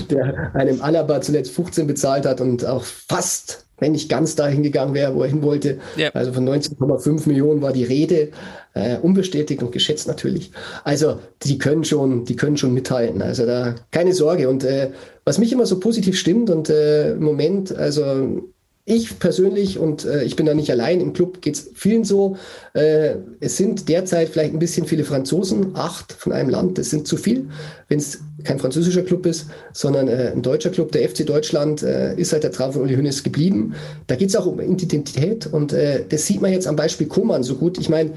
der 0.10 0.56
einem 0.56 0.82
Alaba 0.82 1.22
zuletzt 1.22 1.52
15 1.52 1.88
bezahlt 1.88 2.26
hat 2.26 2.42
und 2.42 2.66
auch 2.66 2.84
fast 2.84 3.64
wenn 3.80 3.92
nicht 3.92 4.08
ganz 4.08 4.36
dahin 4.36 4.64
gegangen 4.64 4.94
wäre, 4.94 5.14
wo 5.14 5.24
er 5.24 5.30
hin 5.30 5.42
wollte. 5.42 5.80
Ja. 5.98 6.10
Also 6.14 6.32
von 6.32 6.48
19,5 6.48 7.28
Millionen 7.28 7.62
war 7.62 7.74
die 7.74 7.84
Rede, 7.84 8.30
äh, 8.74 8.98
unbestätigt 8.98 9.62
und 9.62 9.72
geschätzt 9.72 10.08
natürlich. 10.08 10.52
Also 10.84 11.20
die 11.44 11.58
können 11.58 11.84
schon, 11.84 12.24
die 12.24 12.36
können 12.36 12.56
schon 12.56 12.74
mithalten. 12.74 13.22
Also 13.22 13.46
da 13.46 13.76
keine 13.92 14.14
Sorge. 14.14 14.48
Und 14.48 14.64
äh, 14.64 14.92
was 15.26 15.38
mich 15.38 15.52
immer 15.52 15.66
so 15.66 15.80
positiv 15.80 16.18
stimmt 16.18 16.50
und 16.50 16.70
äh, 16.70 17.12
im 17.12 17.24
Moment, 17.24 17.76
also 17.76 18.53
ich 18.86 19.18
persönlich, 19.18 19.80
und 19.80 20.04
äh, 20.04 20.24
ich 20.24 20.36
bin 20.36 20.46
da 20.46 20.54
nicht 20.54 20.70
allein, 20.70 21.00
im 21.00 21.14
Club 21.14 21.42
geht 21.42 21.56
es 21.56 21.72
vielen 21.74 22.04
so, 22.04 22.36
äh, 22.74 23.16
es 23.40 23.56
sind 23.56 23.88
derzeit 23.88 24.28
vielleicht 24.28 24.54
ein 24.54 24.60
bisschen 24.60 24.86
viele 24.86 25.06
Franzosen, 25.06 25.76
acht 25.76 26.12
von 26.12 26.34
einem 26.34 26.50
Land, 26.50 26.78
das 26.78 26.90
sind 26.90 27.08
zu 27.08 27.16
viel, 27.16 27.48
wenn 27.88 28.00
es 28.00 28.20
kein 28.44 28.60
französischer 28.60 29.04
Club 29.04 29.26
ist, 29.26 29.48
sondern 29.72 30.10
äh, 30.10 30.32
ein 30.34 30.42
deutscher 30.42 30.70
Club, 30.70 30.92
der 30.92 31.08
FC 31.08 31.26
Deutschland, 31.26 31.82
äh, 31.82 32.14
ist 32.16 32.34
halt 32.34 32.44
der 32.44 32.52
Traum 32.52 32.74
von 32.74 32.82
Uli 32.82 32.96
Hoeneß 32.96 33.24
geblieben. 33.24 33.74
Da 34.08 34.16
geht 34.16 34.30
es 34.30 34.36
auch 34.36 34.48
um 34.48 34.60
Identität 34.60 35.48
und 35.48 35.72
äh, 35.72 36.04
das 36.10 36.26
sieht 36.26 36.42
man 36.42 36.52
jetzt 36.52 36.68
am 36.68 36.76
Beispiel 36.76 37.08
Koman 37.08 37.44
so 37.44 37.56
gut. 37.56 37.78
Ich 37.78 37.88
meine, 37.88 38.12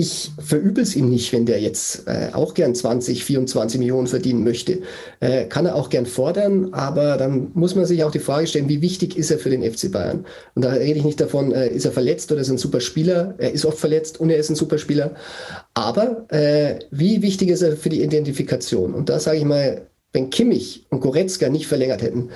ich 0.00 0.32
verübel 0.38 0.82
es 0.82 0.96
ihm 0.96 1.10
nicht, 1.10 1.32
wenn 1.32 1.44
der 1.44 1.60
jetzt 1.60 2.08
äh, 2.08 2.30
auch 2.32 2.54
gern 2.54 2.74
20, 2.74 3.22
24 3.22 3.78
Millionen 3.78 4.06
verdienen 4.06 4.42
möchte. 4.42 4.80
Äh, 5.20 5.44
kann 5.44 5.66
er 5.66 5.74
auch 5.74 5.90
gern 5.90 6.06
fordern, 6.06 6.72
aber 6.72 7.18
dann 7.18 7.50
muss 7.52 7.74
man 7.74 7.84
sich 7.84 8.02
auch 8.02 8.10
die 8.10 8.18
Frage 8.18 8.46
stellen, 8.46 8.70
wie 8.70 8.80
wichtig 8.80 9.16
ist 9.16 9.30
er 9.30 9.38
für 9.38 9.50
den 9.50 9.62
FC 9.62 9.92
Bayern? 9.92 10.24
Und 10.54 10.64
da 10.64 10.70
rede 10.70 10.98
ich 10.98 11.04
nicht 11.04 11.20
davon, 11.20 11.52
äh, 11.52 11.68
ist 11.68 11.84
er 11.84 11.92
verletzt 11.92 12.32
oder 12.32 12.40
ist 12.40 12.48
er 12.48 12.54
ein 12.54 12.58
super 12.58 12.80
Spieler? 12.80 13.34
Er 13.36 13.52
ist 13.52 13.66
oft 13.66 13.78
verletzt 13.78 14.18
und 14.18 14.30
er 14.30 14.38
ist 14.38 14.48
ein 14.48 14.56
super 14.56 14.78
Spieler. 14.78 15.14
Aber 15.74 16.24
äh, 16.30 16.78
wie 16.90 17.20
wichtig 17.20 17.50
ist 17.50 17.62
er 17.62 17.76
für 17.76 17.90
die 17.90 18.02
Identifikation? 18.02 18.94
Und 18.94 19.10
da 19.10 19.20
sage 19.20 19.38
ich 19.38 19.44
mal, 19.44 19.86
wenn 20.12 20.30
Kimmich 20.30 20.86
und 20.90 21.00
Goretzka 21.00 21.48
nicht 21.48 21.66
verlängert 21.66 22.02
hätten, 22.02 22.30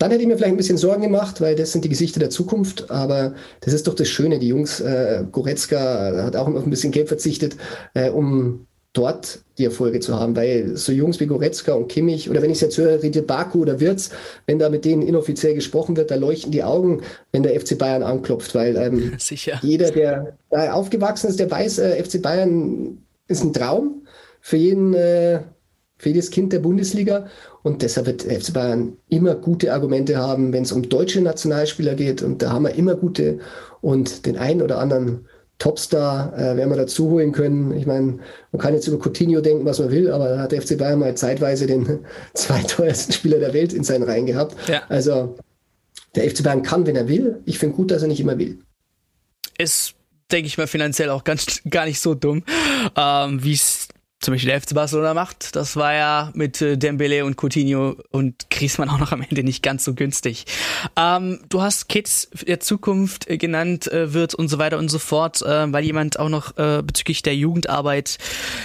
dann 0.00 0.10
hätte 0.10 0.22
ich 0.22 0.28
mir 0.28 0.38
vielleicht 0.38 0.54
ein 0.54 0.56
bisschen 0.56 0.78
Sorgen 0.78 1.02
gemacht, 1.02 1.42
weil 1.42 1.54
das 1.54 1.72
sind 1.72 1.84
die 1.84 1.90
Gesichter 1.90 2.20
der 2.20 2.30
Zukunft. 2.30 2.90
Aber 2.90 3.34
das 3.60 3.74
ist 3.74 3.86
doch 3.86 3.94
das 3.94 4.08
Schöne. 4.08 4.38
Die 4.38 4.48
Jungs, 4.48 4.80
äh, 4.80 5.24
Goretzka 5.30 6.24
hat 6.24 6.36
auch 6.36 6.48
auf 6.48 6.64
ein 6.64 6.70
bisschen 6.70 6.90
Geld 6.90 7.08
verzichtet, 7.08 7.56
äh, 7.92 8.08
um 8.08 8.66
dort 8.94 9.40
die 9.58 9.66
Erfolge 9.66 10.00
zu 10.00 10.18
haben. 10.18 10.34
Weil 10.34 10.74
so 10.74 10.90
Jungs 10.90 11.20
wie 11.20 11.26
Goretzka 11.26 11.74
und 11.74 11.88
Kimmich, 11.88 12.30
oder 12.30 12.40
wenn 12.40 12.48
ich 12.48 12.56
es 12.56 12.62
jetzt 12.62 12.78
höre, 12.78 13.02
Riedel 13.02 13.20
Baku 13.20 13.60
oder 13.60 13.78
Wirtz, 13.78 14.08
wenn 14.46 14.58
da 14.58 14.70
mit 14.70 14.86
denen 14.86 15.02
inoffiziell 15.02 15.54
gesprochen 15.54 15.98
wird, 15.98 16.10
da 16.10 16.14
leuchten 16.14 16.50
die 16.50 16.64
Augen, 16.64 17.02
wenn 17.30 17.42
der 17.42 17.60
FC 17.60 17.76
Bayern 17.76 18.02
anklopft. 18.02 18.54
Weil 18.54 18.76
ähm, 18.78 19.12
Sicher. 19.18 19.60
jeder, 19.60 19.90
der 19.90 20.38
da 20.48 20.72
aufgewachsen 20.72 21.28
ist, 21.28 21.38
der 21.38 21.50
weiß, 21.50 21.78
äh, 21.78 22.02
FC 22.02 22.22
Bayern 22.22 22.96
ist 23.28 23.44
ein 23.44 23.52
Traum 23.52 24.06
für 24.40 24.56
jeden, 24.56 24.94
äh, 24.94 25.40
für 25.98 26.08
jedes 26.08 26.30
Kind 26.30 26.54
der 26.54 26.60
Bundesliga. 26.60 27.26
Und 27.62 27.82
deshalb 27.82 28.06
wird 28.06 28.22
FC 28.22 28.52
Bayern 28.52 28.96
immer 29.08 29.34
gute 29.34 29.72
Argumente 29.72 30.16
haben, 30.16 30.52
wenn 30.52 30.62
es 30.62 30.72
um 30.72 30.88
deutsche 30.88 31.20
Nationalspieler 31.20 31.94
geht. 31.94 32.22
Und 32.22 32.42
da 32.42 32.52
haben 32.52 32.64
wir 32.64 32.74
immer 32.74 32.94
gute. 32.94 33.38
Und 33.80 34.26
den 34.26 34.36
einen 34.36 34.62
oder 34.62 34.78
anderen 34.78 35.26
Topstar 35.60 36.32
äh, 36.36 36.56
werden 36.56 36.70
wir 36.70 36.76
dazu 36.76 37.10
holen 37.10 37.32
können. 37.32 37.76
Ich 37.76 37.86
meine, 37.86 38.18
man 38.50 38.60
kann 38.60 38.74
jetzt 38.74 38.88
über 38.88 38.98
Coutinho 38.98 39.42
denken, 39.42 39.66
was 39.66 39.78
man 39.78 39.90
will, 39.90 40.10
aber 40.10 40.30
da 40.30 40.38
hat 40.38 40.52
der 40.52 40.62
FC 40.62 40.76
Bayern 40.78 40.98
mal 40.98 41.14
zeitweise 41.14 41.66
den 41.66 42.00
zweiteuersten 42.34 43.12
Spieler 43.12 43.38
der 43.38 43.52
Welt 43.52 43.72
in 43.72 43.84
seinen 43.84 44.02
Reihen 44.02 44.26
gehabt. 44.26 44.56
Ja. 44.68 44.82
Also 44.88 45.36
der 46.14 46.28
FC 46.28 46.42
Bayern 46.42 46.62
kann, 46.62 46.86
wenn 46.86 46.96
er 46.96 47.08
will. 47.08 47.40
Ich 47.44 47.58
finde 47.58 47.76
gut, 47.76 47.90
dass 47.90 48.02
er 48.02 48.08
nicht 48.08 48.20
immer 48.20 48.38
will. 48.38 48.58
Ist, 49.58 49.94
denke 50.32 50.46
ich 50.46 50.56
mal, 50.56 50.66
finanziell 50.66 51.10
auch 51.10 51.24
ganz 51.24 51.60
gar 51.70 51.84
nicht 51.84 52.00
so 52.00 52.14
dumm, 52.14 52.42
ähm, 52.96 53.44
wie 53.44 53.52
es 53.52 53.88
zum 54.20 54.34
Beispiel 54.34 54.50
der 54.50 54.60
FC 54.60 54.74
Barcelona 54.74 55.14
macht. 55.14 55.56
Das 55.56 55.76
war 55.76 55.94
ja 55.94 56.30
mit 56.34 56.60
äh, 56.60 56.76
Dembele 56.76 57.24
und 57.24 57.36
Coutinho 57.42 57.96
und 58.10 58.50
Griezmann 58.50 58.90
auch 58.90 58.98
noch 58.98 59.12
am 59.12 59.22
Ende 59.22 59.42
nicht 59.42 59.62
ganz 59.62 59.84
so 59.84 59.94
günstig. 59.94 60.44
Ähm, 60.96 61.40
du 61.48 61.62
hast 61.62 61.88
Kids 61.88 62.28
der 62.46 62.60
Zukunft 62.60 63.28
äh, 63.28 63.38
genannt, 63.38 63.90
äh, 63.90 64.12
wird 64.12 64.34
und 64.34 64.48
so 64.48 64.58
weiter 64.58 64.78
und 64.78 64.90
so 64.90 64.98
fort, 64.98 65.40
äh, 65.42 65.72
weil 65.72 65.84
jemand 65.84 66.18
auch 66.18 66.28
noch 66.28 66.56
äh, 66.58 66.82
bezüglich 66.82 67.22
der 67.22 67.34
Jugendarbeit 67.34 68.18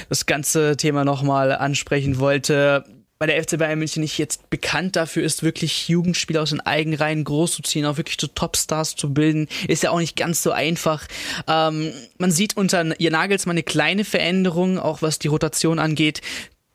das 0.10 0.26
ganze 0.26 0.76
Thema 0.76 1.06
nochmal 1.06 1.54
ansprechen 1.54 2.20
wollte 2.20 2.84
weil 3.26 3.34
der 3.34 3.44
FC 3.44 3.58
Bayern 3.58 3.80
München 3.80 4.02
nicht 4.02 4.20
jetzt 4.20 4.52
bekannt 4.52 4.96
dafür 4.96 5.24
ist, 5.24 5.42
wirklich 5.42 5.90
Jugendspieler 5.90 6.44
aus 6.44 6.52
den 6.52 6.62
eigenen 6.62 7.00
Reihen 7.00 7.24
groß 7.24 7.54
zu 7.54 7.64
ziehen, 7.64 7.86
auch 7.86 7.98
wirklich 7.98 8.20
zu 8.20 8.28
Topstars 8.28 8.96
zu 8.96 9.14
bilden, 9.14 9.48
ist 9.68 9.82
ja 9.82 9.90
auch 9.90 9.98
nicht 9.98 10.16
ganz 10.16 10.44
so 10.44 10.52
einfach. 10.52 11.08
Ähm, 11.48 11.92
man 12.20 12.30
sieht 12.30 12.56
unter 12.56 13.00
ihr 13.00 13.10
Nagelsmann 13.10 13.56
eine 13.56 13.64
kleine 13.64 14.06
Veränderung, 14.06 14.78
auch 14.78 15.02
was 15.02 15.18
die 15.18 15.28
Rotation 15.28 15.80
angeht. 15.80 16.22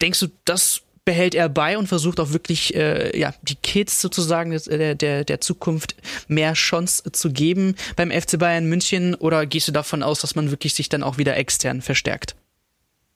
Denkst 0.03 0.19
du, 0.19 0.27
das 0.45 0.83
behält 1.05 1.37
er 1.37 1.49
bei 1.49 1.79
und 1.79 1.87
versucht 1.87 2.19
auch 2.19 2.33
wirklich 2.33 2.75
äh, 2.75 3.17
ja 3.17 3.33
die 3.43 3.55
Kids 3.55 4.01
sozusagen 4.01 4.51
der, 4.51 4.97
der, 4.97 5.25
der 5.25 5.41
Zukunft 5.41 5.95
mehr 6.27 6.55
Chance 6.55 7.13
zu 7.13 7.31
geben 7.31 7.77
beim 7.95 8.11
FC 8.11 8.41
Bayern 8.41 8.67
München 8.67 9.15
oder 9.15 9.47
gehst 9.47 9.69
du 9.69 9.73
davon 9.73 10.03
aus, 10.03 10.21
dass 10.21 10.35
man 10.35 10.51
wirklich 10.51 10.75
sich 10.75 10.89
dann 10.89 11.05
auch 11.05 11.17
wieder 11.17 11.37
extern 11.37 11.81
verstärkt? 11.81 12.35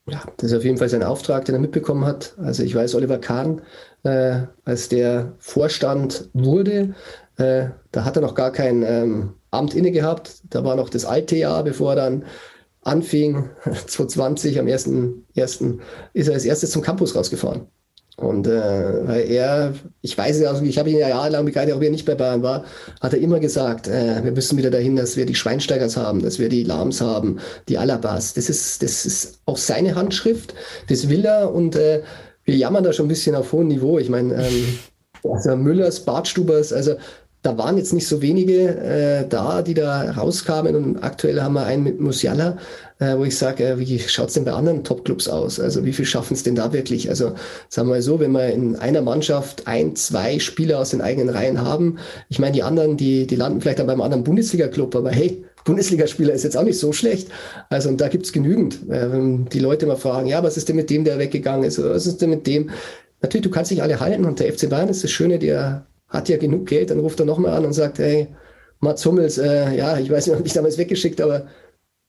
Ja, 0.06 0.22
das 0.36 0.50
ist 0.50 0.56
auf 0.56 0.64
jeden 0.64 0.76
Fall 0.76 0.88
sein 0.88 1.02
Auftrag, 1.02 1.44
den 1.46 1.54
er 1.54 1.60
mitbekommen 1.60 2.04
hat. 2.04 2.34
Also 2.38 2.62
ich 2.62 2.74
weiß, 2.74 2.94
Oliver 2.94 3.18
Kahn, 3.18 3.62
äh, 4.02 4.42
als 4.64 4.88
der 4.88 5.32
Vorstand 5.38 6.28
wurde, 6.34 6.94
äh, 7.36 7.68
da 7.90 8.04
hat 8.04 8.16
er 8.16 8.22
noch 8.22 8.34
gar 8.34 8.52
kein 8.52 8.82
ähm, 8.82 9.34
Amt 9.50 9.74
inne 9.74 9.92
gehabt. 9.92 10.42
Da 10.50 10.64
war 10.64 10.76
noch 10.76 10.90
das 10.90 11.04
alte 11.04 11.36
Jahr, 11.36 11.64
bevor 11.64 11.92
er 11.92 11.96
dann 11.96 12.24
anfing, 12.82 13.48
2020, 13.64 14.58
am 14.58 14.66
1.1. 14.66 15.78
ist 16.12 16.28
er 16.28 16.34
als 16.34 16.44
erstes 16.44 16.70
zum 16.70 16.82
Campus 16.82 17.14
rausgefahren. 17.14 17.68
Und 18.16 18.46
äh, 18.46 19.08
weil 19.08 19.28
er, 19.28 19.74
ich 20.00 20.16
weiß 20.16 20.38
es, 20.38 20.46
also 20.46 20.62
ich 20.62 20.78
habe 20.78 20.88
ihn 20.88 20.98
ja 20.98 21.08
jahrelang 21.08 21.44
begleitet, 21.44 21.74
auch 21.74 21.80
wenn 21.80 21.88
er 21.88 21.92
nicht 21.92 22.06
bei 22.06 22.14
Bayern 22.14 22.44
war, 22.44 22.64
hat 23.00 23.12
er 23.12 23.18
immer 23.18 23.40
gesagt, 23.40 23.88
äh, 23.88 24.22
wir 24.22 24.30
müssen 24.30 24.56
wieder 24.56 24.70
dahin, 24.70 24.94
dass 24.94 25.16
wir 25.16 25.26
die 25.26 25.34
Schweinsteigers 25.34 25.96
haben, 25.96 26.22
dass 26.22 26.38
wir 26.38 26.48
die 26.48 26.62
Lahms 26.62 27.00
haben, 27.00 27.40
die 27.68 27.76
Alabas. 27.76 28.34
Das 28.34 28.48
ist, 28.48 28.82
das 28.84 29.04
ist 29.04 29.40
auch 29.46 29.56
seine 29.56 29.96
Handschrift, 29.96 30.54
das 30.88 31.08
will 31.08 31.24
er 31.24 31.52
und 31.52 31.74
äh, 31.74 32.02
wir 32.44 32.56
jammern 32.56 32.84
da 32.84 32.92
schon 32.92 33.06
ein 33.06 33.08
bisschen 33.08 33.34
auf 33.34 33.52
hohem 33.52 33.66
Niveau. 33.66 33.98
Ich 33.98 34.08
meine, 34.08 34.34
ähm, 34.34 34.78
also 35.24 35.56
Müllers, 35.56 36.00
Bartstubers, 36.00 36.72
also 36.72 36.94
da 37.44 37.58
waren 37.58 37.76
jetzt 37.76 37.92
nicht 37.92 38.06
so 38.08 38.22
wenige 38.22 38.68
äh, 38.68 39.28
da, 39.28 39.60
die 39.60 39.74
da 39.74 40.12
rauskamen 40.12 40.74
und 40.76 41.02
aktuell 41.02 41.42
haben 41.42 41.54
wir 41.54 41.66
einen 41.66 41.82
mit 41.82 42.00
Musiala, 42.00 42.56
äh, 42.98 43.16
wo 43.16 43.24
ich 43.24 43.36
sage, 43.36 43.64
äh, 43.64 43.78
wie 43.78 43.98
schaut's 43.98 44.34
denn 44.34 44.44
bei 44.44 44.52
anderen 44.52 44.84
Topclubs 44.84 45.28
aus? 45.28 45.58
Also 45.58 45.84
wie 45.84 45.92
viel 45.92 46.04
schaffen 46.04 46.34
es 46.34 46.42
denn 46.42 46.54
da 46.54 46.72
wirklich? 46.72 47.08
Also 47.08 47.34
sagen 47.68 47.88
wir 47.88 47.94
mal 47.94 48.02
so, 48.02 48.20
wenn 48.20 48.32
wir 48.32 48.52
in 48.52 48.76
einer 48.76 49.02
Mannschaft 49.02 49.66
ein, 49.66 49.96
zwei 49.96 50.38
Spieler 50.38 50.78
aus 50.78 50.90
den 50.90 51.00
eigenen 51.00 51.28
Reihen 51.28 51.60
haben, 51.60 51.98
ich 52.28 52.38
meine, 52.38 52.52
die 52.52 52.62
anderen, 52.62 52.96
die, 52.96 53.26
die 53.26 53.36
landen 53.36 53.60
vielleicht 53.60 53.80
dann 53.80 53.86
beim 53.86 54.00
anderen 54.00 54.24
Bundesliga-Club, 54.24 54.94
aber 54.94 55.10
hey, 55.10 55.44
Bundesligaspieler 55.64 56.34
ist 56.34 56.44
jetzt 56.44 56.56
auch 56.56 56.62
nicht 56.62 56.78
so 56.78 56.92
schlecht. 56.92 57.28
Also 57.70 57.88
und 57.88 58.00
da 58.00 58.08
gibt's 58.08 58.32
genügend. 58.32 58.88
Äh, 58.88 59.10
wenn 59.10 59.46
die 59.46 59.60
Leute 59.60 59.86
mal 59.86 59.96
fragen, 59.96 60.28
ja, 60.28 60.42
was 60.42 60.56
ist 60.56 60.68
denn 60.68 60.76
mit 60.76 60.90
dem, 60.90 61.04
der 61.04 61.18
weggegangen 61.18 61.64
ist? 61.64 61.78
Oder 61.78 61.90
was 61.90 62.06
ist 62.06 62.20
denn 62.22 62.30
mit 62.30 62.46
dem? 62.46 62.70
Natürlich, 63.22 63.44
du 63.44 63.50
kannst 63.50 63.70
nicht 63.70 63.82
alle 63.82 64.00
halten 64.00 64.24
und 64.24 64.38
der 64.38 64.52
FC 64.52 64.68
Bayern 64.68 64.88
ist 64.88 65.02
das 65.02 65.10
Schöne, 65.10 65.38
der 65.38 65.86
hat 66.08 66.28
ja 66.28 66.36
genug 66.36 66.66
Geld, 66.66 66.90
dann 66.90 67.00
ruft 67.00 67.18
er 67.18 67.26
nochmal 67.26 67.54
an 67.54 67.64
und 67.64 67.72
sagt, 67.72 67.98
hey, 67.98 68.28
Mats 68.80 69.04
Hummels, 69.06 69.38
äh, 69.38 69.74
ja, 69.74 69.98
ich 69.98 70.10
weiß 70.10 70.26
nicht, 70.26 70.38
ob 70.38 70.46
ich 70.46 70.52
damals 70.52 70.76
weggeschickt, 70.76 71.20
aber 71.22 71.46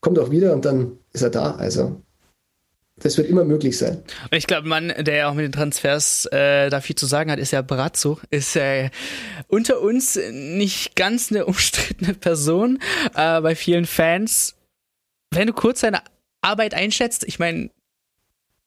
kommt 0.06 0.20
auch 0.20 0.30
wieder 0.30 0.52
und 0.52 0.64
dann 0.64 1.00
ist 1.12 1.22
er 1.22 1.30
da. 1.30 1.56
Also 1.56 2.00
das 2.94 3.18
wird 3.18 3.28
immer 3.28 3.42
möglich 3.42 3.76
sein. 3.76 4.04
Ich 4.30 4.46
glaube, 4.46 4.68
Mann, 4.68 4.94
der 5.00 5.16
ja 5.16 5.28
auch 5.28 5.34
mit 5.34 5.44
den 5.44 5.50
Transfers 5.50 6.26
äh, 6.26 6.70
da 6.70 6.80
viel 6.80 6.94
zu 6.94 7.06
sagen 7.06 7.28
hat, 7.32 7.40
ist 7.40 7.50
ja 7.50 7.60
Brazzo. 7.60 8.20
Ist 8.30 8.54
äh, 8.54 8.90
unter 9.48 9.80
uns 9.80 10.16
nicht 10.30 10.94
ganz 10.94 11.32
eine 11.32 11.44
umstrittene 11.46 12.14
Person 12.14 12.78
äh, 13.16 13.40
bei 13.40 13.56
vielen 13.56 13.84
Fans. 13.84 14.54
Wenn 15.32 15.48
du 15.48 15.52
kurz 15.52 15.80
seine 15.80 16.02
Arbeit 16.40 16.72
einschätzt, 16.72 17.24
ich 17.24 17.40
meine, 17.40 17.70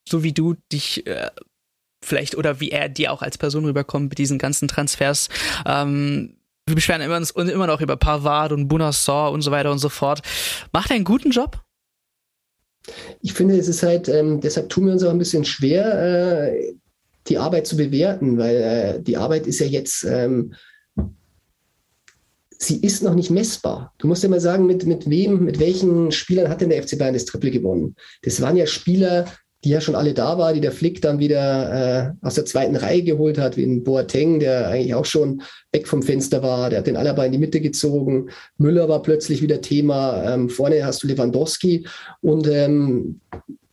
so 0.05 0.23
wie 0.23 0.33
du 0.33 0.55
dich 0.73 1.07
äh, 1.07 1.29
vielleicht 2.03 2.35
oder 2.35 2.59
wie 2.59 2.71
er 2.71 2.89
dir 2.89 3.13
auch 3.13 3.21
als 3.21 3.37
Person 3.37 3.63
rüberkommt 3.63 4.09
mit 4.09 4.17
diesen 4.17 4.39
ganzen 4.39 4.67
Transfers. 4.67 5.29
Ähm, 5.65 6.35
wir 6.69 6.75
beschweren 6.75 7.11
uns 7.11 7.31
immer 7.31 7.67
noch 7.67 7.81
über 7.81 7.97
Pavard 7.97 8.51
und 8.51 8.67
Bunassor 8.67 9.31
und 9.31 9.41
so 9.41 9.51
weiter 9.51 9.71
und 9.71 9.79
so 9.79 9.89
fort. 9.89 10.21
Macht 10.71 10.89
er 10.89 10.95
einen 10.95 11.05
guten 11.05 11.31
Job? 11.31 11.61
Ich 13.21 13.33
finde, 13.33 13.57
es 13.57 13.67
ist 13.67 13.83
halt, 13.83 14.07
ähm, 14.07 14.39
deshalb 14.39 14.69
tun 14.69 14.85
wir 14.85 14.93
uns 14.93 15.03
auch 15.03 15.11
ein 15.11 15.19
bisschen 15.19 15.45
schwer, 15.45 16.53
äh, 16.53 16.73
die 17.27 17.37
Arbeit 17.37 17.67
zu 17.67 17.77
bewerten, 17.77 18.37
weil 18.37 18.55
äh, 18.55 19.01
die 19.01 19.17
Arbeit 19.17 19.45
ist 19.45 19.59
ja 19.59 19.67
jetzt 19.67 20.03
ähm, 20.05 20.53
sie 22.59 22.77
ist 22.81 23.01
noch 23.01 23.15
nicht 23.15 23.31
messbar. 23.31 23.93
Du 23.97 24.07
musst 24.07 24.21
ja 24.21 24.29
mal 24.29 24.41
sagen, 24.41 24.65
mit, 24.65 24.85
mit 24.85 25.09
wem, 25.09 25.45
mit 25.45 25.59
welchen 25.59 26.11
Spielern 26.11 26.49
hat 26.49 26.61
denn 26.61 26.69
der 26.69 26.83
FC 26.83 26.97
Bayern 26.97 27.13
das 27.13 27.25
Triple 27.25 27.51
gewonnen? 27.51 27.95
Das 28.21 28.41
waren 28.41 28.57
ja 28.57 28.67
Spieler, 28.67 29.25
die 29.63 29.69
ja 29.69 29.81
schon 29.81 29.95
alle 29.95 30.13
da 30.13 30.37
waren, 30.37 30.55
die 30.55 30.61
der 30.61 30.71
Flick 30.71 31.01
dann 31.01 31.19
wieder 31.19 32.13
äh, 32.21 32.25
aus 32.25 32.35
der 32.35 32.45
zweiten 32.45 32.75
Reihe 32.75 33.03
geholt 33.03 33.37
hat, 33.37 33.57
wie 33.57 33.63
ein 33.63 33.83
Boateng, 33.83 34.39
der 34.39 34.69
eigentlich 34.69 34.95
auch 34.95 35.05
schon 35.05 35.41
weg 35.71 35.87
vom 35.87 36.01
Fenster 36.01 36.41
war, 36.41 36.69
der 36.69 36.79
hat 36.79 36.87
den 36.87 36.95
Alaba 36.95 37.25
in 37.25 37.33
die 37.33 37.37
Mitte 37.37 37.59
gezogen, 37.59 38.29
Müller 38.57 38.87
war 38.87 39.01
plötzlich 39.01 39.41
wieder 39.41 39.61
Thema, 39.61 40.33
ähm, 40.33 40.49
vorne 40.49 40.85
hast 40.85 41.03
du 41.03 41.07
Lewandowski. 41.07 41.85
Und 42.21 42.47
ähm, 42.47 43.19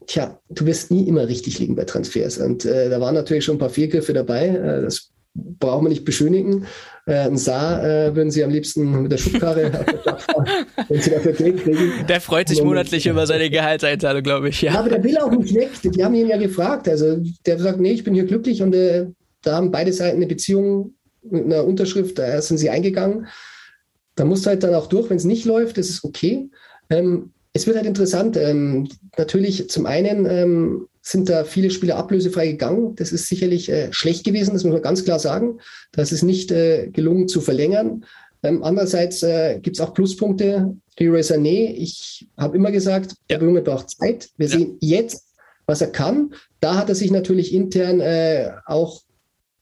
tja, 0.06 0.40
du 0.48 0.66
wirst 0.66 0.90
nie 0.90 1.06
immer 1.06 1.28
richtig 1.28 1.58
liegen 1.60 1.76
bei 1.76 1.84
Transfers. 1.84 2.38
Und 2.38 2.64
äh, 2.64 2.90
da 2.90 3.00
waren 3.00 3.14
natürlich 3.14 3.44
schon 3.44 3.56
ein 3.56 3.60
paar 3.60 3.70
Fehlgriffe 3.70 4.12
dabei, 4.12 4.48
äh, 4.48 4.82
das 4.82 5.10
braucht 5.34 5.82
man 5.82 5.90
nicht 5.90 6.04
beschönigen. 6.04 6.66
Äh, 7.08 7.18
ein 7.18 7.36
Saar 7.36 7.84
äh, 7.84 8.16
würden 8.16 8.32
sie 8.32 8.42
am 8.42 8.50
liebsten 8.50 9.02
mit 9.02 9.12
der 9.12 9.18
Schubkarre 9.18 9.70
fahren, 10.04 10.46
wenn 10.88 11.00
sie 11.00 11.10
dafür 11.10 11.32
Geld 11.32 11.62
kriegen. 11.62 11.92
Der 12.08 12.20
freut 12.20 12.48
sich 12.48 12.60
monatlich 12.62 13.06
über 13.06 13.28
seine 13.28 13.48
Gehaltseinzahlung, 13.48 14.24
glaube 14.24 14.48
ich. 14.48 14.60
Ja. 14.62 14.72
ja. 14.72 14.80
aber 14.80 14.88
der 14.88 15.04
will 15.04 15.16
auch 15.18 15.30
nicht 15.30 15.54
weg. 15.54 15.70
Die 15.84 16.04
haben 16.04 16.14
ihn 16.16 16.26
ja 16.26 16.36
gefragt. 16.36 16.88
Also 16.88 17.18
der 17.46 17.60
sagt, 17.60 17.78
nee, 17.78 17.92
ich 17.92 18.02
bin 18.02 18.14
hier 18.14 18.24
glücklich 18.24 18.60
und 18.60 18.74
äh, 18.74 19.06
da 19.42 19.56
haben 19.56 19.70
beide 19.70 19.92
Seiten 19.92 20.16
eine 20.16 20.26
Beziehung 20.26 20.94
mit 21.22 21.44
einer 21.44 21.64
Unterschrift, 21.64 22.18
da 22.18 22.40
sind 22.42 22.58
sie 22.58 22.70
eingegangen. 22.70 23.26
Da 24.16 24.24
musst 24.24 24.44
du 24.44 24.50
halt 24.50 24.62
dann 24.62 24.74
auch 24.74 24.88
durch, 24.88 25.08
wenn 25.08 25.16
es 25.16 25.24
nicht 25.24 25.44
läuft, 25.44 25.78
das 25.78 25.88
ist 25.88 26.04
okay. 26.04 26.50
Ähm, 26.90 27.30
es 27.52 27.66
wird 27.66 27.76
halt 27.76 27.86
interessant. 27.86 28.36
Ähm, 28.36 28.88
natürlich 29.16 29.70
zum 29.70 29.86
einen 29.86 30.26
ähm, 30.26 30.88
sind 31.06 31.28
da 31.28 31.44
viele 31.44 31.70
Spieler 31.70 31.96
ablösefrei 31.96 32.48
gegangen. 32.48 32.96
Das 32.96 33.12
ist 33.12 33.28
sicherlich 33.28 33.68
äh, 33.68 33.92
schlecht 33.92 34.24
gewesen, 34.24 34.54
das 34.54 34.64
muss 34.64 34.72
man 34.72 34.82
ganz 34.82 35.04
klar 35.04 35.20
sagen. 35.20 35.60
Das 35.92 36.10
ist 36.10 36.24
nicht 36.24 36.50
äh, 36.50 36.88
gelungen 36.88 37.28
zu 37.28 37.40
verlängern. 37.40 38.04
Ähm, 38.42 38.64
andererseits 38.64 39.22
äh, 39.22 39.60
gibt 39.60 39.76
es 39.76 39.80
auch 39.80 39.94
Pluspunkte. 39.94 40.74
Leroy 40.98 41.20
Sané, 41.20 41.74
ich 41.74 42.26
habe 42.36 42.56
immer 42.56 42.72
gesagt, 42.72 43.14
der 43.30 43.40
Junge 43.40 43.62
braucht 43.62 43.90
Zeit. 43.90 44.30
Wir 44.36 44.48
ja. 44.48 44.58
sehen 44.58 44.78
jetzt, 44.80 45.24
was 45.66 45.80
er 45.80 45.92
kann. 45.92 46.34
Da 46.60 46.76
hat 46.76 46.88
er 46.88 46.96
sich 46.96 47.12
natürlich 47.12 47.54
intern 47.54 48.00
äh, 48.00 48.50
auch 48.66 49.02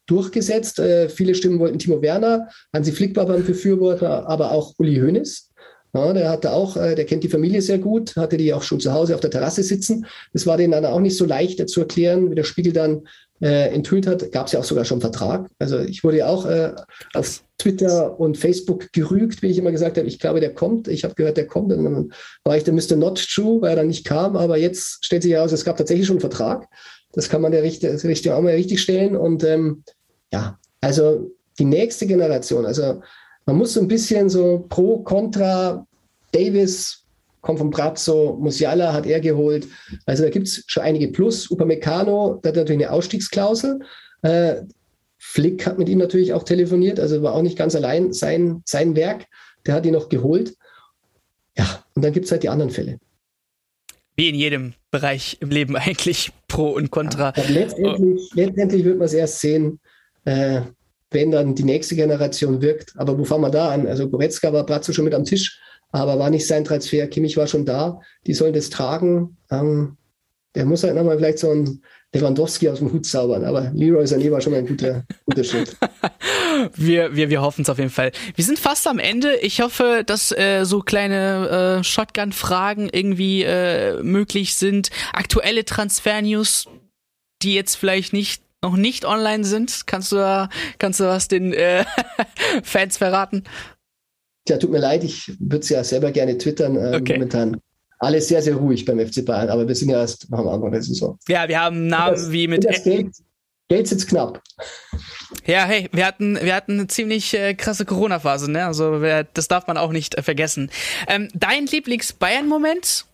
durchgesetzt. 0.07 0.79
Äh, 0.79 1.11
viele 1.11 1.35
Stimmen 1.35 1.59
wollten 1.59 1.79
Timo 1.79 2.01
Werner, 2.01 2.49
Hansi 2.73 2.93
Flick 2.93 3.17
war 3.17 3.27
beim 3.27 3.45
Befürworter, 3.45 4.27
aber 4.29 4.53
auch 4.53 4.75
Uli 4.79 4.97
Hoeneß. 4.97 5.51
Ja, 5.95 6.13
der 6.13 6.29
hatte 6.29 6.53
auch, 6.53 6.77
äh, 6.77 6.97
der 6.97 7.07
kennt 7.07 7.23
die 7.23 7.29
Familie 7.29 7.63
sehr 7.63 7.79
gut, 7.79 8.17
hatte 8.17 8.37
die 8.37 8.53
auch 8.53 8.63
schon 8.63 8.81
zu 8.81 8.93
Hause 8.93 9.15
auf 9.15 9.21
der 9.21 9.31
Terrasse 9.31 9.63
sitzen. 9.63 10.07
Das 10.33 10.45
war 10.45 10.57
denen 10.57 10.73
dann 10.73 10.85
auch 10.87 10.99
nicht 10.99 11.17
so 11.17 11.25
leicht 11.25 11.69
zu 11.69 11.81
erklären, 11.81 12.31
wie 12.31 12.35
der 12.35 12.43
Spiegel 12.43 12.73
dann 12.73 13.07
äh, 13.41 13.73
enthüllt 13.73 14.09
hat. 14.09 14.33
Gab 14.33 14.47
es 14.47 14.53
ja 14.53 14.61
auch 14.61 14.65
sogar 14.65 14.85
schon 14.85 14.97
einen 14.97 15.13
Vertrag. 15.13 15.49
Also 15.61 15.79
ich 15.79 16.03
wurde 16.03 16.19
ja 16.19 16.27
auch 16.27 16.47
äh, 16.47 16.73
auf 17.15 17.45
Twitter 17.59 18.19
und 18.19 18.37
Facebook 18.37 18.93
gerügt, 18.93 19.43
wie 19.43 19.49
ich 19.49 19.59
immer 19.59 19.71
gesagt 19.71 19.97
habe, 19.97 20.09
ich 20.09 20.19
glaube, 20.19 20.41
der 20.41 20.53
kommt. 20.53 20.89
Ich 20.89 21.05
habe 21.05 21.15
gehört, 21.15 21.37
der 21.37 21.47
kommt. 21.47 21.73
Und 21.73 21.85
dann 21.85 22.13
war 22.43 22.57
ich 22.57 22.65
der 22.65 22.75
Mr. 22.75 22.97
Not 22.97 23.25
True, 23.33 23.63
weil 23.63 23.71
er 23.71 23.77
dann 23.77 23.87
nicht 23.87 24.05
kam. 24.05 24.37
Aber 24.37 24.57
jetzt 24.57 25.05
stellt 25.05 25.23
sich 25.23 25.33
heraus, 25.33 25.53
es 25.53 25.65
gab 25.65 25.77
tatsächlich 25.77 26.07
schon 26.07 26.17
einen 26.17 26.21
Vertrag. 26.21 26.67
Das 27.13 27.29
kann 27.29 27.41
man 27.41 27.53
der 27.53 27.63
Richtung 27.63 28.33
auch 28.33 28.43
mal 28.43 28.55
richtig 28.55 28.83
stellen. 28.83 29.17
Und 29.17 29.45
ähm, 29.45 29.85
ja, 30.33 30.59
also 30.81 31.31
die 31.61 31.65
nächste 31.65 32.09
Generation, 32.09 32.67
also 32.67 33.01
man 33.47 33.57
muss 33.57 33.75
so 33.75 33.81
ein 33.81 33.89
bisschen 33.89 34.29
so 34.29 34.65
pro, 34.69 34.99
contra, 35.03 35.87
Davis 36.33 37.05
kommt 37.41 37.59
vom 37.59 37.71
Brazzo, 37.71 38.39
Musiala 38.41 38.93
hat 38.93 39.07
er 39.07 39.21
geholt. 39.21 39.69
Also 40.07 40.25
da 40.25 40.31
gibt 40.31 40.49
es 40.49 40.65
schon 40.67 40.83
einige 40.83 41.09
Plus. 41.09 41.51
Upamecano, 41.51 42.41
da 42.43 42.49
hat 42.49 42.57
natürlich 42.57 42.87
eine 42.87 42.91
Ausstiegsklausel. 42.91 43.81
Äh, 44.23 44.63
Flick 45.19 45.67
hat 45.67 45.79
mit 45.79 45.89
ihm 45.89 45.99
natürlich 45.99 46.33
auch 46.33 46.43
telefoniert, 46.43 46.99
also 46.99 47.23
war 47.23 47.35
auch 47.35 47.43
nicht 47.43 47.57
ganz 47.57 47.75
allein 47.75 48.13
sein, 48.13 48.63
sein 48.65 48.97
Werk. 48.97 49.27
Der 49.67 49.75
hat 49.75 49.87
ihn 49.87 49.93
noch 49.93 50.09
geholt. 50.09 50.55
Ja, 51.57 51.85
und 51.95 52.05
dann 52.05 52.13
gibt 52.13 52.27
es 52.27 52.33
halt 52.33 52.43
die 52.43 52.49
anderen 52.49 52.71
Fälle. 52.71 52.99
Wie 54.17 54.29
in 54.29 54.35
jedem 54.35 54.75
Bereich 54.91 55.39
im 55.41 55.51
Leben 55.51 55.77
eigentlich 55.77 56.33
Pro 56.49 56.71
und 56.71 56.91
Contra. 56.91 57.33
Ja, 57.37 57.45
letztendlich, 57.49 58.21
oh. 58.21 58.35
letztendlich 58.35 58.85
wird 58.85 58.99
man 58.99 59.07
es 59.07 59.15
erst 59.15 59.41
sehen, 59.41 59.81
äh, 60.25 60.63
wenn 61.15 61.31
dann 61.31 61.55
die 61.55 61.65
nächste 61.65 61.97
Generation 61.97 62.61
wirkt. 62.61 62.93
Aber 62.97 63.19
wo 63.19 63.25
fangen 63.25 63.43
wir 63.43 63.51
da 63.51 63.71
an? 63.71 63.87
Also 63.87 64.09
Goretzka 64.09 64.53
war 64.53 64.67
Brazzo 64.67 64.93
schon 64.93 65.05
mit 65.05 65.15
am 65.15 65.25
Tisch, 65.25 65.61
aber 65.93 66.19
war 66.19 66.29
nicht 66.29 66.47
sein 66.47 66.65
Transfer. 66.65 67.07
Kimmich 67.07 67.37
war 67.37 67.47
schon 67.47 67.65
da. 67.65 68.01
Die 68.27 68.35
sollen 68.35 68.53
das 68.53 68.69
tragen. 68.69 69.37
Ähm, 69.51 69.97
der 70.55 70.67
muss 70.67 70.85
halt 70.85 70.95
nochmal 70.95 71.17
vielleicht 71.17 71.39
so 71.39 71.51
ein 71.51 71.83
Lewandowski 72.15 72.69
aus 72.69 72.79
dem 72.79 72.93
Hut 72.93 73.07
zaubern. 73.07 73.45
Aber 73.45 73.71
Leroy 73.75 74.05
Sané 74.05 74.31
war 74.31 74.41
schon 74.41 74.55
ein 74.55 74.67
guter, 74.67 75.05
guter 75.27 75.45
Schritt. 75.45 75.77
wir 76.77 77.15
wir, 77.15 77.29
wir 77.29 77.43
hoffen 77.43 77.63
es 77.63 77.69
auf 77.69 77.79
jeden 77.79 77.91
Fall. 77.91 78.13
Wir 78.35 78.45
sind 78.45 78.59
fast 78.59 78.87
am 78.87 78.99
Ende. 78.99 79.37
Ich 79.37 79.61
hoffe, 79.61 80.03
dass 80.07 80.31
äh, 80.33 80.65
so 80.65 80.81
kleine 80.81 81.81
äh, 81.81 81.85
Shotgun-Fragen 81.85 82.89
irgendwie 82.91 83.43
äh, 83.43 84.01
möglich 84.03 84.55
sind. 84.55 84.91
Aktuelle 85.13 85.65
Transfer-News, 85.65 86.69
die 87.43 87.55
jetzt 87.55 87.75
vielleicht 87.75 88.13
nicht 88.13 88.44
noch 88.65 88.77
nicht 88.77 89.05
online 89.05 89.45
sind? 89.45 89.87
Kannst 89.87 90.11
du 90.11 90.17
da, 90.17 90.49
kannst 90.79 90.99
du 90.99 91.05
was 91.05 91.29
den 91.29 91.53
äh, 91.53 91.85
Fans 92.65 92.97
verraten? 92.97 93.45
Ja, 94.49 94.59
tut 94.59 94.71
mir 94.71 94.79
leid, 94.79 95.05
ich 95.05 95.33
würde 95.39 95.61
es 95.61 95.69
ja 95.69 95.85
selber 95.85 96.11
gerne 96.11 96.37
twittern. 96.37 96.77
Äh, 96.77 96.97
okay. 96.97 97.15
Momentan 97.15 97.61
alles 97.99 98.29
sehr, 98.29 98.43
sehr 98.43 98.57
ruhig 98.57 98.85
beim 98.85 98.99
FC 98.99 99.25
Bayern, 99.25 99.49
aber 99.49 99.67
wir 99.69 99.75
sind 99.75 99.91
ja 99.91 100.01
erst 100.01 100.27
am 100.31 100.49
Anfang 100.49 100.73
der 100.73 100.83
Saison. 100.83 101.19
Ja, 101.29 101.49
wir 101.49 101.61
haben 101.61 101.87
Namen 101.87 102.17
das, 102.17 102.33
wie 102.33 102.49
mit. 102.49 102.65
Das 102.65 102.83
Geld, 102.83 103.15
Geld 103.69 103.87
sitzt 103.87 104.09
knapp. 104.09 104.43
Ja, 105.47 105.65
hey, 105.65 105.89
wir 105.93 106.07
hatten, 106.07 106.39
wir 106.41 106.55
hatten 106.55 106.73
eine 106.73 106.87
ziemlich 106.87 107.35
äh, 107.35 107.55
krasse 107.55 107.85
Corona-Phase, 107.85 108.51
ne? 108.51 108.67
Also 108.67 109.01
wer, 109.01 109.25
das 109.25 109.49
darf 109.49 109.67
man 109.67 109.77
auch 109.77 109.93
nicht 109.93 110.17
äh, 110.17 110.23
vergessen. 110.23 110.71
Ähm, 111.07 111.29
dein 111.35 111.67
Lieblings-Bayern-Moment? 111.67 113.07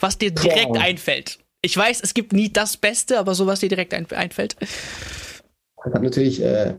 Was 0.00 0.18
dir 0.18 0.30
direkt 0.30 0.76
ja. 0.76 0.80
einfällt? 0.80 1.38
Ich 1.60 1.76
weiß, 1.76 2.00
es 2.02 2.14
gibt 2.14 2.32
nie 2.32 2.52
das 2.52 2.76
Beste, 2.76 3.18
aber 3.18 3.34
sowas 3.34 3.60
dir 3.60 3.68
direkt 3.68 3.92
ein, 3.94 4.06
einfällt. 4.10 4.56
Ich 4.60 5.94
habe 5.94 6.04
natürlich 6.04 6.42
äh, 6.42 6.74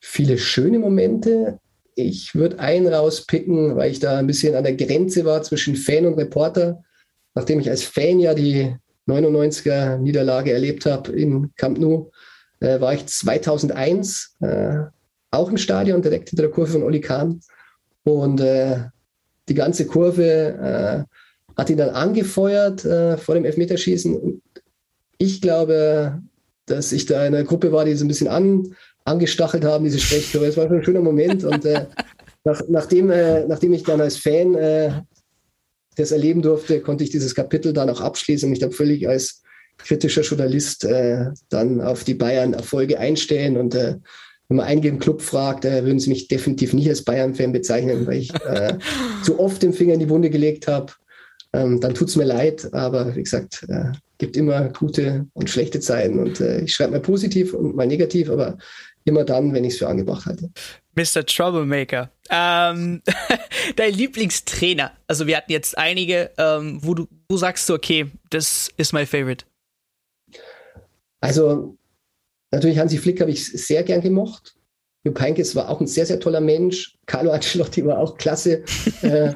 viele 0.00 0.38
schöne 0.38 0.78
Momente. 0.78 1.60
Ich 1.94 2.34
würde 2.34 2.58
einen 2.58 2.92
rauspicken, 2.92 3.76
weil 3.76 3.90
ich 3.90 4.00
da 4.00 4.18
ein 4.18 4.26
bisschen 4.26 4.54
an 4.54 4.64
der 4.64 4.74
Grenze 4.74 5.24
war 5.24 5.42
zwischen 5.42 5.76
Fan 5.76 6.06
und 6.06 6.14
Reporter. 6.14 6.82
Nachdem 7.34 7.60
ich 7.60 7.70
als 7.70 7.84
Fan 7.84 8.18
ja 8.18 8.34
die 8.34 8.74
99er 9.06 9.98
Niederlage 9.98 10.52
erlebt 10.52 10.84
habe 10.86 11.12
in 11.12 11.52
Camp 11.56 11.78
Nou, 11.78 12.10
äh, 12.60 12.80
war 12.80 12.94
ich 12.94 13.06
2001 13.06 14.36
äh, 14.40 14.78
auch 15.30 15.50
im 15.50 15.58
Stadion, 15.58 16.02
direkt 16.02 16.30
hinter 16.30 16.42
der 16.42 16.50
Kurve 16.50 16.72
von 16.72 16.82
Oli 16.82 17.00
Kahn. 17.00 17.40
Und 18.04 18.40
äh, 18.40 18.84
die 19.48 19.54
ganze 19.54 19.86
Kurve 19.86 20.24
äh, 20.24 21.15
hat 21.56 21.70
ihn 21.70 21.76
dann 21.76 21.90
angefeuert 21.90 22.84
äh, 22.84 23.16
vor 23.16 23.34
dem 23.34 23.44
Elfmeterschießen. 23.44 24.42
ich 25.18 25.40
glaube, 25.40 26.20
dass 26.66 26.92
ich 26.92 27.06
da 27.06 27.26
in 27.26 27.34
einer 27.34 27.44
Gruppe 27.44 27.72
war, 27.72 27.84
die 27.84 27.94
so 27.94 28.04
ein 28.04 28.08
bisschen 28.08 28.28
an, 28.28 28.74
angestachelt 29.04 29.64
haben, 29.64 29.84
diese 29.84 30.00
Sprechchöre. 30.00 30.46
Es 30.46 30.56
war 30.56 30.66
schon 30.66 30.78
ein 30.78 30.84
schöner 30.84 31.00
Moment. 31.00 31.44
Und 31.44 31.64
äh, 31.64 31.86
nach, 32.44 32.60
nachdem, 32.68 33.10
äh, 33.10 33.46
nachdem 33.46 33.72
ich 33.72 33.84
dann 33.84 34.00
als 34.00 34.18
Fan 34.18 34.54
äh, 34.56 34.90
das 35.96 36.10
erleben 36.10 36.42
durfte, 36.42 36.80
konnte 36.80 37.04
ich 37.04 37.10
dieses 37.10 37.34
Kapitel 37.34 37.72
dann 37.72 37.88
auch 37.88 38.00
abschließen 38.00 38.46
und 38.46 38.50
mich 38.50 38.58
dann 38.58 38.72
völlig 38.72 39.08
als 39.08 39.42
kritischer 39.78 40.22
Journalist 40.22 40.84
äh, 40.84 41.26
dann 41.48 41.80
auf 41.80 42.02
die 42.04 42.14
Bayern-Erfolge 42.14 42.98
einstellen. 42.98 43.56
Und 43.56 43.76
äh, 43.76 43.94
wenn 44.48 44.56
man 44.56 44.66
einen 44.66 44.98
Club 44.98 45.22
fragt, 45.22 45.64
äh, 45.64 45.84
würden 45.84 46.00
sie 46.00 46.10
mich 46.10 46.26
definitiv 46.26 46.72
nicht 46.72 46.88
als 46.88 47.04
Bayern-Fan 47.04 47.52
bezeichnen, 47.52 48.06
weil 48.06 48.18
ich 48.18 48.32
zu 49.22 49.38
oft 49.38 49.62
den 49.62 49.72
Finger 49.72 49.94
in 49.94 50.00
die 50.00 50.10
Wunde 50.10 50.30
gelegt 50.30 50.66
habe 50.66 50.92
ähm, 51.56 51.80
dann 51.80 51.94
tut 51.94 52.08
es 52.08 52.16
mir 52.16 52.24
leid. 52.24 52.68
Aber 52.72 53.16
wie 53.16 53.22
gesagt, 53.22 53.64
äh, 53.68 53.92
gibt 54.18 54.36
immer 54.36 54.68
gute 54.68 55.26
und 55.32 55.48
schlechte 55.48 55.80
Zeiten. 55.80 56.18
Und 56.18 56.40
äh, 56.40 56.60
ich 56.60 56.74
schreibe 56.74 56.92
mal 56.92 57.00
positiv 57.00 57.54
und 57.54 57.74
mal 57.74 57.86
negativ, 57.86 58.30
aber 58.30 58.58
immer 59.04 59.24
dann, 59.24 59.54
wenn 59.54 59.64
ich 59.64 59.74
es 59.74 59.78
für 59.78 59.88
angebracht 59.88 60.26
halte. 60.26 60.50
Mr. 60.94 61.24
Troublemaker. 61.24 62.10
Ähm, 62.30 63.02
dein 63.76 63.94
Lieblingstrainer. 63.94 64.92
Also 65.06 65.26
wir 65.26 65.36
hatten 65.36 65.52
jetzt 65.52 65.78
einige, 65.78 66.30
ähm, 66.38 66.78
wo 66.82 66.94
du 66.94 67.08
wo 67.28 67.36
sagst 67.36 67.68
du, 67.68 67.74
okay, 67.74 68.06
das 68.30 68.70
ist 68.76 68.92
mein 68.92 69.06
Favorite. 69.06 69.44
Also 71.20 71.76
natürlich 72.50 72.78
Hansi 72.78 72.98
Flick 72.98 73.20
habe 73.20 73.30
ich 73.30 73.46
sehr 73.46 73.82
gern 73.82 74.00
gemocht. 74.00 74.54
Jupp 75.04 75.20
Heynckes 75.20 75.54
war 75.54 75.68
auch 75.68 75.80
ein 75.80 75.86
sehr, 75.86 76.06
sehr 76.06 76.20
toller 76.20 76.40
Mensch. 76.40 76.96
Carlo 77.06 77.30
Ancelotti 77.30 77.84
war 77.84 77.98
auch 77.98 78.16
klasse. 78.16 78.64
äh, 79.02 79.34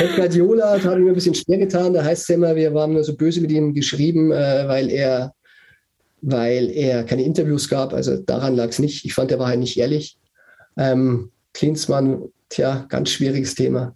Pep 0.00 0.16
Guardiola 0.16 0.82
hat 0.82 0.98
mir 0.98 1.10
ein 1.10 1.14
bisschen 1.14 1.34
schwer 1.34 1.58
getan. 1.58 1.92
Da 1.92 2.02
heißt 2.02 2.22
es 2.22 2.28
immer, 2.34 2.56
wir 2.56 2.72
waren 2.72 2.94
nur 2.94 3.04
so 3.04 3.14
böse 3.14 3.42
mit 3.42 3.52
ihm 3.52 3.74
geschrieben, 3.74 4.32
äh, 4.32 4.66
weil 4.66 4.88
er 4.88 5.34
weil 6.22 6.70
er 6.70 7.04
keine 7.04 7.22
Interviews 7.22 7.68
gab. 7.68 7.92
Also 7.92 8.16
daran 8.16 8.56
lag 8.56 8.68
es 8.68 8.78
nicht. 8.78 9.04
Ich 9.04 9.12
fand, 9.12 9.30
er 9.30 9.38
war 9.38 9.48
halt 9.48 9.60
nicht 9.60 9.78
ehrlich. 9.78 10.16
Ähm, 10.78 11.30
Klinsmann, 11.52 12.22
tja, 12.48 12.86
ganz 12.88 13.10
schwieriges 13.10 13.54
Thema. 13.54 13.94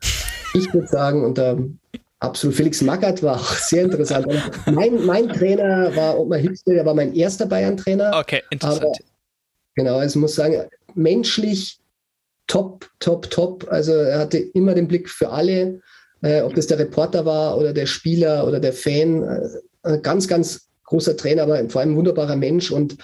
Ich 0.52 0.72
würde 0.74 0.88
sagen, 0.88 1.24
und 1.24 1.38
ähm, 1.38 1.78
absolut, 2.18 2.54
Felix 2.54 2.82
Magath 2.82 3.22
war 3.22 3.36
auch 3.36 3.54
sehr 3.56 3.84
interessant. 3.84 4.26
mein, 4.66 5.04
mein 5.06 5.28
Trainer 5.28 5.94
war 5.96 6.18
Ottmar 6.18 6.38
Hitzler, 6.38 6.74
der 6.74 6.86
war 6.86 6.94
mein 6.94 7.14
erster 7.14 7.46
Bayern-Trainer. 7.46 8.12
Okay, 8.20 8.42
interessant. 8.50 8.84
Aber, 8.84 8.92
genau, 9.74 9.96
also 9.96 10.18
ich 10.18 10.20
muss 10.20 10.34
sagen, 10.34 10.68
menschlich 10.94 11.78
top, 12.46 12.90
top, 13.00 13.30
top. 13.30 13.66
Also 13.70 13.92
er 13.92 14.18
hatte 14.18 14.38
immer 14.38 14.74
den 14.74 14.88
Blick 14.88 15.08
für 15.08 15.30
alle, 15.30 15.80
äh, 16.24 16.40
ob 16.40 16.54
das 16.54 16.66
der 16.66 16.78
Reporter 16.78 17.24
war 17.26 17.58
oder 17.58 17.72
der 17.72 17.86
Spieler 17.86 18.46
oder 18.46 18.58
der 18.58 18.72
Fan. 18.72 19.22
Äh, 19.82 19.98
ganz, 20.00 20.26
ganz 20.26 20.70
großer 20.84 21.16
Trainer, 21.16 21.42
aber 21.42 21.68
vor 21.68 21.80
allem 21.80 21.92
ein 21.92 21.96
wunderbarer 21.96 22.36
Mensch 22.36 22.70
und 22.70 22.96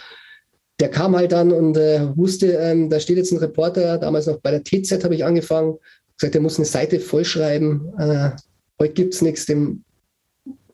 der 0.80 0.88
kam 0.88 1.14
halt 1.14 1.32
dann 1.32 1.52
und 1.52 1.76
äh, 1.76 2.16
wusste, 2.16 2.52
ähm, 2.52 2.88
da 2.88 2.98
steht 2.98 3.18
jetzt 3.18 3.32
ein 3.32 3.38
Reporter, 3.38 3.98
damals 3.98 4.26
noch 4.26 4.40
bei 4.40 4.50
der 4.50 4.64
TZ 4.64 5.04
habe 5.04 5.14
ich 5.14 5.24
angefangen, 5.24 5.76
gesagt, 6.16 6.34
er 6.34 6.40
muss 6.40 6.56
eine 6.56 6.64
Seite 6.64 7.00
vollschreiben. 7.00 7.92
Äh, 7.98 8.30
heute 8.78 8.94
gibt 8.94 9.12
es 9.12 9.20
nichts, 9.20 9.44
dem 9.44 9.84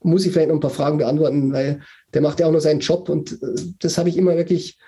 muss 0.02 0.24
ich 0.24 0.32
vielleicht 0.32 0.48
noch 0.48 0.56
ein 0.56 0.60
paar 0.60 0.70
Fragen 0.70 0.98
beantworten, 0.98 1.52
weil 1.52 1.80
der 2.14 2.22
macht 2.22 2.38
ja 2.38 2.46
auch 2.46 2.52
nur 2.52 2.60
seinen 2.60 2.80
Job 2.80 3.08
und 3.08 3.32
äh, 3.32 3.46
das 3.80 3.98
habe 3.98 4.08
ich 4.08 4.16
immer 4.16 4.36
wirklich, 4.36 4.78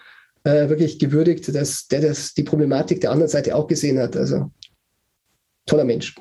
äh, 0.44 0.68
wirklich 0.68 1.00
gewürdigt, 1.00 1.52
dass 1.52 1.88
der 1.88 2.02
das, 2.02 2.34
die 2.34 2.44
Problematik 2.44 3.00
der 3.00 3.11
anderen 3.11 3.30
Seite 3.30 3.56
auch 3.56 3.66
gesehen 3.66 3.98
hat. 3.98 4.16
Also 4.16 4.52
toller 5.66 5.84
Mensch. 5.84 6.14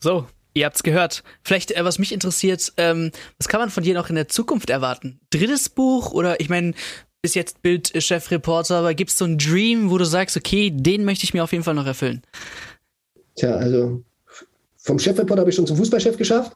So, 0.00 0.26
Ihr 0.54 0.66
habt's 0.66 0.82
gehört. 0.82 1.22
Vielleicht, 1.42 1.72
äh, 1.72 1.84
was 1.84 1.98
mich 1.98 2.12
interessiert, 2.12 2.72
ähm, 2.76 3.10
was 3.38 3.48
kann 3.48 3.60
man 3.60 3.70
von 3.70 3.82
dir 3.82 3.94
noch 3.94 4.08
in 4.08 4.16
der 4.16 4.28
Zukunft 4.28 4.70
erwarten? 4.70 5.20
Drittes 5.30 5.68
Buch 5.68 6.12
oder 6.12 6.40
ich 6.40 6.48
meine, 6.48 6.74
bis 7.22 7.34
jetzt 7.34 7.62
Bildchefreporter, 7.62 8.76
aber 8.76 8.94
gibt 8.94 9.10
es 9.10 9.18
so 9.18 9.24
einen 9.24 9.38
Dream, 9.38 9.90
wo 9.90 9.98
du 9.98 10.04
sagst, 10.04 10.36
okay, 10.36 10.70
den 10.72 11.04
möchte 11.04 11.24
ich 11.24 11.34
mir 11.34 11.44
auf 11.44 11.52
jeden 11.52 11.64
Fall 11.64 11.74
noch 11.74 11.86
erfüllen? 11.86 12.22
Tja, 13.36 13.54
also 13.54 14.02
vom 14.78 14.98
Chefreporter 14.98 15.40
habe 15.40 15.50
ich 15.50 15.56
schon 15.56 15.66
zum 15.66 15.76
Fußballchef 15.76 16.16
geschafft. 16.16 16.52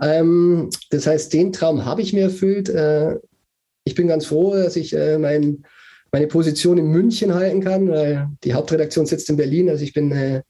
Ähm, 0.00 0.70
das 0.90 1.06
heißt, 1.06 1.32
den 1.32 1.52
Traum 1.52 1.84
habe 1.84 2.02
ich 2.02 2.12
mir 2.12 2.24
erfüllt. 2.24 2.68
Äh, 2.68 3.18
ich 3.84 3.94
bin 3.94 4.08
ganz 4.08 4.26
froh, 4.26 4.54
dass 4.54 4.76
ich 4.76 4.94
äh, 4.94 5.18
mein, 5.18 5.64
meine 6.10 6.26
Position 6.26 6.78
in 6.78 6.86
München 6.86 7.34
halten 7.34 7.62
kann, 7.62 7.88
weil 7.88 8.28
die 8.44 8.54
Hauptredaktion 8.54 9.06
sitzt 9.06 9.30
in 9.30 9.36
Berlin. 9.36 9.70
Also 9.70 9.84
ich 9.84 9.92
bin 9.92 10.10
äh, 10.12 10.42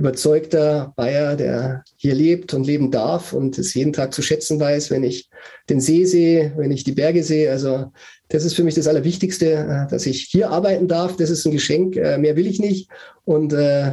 überzeugter 0.00 0.94
Bayer, 0.96 1.36
der 1.36 1.84
hier 1.96 2.14
lebt 2.14 2.54
und 2.54 2.66
leben 2.66 2.90
darf 2.90 3.34
und 3.34 3.58
es 3.58 3.74
jeden 3.74 3.92
Tag 3.92 4.14
zu 4.14 4.22
schätzen 4.22 4.58
weiß, 4.58 4.90
wenn 4.90 5.04
ich 5.04 5.28
den 5.68 5.80
See 5.80 6.06
sehe, 6.06 6.54
wenn 6.56 6.70
ich 6.70 6.84
die 6.84 6.92
Berge 6.92 7.22
sehe. 7.22 7.50
Also 7.50 7.92
das 8.28 8.44
ist 8.44 8.54
für 8.54 8.64
mich 8.64 8.74
das 8.74 8.88
Allerwichtigste, 8.88 9.52
äh, 9.52 9.90
dass 9.90 10.06
ich 10.06 10.22
hier 10.22 10.50
arbeiten 10.50 10.88
darf. 10.88 11.16
Das 11.16 11.28
ist 11.28 11.44
ein 11.44 11.52
Geschenk. 11.52 11.96
Äh, 11.96 12.16
mehr 12.16 12.34
will 12.34 12.46
ich 12.46 12.58
nicht. 12.58 12.88
Und 13.24 13.52
äh, 13.52 13.92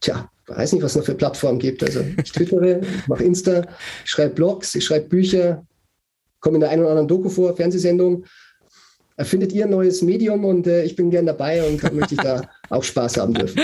tja, 0.00 0.28
weiß 0.48 0.72
nicht, 0.72 0.82
was 0.82 0.92
es 0.92 0.96
noch 0.96 1.04
für 1.04 1.14
Plattformen 1.14 1.60
gibt. 1.60 1.84
Also 1.84 2.00
ich 2.00 2.32
twittere, 2.32 2.80
mache 3.06 3.22
Insta, 3.22 3.66
ich 4.04 4.10
schreibe 4.10 4.34
Blogs, 4.34 4.74
ich 4.74 4.84
schreibe 4.84 5.08
Bücher, 5.08 5.64
komme 6.40 6.56
in 6.56 6.60
der 6.60 6.70
einen 6.70 6.82
oder 6.82 6.90
anderen 6.90 7.08
Doku 7.08 7.28
vor, 7.28 7.54
Fernsehsendung 7.54 8.24
erfindet 9.16 9.52
ihr 9.52 9.64
ein 9.64 9.70
neues 9.70 10.02
Medium 10.02 10.44
und 10.44 10.66
äh, 10.66 10.84
ich 10.84 10.96
bin 10.96 11.10
gern 11.10 11.26
dabei 11.26 11.62
und 11.62 11.82
möchte 11.92 12.14
ich 12.14 12.20
da 12.20 12.42
auch 12.68 12.84
Spaß 12.84 13.16
haben 13.18 13.34
dürfen. 13.34 13.60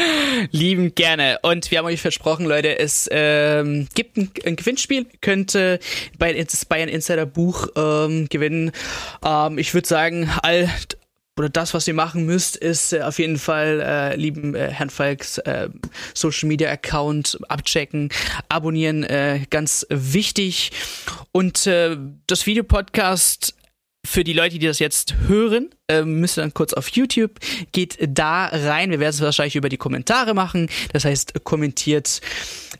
Lieben 0.51 0.95
gerne. 0.95 1.39
Und 1.43 1.71
wir 1.71 1.79
haben 1.79 1.87
euch 1.87 2.01
versprochen, 2.01 2.47
Leute, 2.47 2.79
es 2.79 3.09
ähm, 3.13 3.89
gibt 3.95 4.17
ein, 4.17 4.31
ein 4.45 4.57
Gewinnspiel, 4.57 5.07
könnt 5.21 5.55
äh, 5.55 5.79
bei 6.19 6.33
das 6.33 6.65
Bayern 6.65 6.89
Insider 6.89 7.27
Buch 7.27 7.69
ähm, 7.77 8.29
gewinnen. 8.29 8.73
Ähm, 9.25 9.59
ich 9.59 9.75
würde 9.75 9.89
sagen, 9.89 10.31
all 10.43 10.69
oder 11.39 11.49
das, 11.49 11.73
was 11.73 11.89
ihr 11.89 11.95
machen 11.95 12.27
müsst, 12.27 12.57
ist 12.57 12.93
äh, 12.93 13.01
auf 13.01 13.19
jeden 13.19 13.39
Fall 13.39 13.81
äh, 13.81 14.17
lieben 14.17 14.55
äh, 14.55 14.69
Herrn 14.69 14.91
Falks 14.91 15.39
äh, 15.39 15.69
Social 16.15 16.49
Media 16.49 16.71
Account 16.71 17.39
abchecken, 17.49 18.11
abonnieren, 18.49 19.03
äh, 19.05 19.41
ganz 19.49 19.87
wichtig. 19.89 20.73
Und 21.33 21.67
äh, 21.67 21.97
das 22.27 22.47
Videopodcast 22.47 23.55
für 24.05 24.25
die 24.25 24.33
Leute, 24.33 24.59
die 24.59 24.67
das 24.67 24.79
jetzt 24.81 25.15
hören, 25.29 25.71
äh, 25.89 26.03
müsst 26.03 26.37
ihr 26.37 26.43
dann 26.43 26.55
kurz 26.55 26.73
auf 26.73 26.89
YouTube, 26.89 27.39
geht 27.71 27.99
da 28.01 28.47
rein. 28.47 28.91
Wir 28.91 28.99
werden 28.99 29.11
es 29.11 29.21
wahrscheinlich 29.21 29.57
über 29.57 29.69
die 29.69 29.77
Kommentare 29.77 30.35
machen. 30.35 30.69
Das 30.93 31.05
heißt, 31.05 31.45
kommentiert 31.45 32.21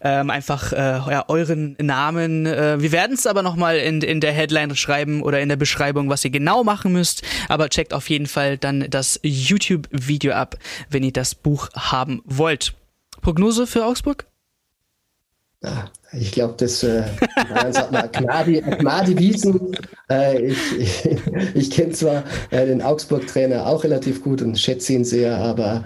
ähm, 0.01 0.31
einfach 0.31 0.73
äh, 0.73 0.77
ja, 0.77 1.25
euren 1.29 1.77
Namen. 1.81 2.47
Äh, 2.47 2.81
wir 2.81 2.91
werden 2.91 3.15
es 3.15 3.27
aber 3.27 3.43
nochmal 3.43 3.79
in, 3.79 4.03
in 4.03 4.21
der 4.21 4.33
Headline 4.33 4.75
schreiben 4.75 5.23
oder 5.23 5.41
in 5.41 5.49
der 5.49 5.57
Beschreibung, 5.57 6.09
was 6.09 6.25
ihr 6.25 6.31
genau 6.31 6.65
machen 6.65 6.93
müsst. 6.93 7.23
Aber 7.49 7.69
checkt 7.69 7.95
auf 7.95 8.11
jeden 8.11 8.27
Fall 8.27 8.59
dann 8.59 8.91
das 8.91 9.21
YouTube-Video 9.23 10.33
ab, 10.33 10.57
wenn 10.91 11.05
ihr 11.05 11.13
das 11.13 11.37
Buch 11.37 11.69
haben 11.75 12.21
wollt. 12.25 12.75
Prognose 13.21 13.69
für 13.69 13.87
Augsburg? 13.87 14.27
Ja, 15.65 15.91
ich 16.13 16.33
glaube, 16.33 16.55
das 16.57 16.83
äh, 16.83 17.05
sagt 17.71 17.93
man 17.93 18.11
Gnadi, 18.11 18.61
Gnadi 18.61 19.19
Wiesen. 19.19 19.77
Äh, 20.11 20.47
ich 20.47 20.79
ich, 20.79 21.17
ich 21.55 21.71
kenne 21.71 21.93
zwar 21.93 22.25
äh, 22.51 22.67
den 22.67 22.83
Augsburg-Trainer 22.83 23.67
auch 23.67 23.85
relativ 23.85 24.23
gut 24.23 24.43
und 24.43 24.59
schätze 24.59 24.93
ihn 24.93 25.05
sehr, 25.05 25.37
aber 25.37 25.85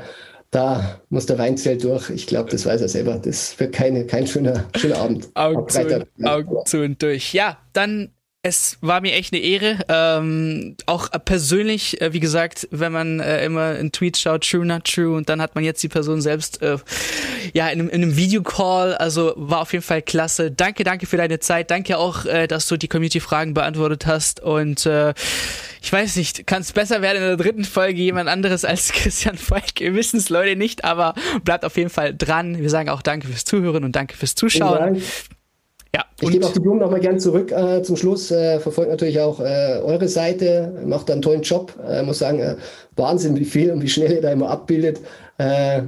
da 0.51 1.01
muss 1.11 1.27
der 1.27 1.39
Weinzelt 1.39 1.85
durch. 1.85 2.09
Ich 2.11 2.27
glaube, 2.27 2.51
das 2.51 2.65
weiß 2.65 2.81
er 2.81 2.89
selber. 2.89 3.21
Das 3.23 3.59
wird 3.61 3.75
keine, 3.75 4.07
kein 4.07 4.27
schöner, 4.27 4.65
schöner 4.77 4.99
Abend. 4.99 5.29
Augen 5.35 5.69
zu, 5.69 5.81
und, 5.83 6.27
Augen 6.27 6.57
zu 6.65 6.79
und 6.83 7.03
durch. 7.03 7.35
Ja, 7.35 7.59
dann 7.73 8.11
es 8.47 8.79
war 8.81 9.01
mir 9.01 9.13
echt 9.13 9.33
eine 9.33 9.43
Ehre. 9.43 9.79
Ähm, 9.89 10.77
auch 10.87 11.11
persönlich, 11.25 12.01
äh, 12.01 12.13
wie 12.13 12.21
gesagt, 12.21 12.69
wenn 12.71 12.93
man 12.93 13.19
äh, 13.19 13.45
immer 13.45 13.71
einen 13.71 13.91
Tweet 13.91 14.17
schaut, 14.17 14.49
true, 14.49 14.65
not 14.65 14.85
true, 14.85 15.17
und 15.17 15.29
dann 15.29 15.43
hat 15.43 15.57
man 15.57 15.65
jetzt 15.65 15.83
die 15.83 15.89
Person 15.89 16.21
selbst 16.23 16.63
äh, 16.63 16.79
ja 17.55 17.69
in 17.69 17.81
einem, 17.81 17.89
in 17.89 18.03
einem 18.05 18.17
Videocall. 18.17 18.95
Also 18.95 19.33
war 19.37 19.63
auf 19.63 19.73
jeden 19.73 19.85
Fall 19.85 20.01
klasse. 20.01 20.53
Danke, 20.53 20.85
danke 20.85 21.07
für 21.07 21.17
deine 21.17 21.41
Zeit. 21.41 21.73
Danke 21.73 21.99
auch, 21.99 22.25
äh, 22.25 22.47
dass 22.47 22.69
du 22.69 22.77
die 22.77 22.87
Community-Fragen 22.87 23.53
beantwortet 23.53 24.07
hast. 24.07 24.39
Und 24.39 24.87
äh, 24.87 25.13
ich 25.83 25.93
weiß 25.93 26.15
nicht, 26.15 26.47
kann 26.47 26.63
es 26.63 26.73
besser 26.73 27.03
werden 27.03 27.17
in 27.17 27.23
der 27.23 27.37
dritten 27.37 27.65
Folge 27.65 28.01
jemand 28.01 28.29
anderes 28.29 28.65
als 28.65 28.93
Christian 28.93 29.39
Falk? 29.39 29.81
Wir 29.81 29.95
wissen 29.95 30.19
es, 30.19 30.29
Leute, 30.29 30.55
nicht, 30.55 30.85
aber 30.85 31.15
bleibt 31.43 31.65
auf 31.65 31.77
jeden 31.77 31.91
Fall 31.91 32.15
dran. 32.17 32.61
Wir 32.61 32.71
sagen 32.71 32.91
auch 32.91 33.03
danke 33.03 33.27
fürs 33.27 33.45
Zuhören 33.45 33.83
und 33.83 33.97
danke 33.97 34.17
fürs 34.17 34.37
Zuschauen. 34.37 35.03
Ja, 35.97 36.05
ich 36.21 36.31
gebe 36.31 36.45
auch 36.45 36.53
die 36.53 36.61
Blumen 36.61 36.81
nochmal 36.81 37.01
gern 37.01 37.19
zurück 37.19 37.51
äh, 37.53 37.83
zum 37.83 37.97
Schluss. 37.97 38.31
Äh, 38.31 38.61
verfolgt 38.61 38.91
natürlich 38.91 39.19
auch 39.19 39.41
äh, 39.41 39.81
eure 39.83 40.09
Seite, 40.09 40.71
macht 40.85 41.11
einen 41.11 41.23
tollen 41.23 41.41
Job. 41.41 41.73
Äh, 41.89 42.03
muss 42.03 42.19
sagen, 42.19 42.39
äh, 42.39 42.57
Wahnsinn, 42.97 43.35
wie 43.37 43.47
viel 43.47 43.71
und 43.71 43.83
wie 43.83 43.89
schnell 43.89 44.13
ihr 44.13 44.21
da 44.21 44.31
immer 44.31 44.51
abbildet. 44.51 45.01
Äh, 45.39 45.83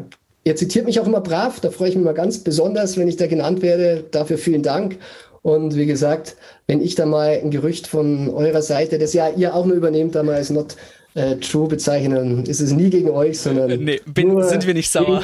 ihr 0.45 0.57
zitiert 0.57 0.87
mich 0.87 0.99
auch 0.99 1.07
immer 1.07 1.21
brav, 1.21 1.61
da 1.61 1.71
freue 1.71 1.91
ich 1.91 1.95
mich 1.95 2.07
mal 2.07 2.15
ganz 2.15 2.39
besonders, 2.39 2.97
wenn 2.97 3.07
ich 3.07 3.19
da 3.19 3.27
genannt 3.27 3.61
werde. 3.61 4.03
Dafür 4.11 4.39
vielen 4.39 4.63
Dank. 4.63 4.97
Und 5.43 5.77
wie 5.77 5.85
gesagt, 5.85 6.37
wenn 6.67 6.81
ich 6.81 6.95
da 6.95 7.05
mal 7.05 7.39
ein 7.43 7.51
Gerücht 7.51 7.87
von 7.87 8.31
eurer 8.31 8.63
Seite, 8.63 8.99
das 8.99 9.13
ja 9.13 9.29
ihr 9.29 9.55
auch 9.55 9.67
nur 9.67 9.77
übernehmt, 9.77 10.15
da 10.15 10.23
mal 10.23 10.37
als 10.37 10.49
not 10.49 10.77
äh, 11.15 11.37
true 11.37 11.69
bezeichnen, 11.69 12.45
ist 12.47 12.61
es 12.61 12.73
nie 12.73 12.89
gegen 12.89 13.11
euch, 13.11 13.41
sondern 13.41 13.85
nee, 13.85 14.01
bin, 14.07 14.43
sind 14.43 14.67
wir 14.67 14.75
nicht 14.75 14.91
sauer. 14.91 15.23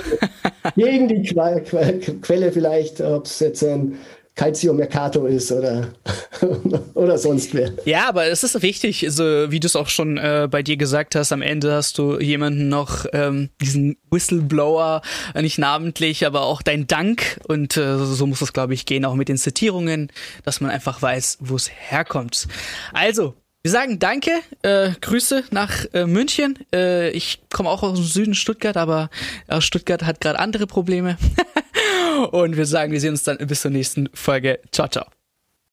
Gegen, 0.76 1.08
gegen 1.08 1.24
die 1.24 2.20
Quelle 2.20 2.52
vielleicht, 2.52 3.00
ob 3.00 3.26
es 3.26 3.40
jetzt 3.40 3.62
ein 3.62 3.98
Calcio 4.34 4.72
Mercato 4.72 5.26
ist 5.26 5.52
oder, 5.52 5.88
oder 6.94 7.18
sonst 7.18 7.54
wer. 7.54 7.72
Ja, 7.84 8.08
aber 8.08 8.26
es 8.26 8.42
ist 8.42 8.60
wichtig, 8.62 9.06
so 9.08 9.22
wie 9.50 9.60
du 9.60 9.66
es 9.66 9.76
auch 9.76 9.88
schon 9.88 10.18
äh, 10.18 10.48
bei 10.50 10.62
dir 10.62 10.76
gesagt 10.76 11.14
hast, 11.14 11.30
am 11.30 11.40
Ende 11.40 11.72
hast 11.72 11.98
du 11.98 12.18
jemanden 12.18 12.68
noch, 12.68 13.06
ähm, 13.12 13.50
diesen 13.60 13.96
Whistleblower, 14.10 15.02
äh, 15.34 15.42
nicht 15.42 15.58
namentlich, 15.58 16.26
aber 16.26 16.42
auch 16.42 16.62
dein 16.62 16.88
Dank 16.88 17.40
und 17.46 17.76
äh, 17.76 17.96
so 17.98 18.26
muss 18.26 18.42
es, 18.42 18.52
glaube 18.52 18.74
ich, 18.74 18.86
gehen, 18.86 19.04
auch 19.04 19.14
mit 19.14 19.28
den 19.28 19.38
Zitierungen, 19.38 20.10
dass 20.44 20.60
man 20.60 20.70
einfach 20.70 21.00
weiß, 21.00 21.38
wo 21.40 21.54
es 21.54 21.70
herkommt. 21.70 22.48
Also, 22.92 23.34
wir 23.62 23.70
sagen 23.70 23.98
Danke, 23.98 24.30
äh, 24.62 24.90
Grüße 25.00 25.44
nach 25.50 25.86
äh, 25.94 26.04
München. 26.06 26.58
Äh, 26.74 27.10
ich 27.10 27.40
komme 27.50 27.70
auch 27.70 27.82
aus 27.82 27.98
dem 27.98 28.04
Süden 28.04 28.34
Stuttgart, 28.34 28.76
aber 28.76 29.08
äh, 29.46 29.60
Stuttgart 29.60 30.02
hat 30.02 30.20
gerade 30.20 30.38
andere 30.38 30.66
Probleme. 30.66 31.16
Und 32.22 32.56
wir 32.56 32.66
sagen, 32.66 32.92
wir 32.92 33.00
sehen 33.00 33.10
uns 33.10 33.24
dann 33.24 33.38
bis 33.38 33.62
zur 33.62 33.70
nächsten 33.70 34.08
Folge. 34.14 34.60
Ciao, 34.72 34.88
ciao. 34.88 35.06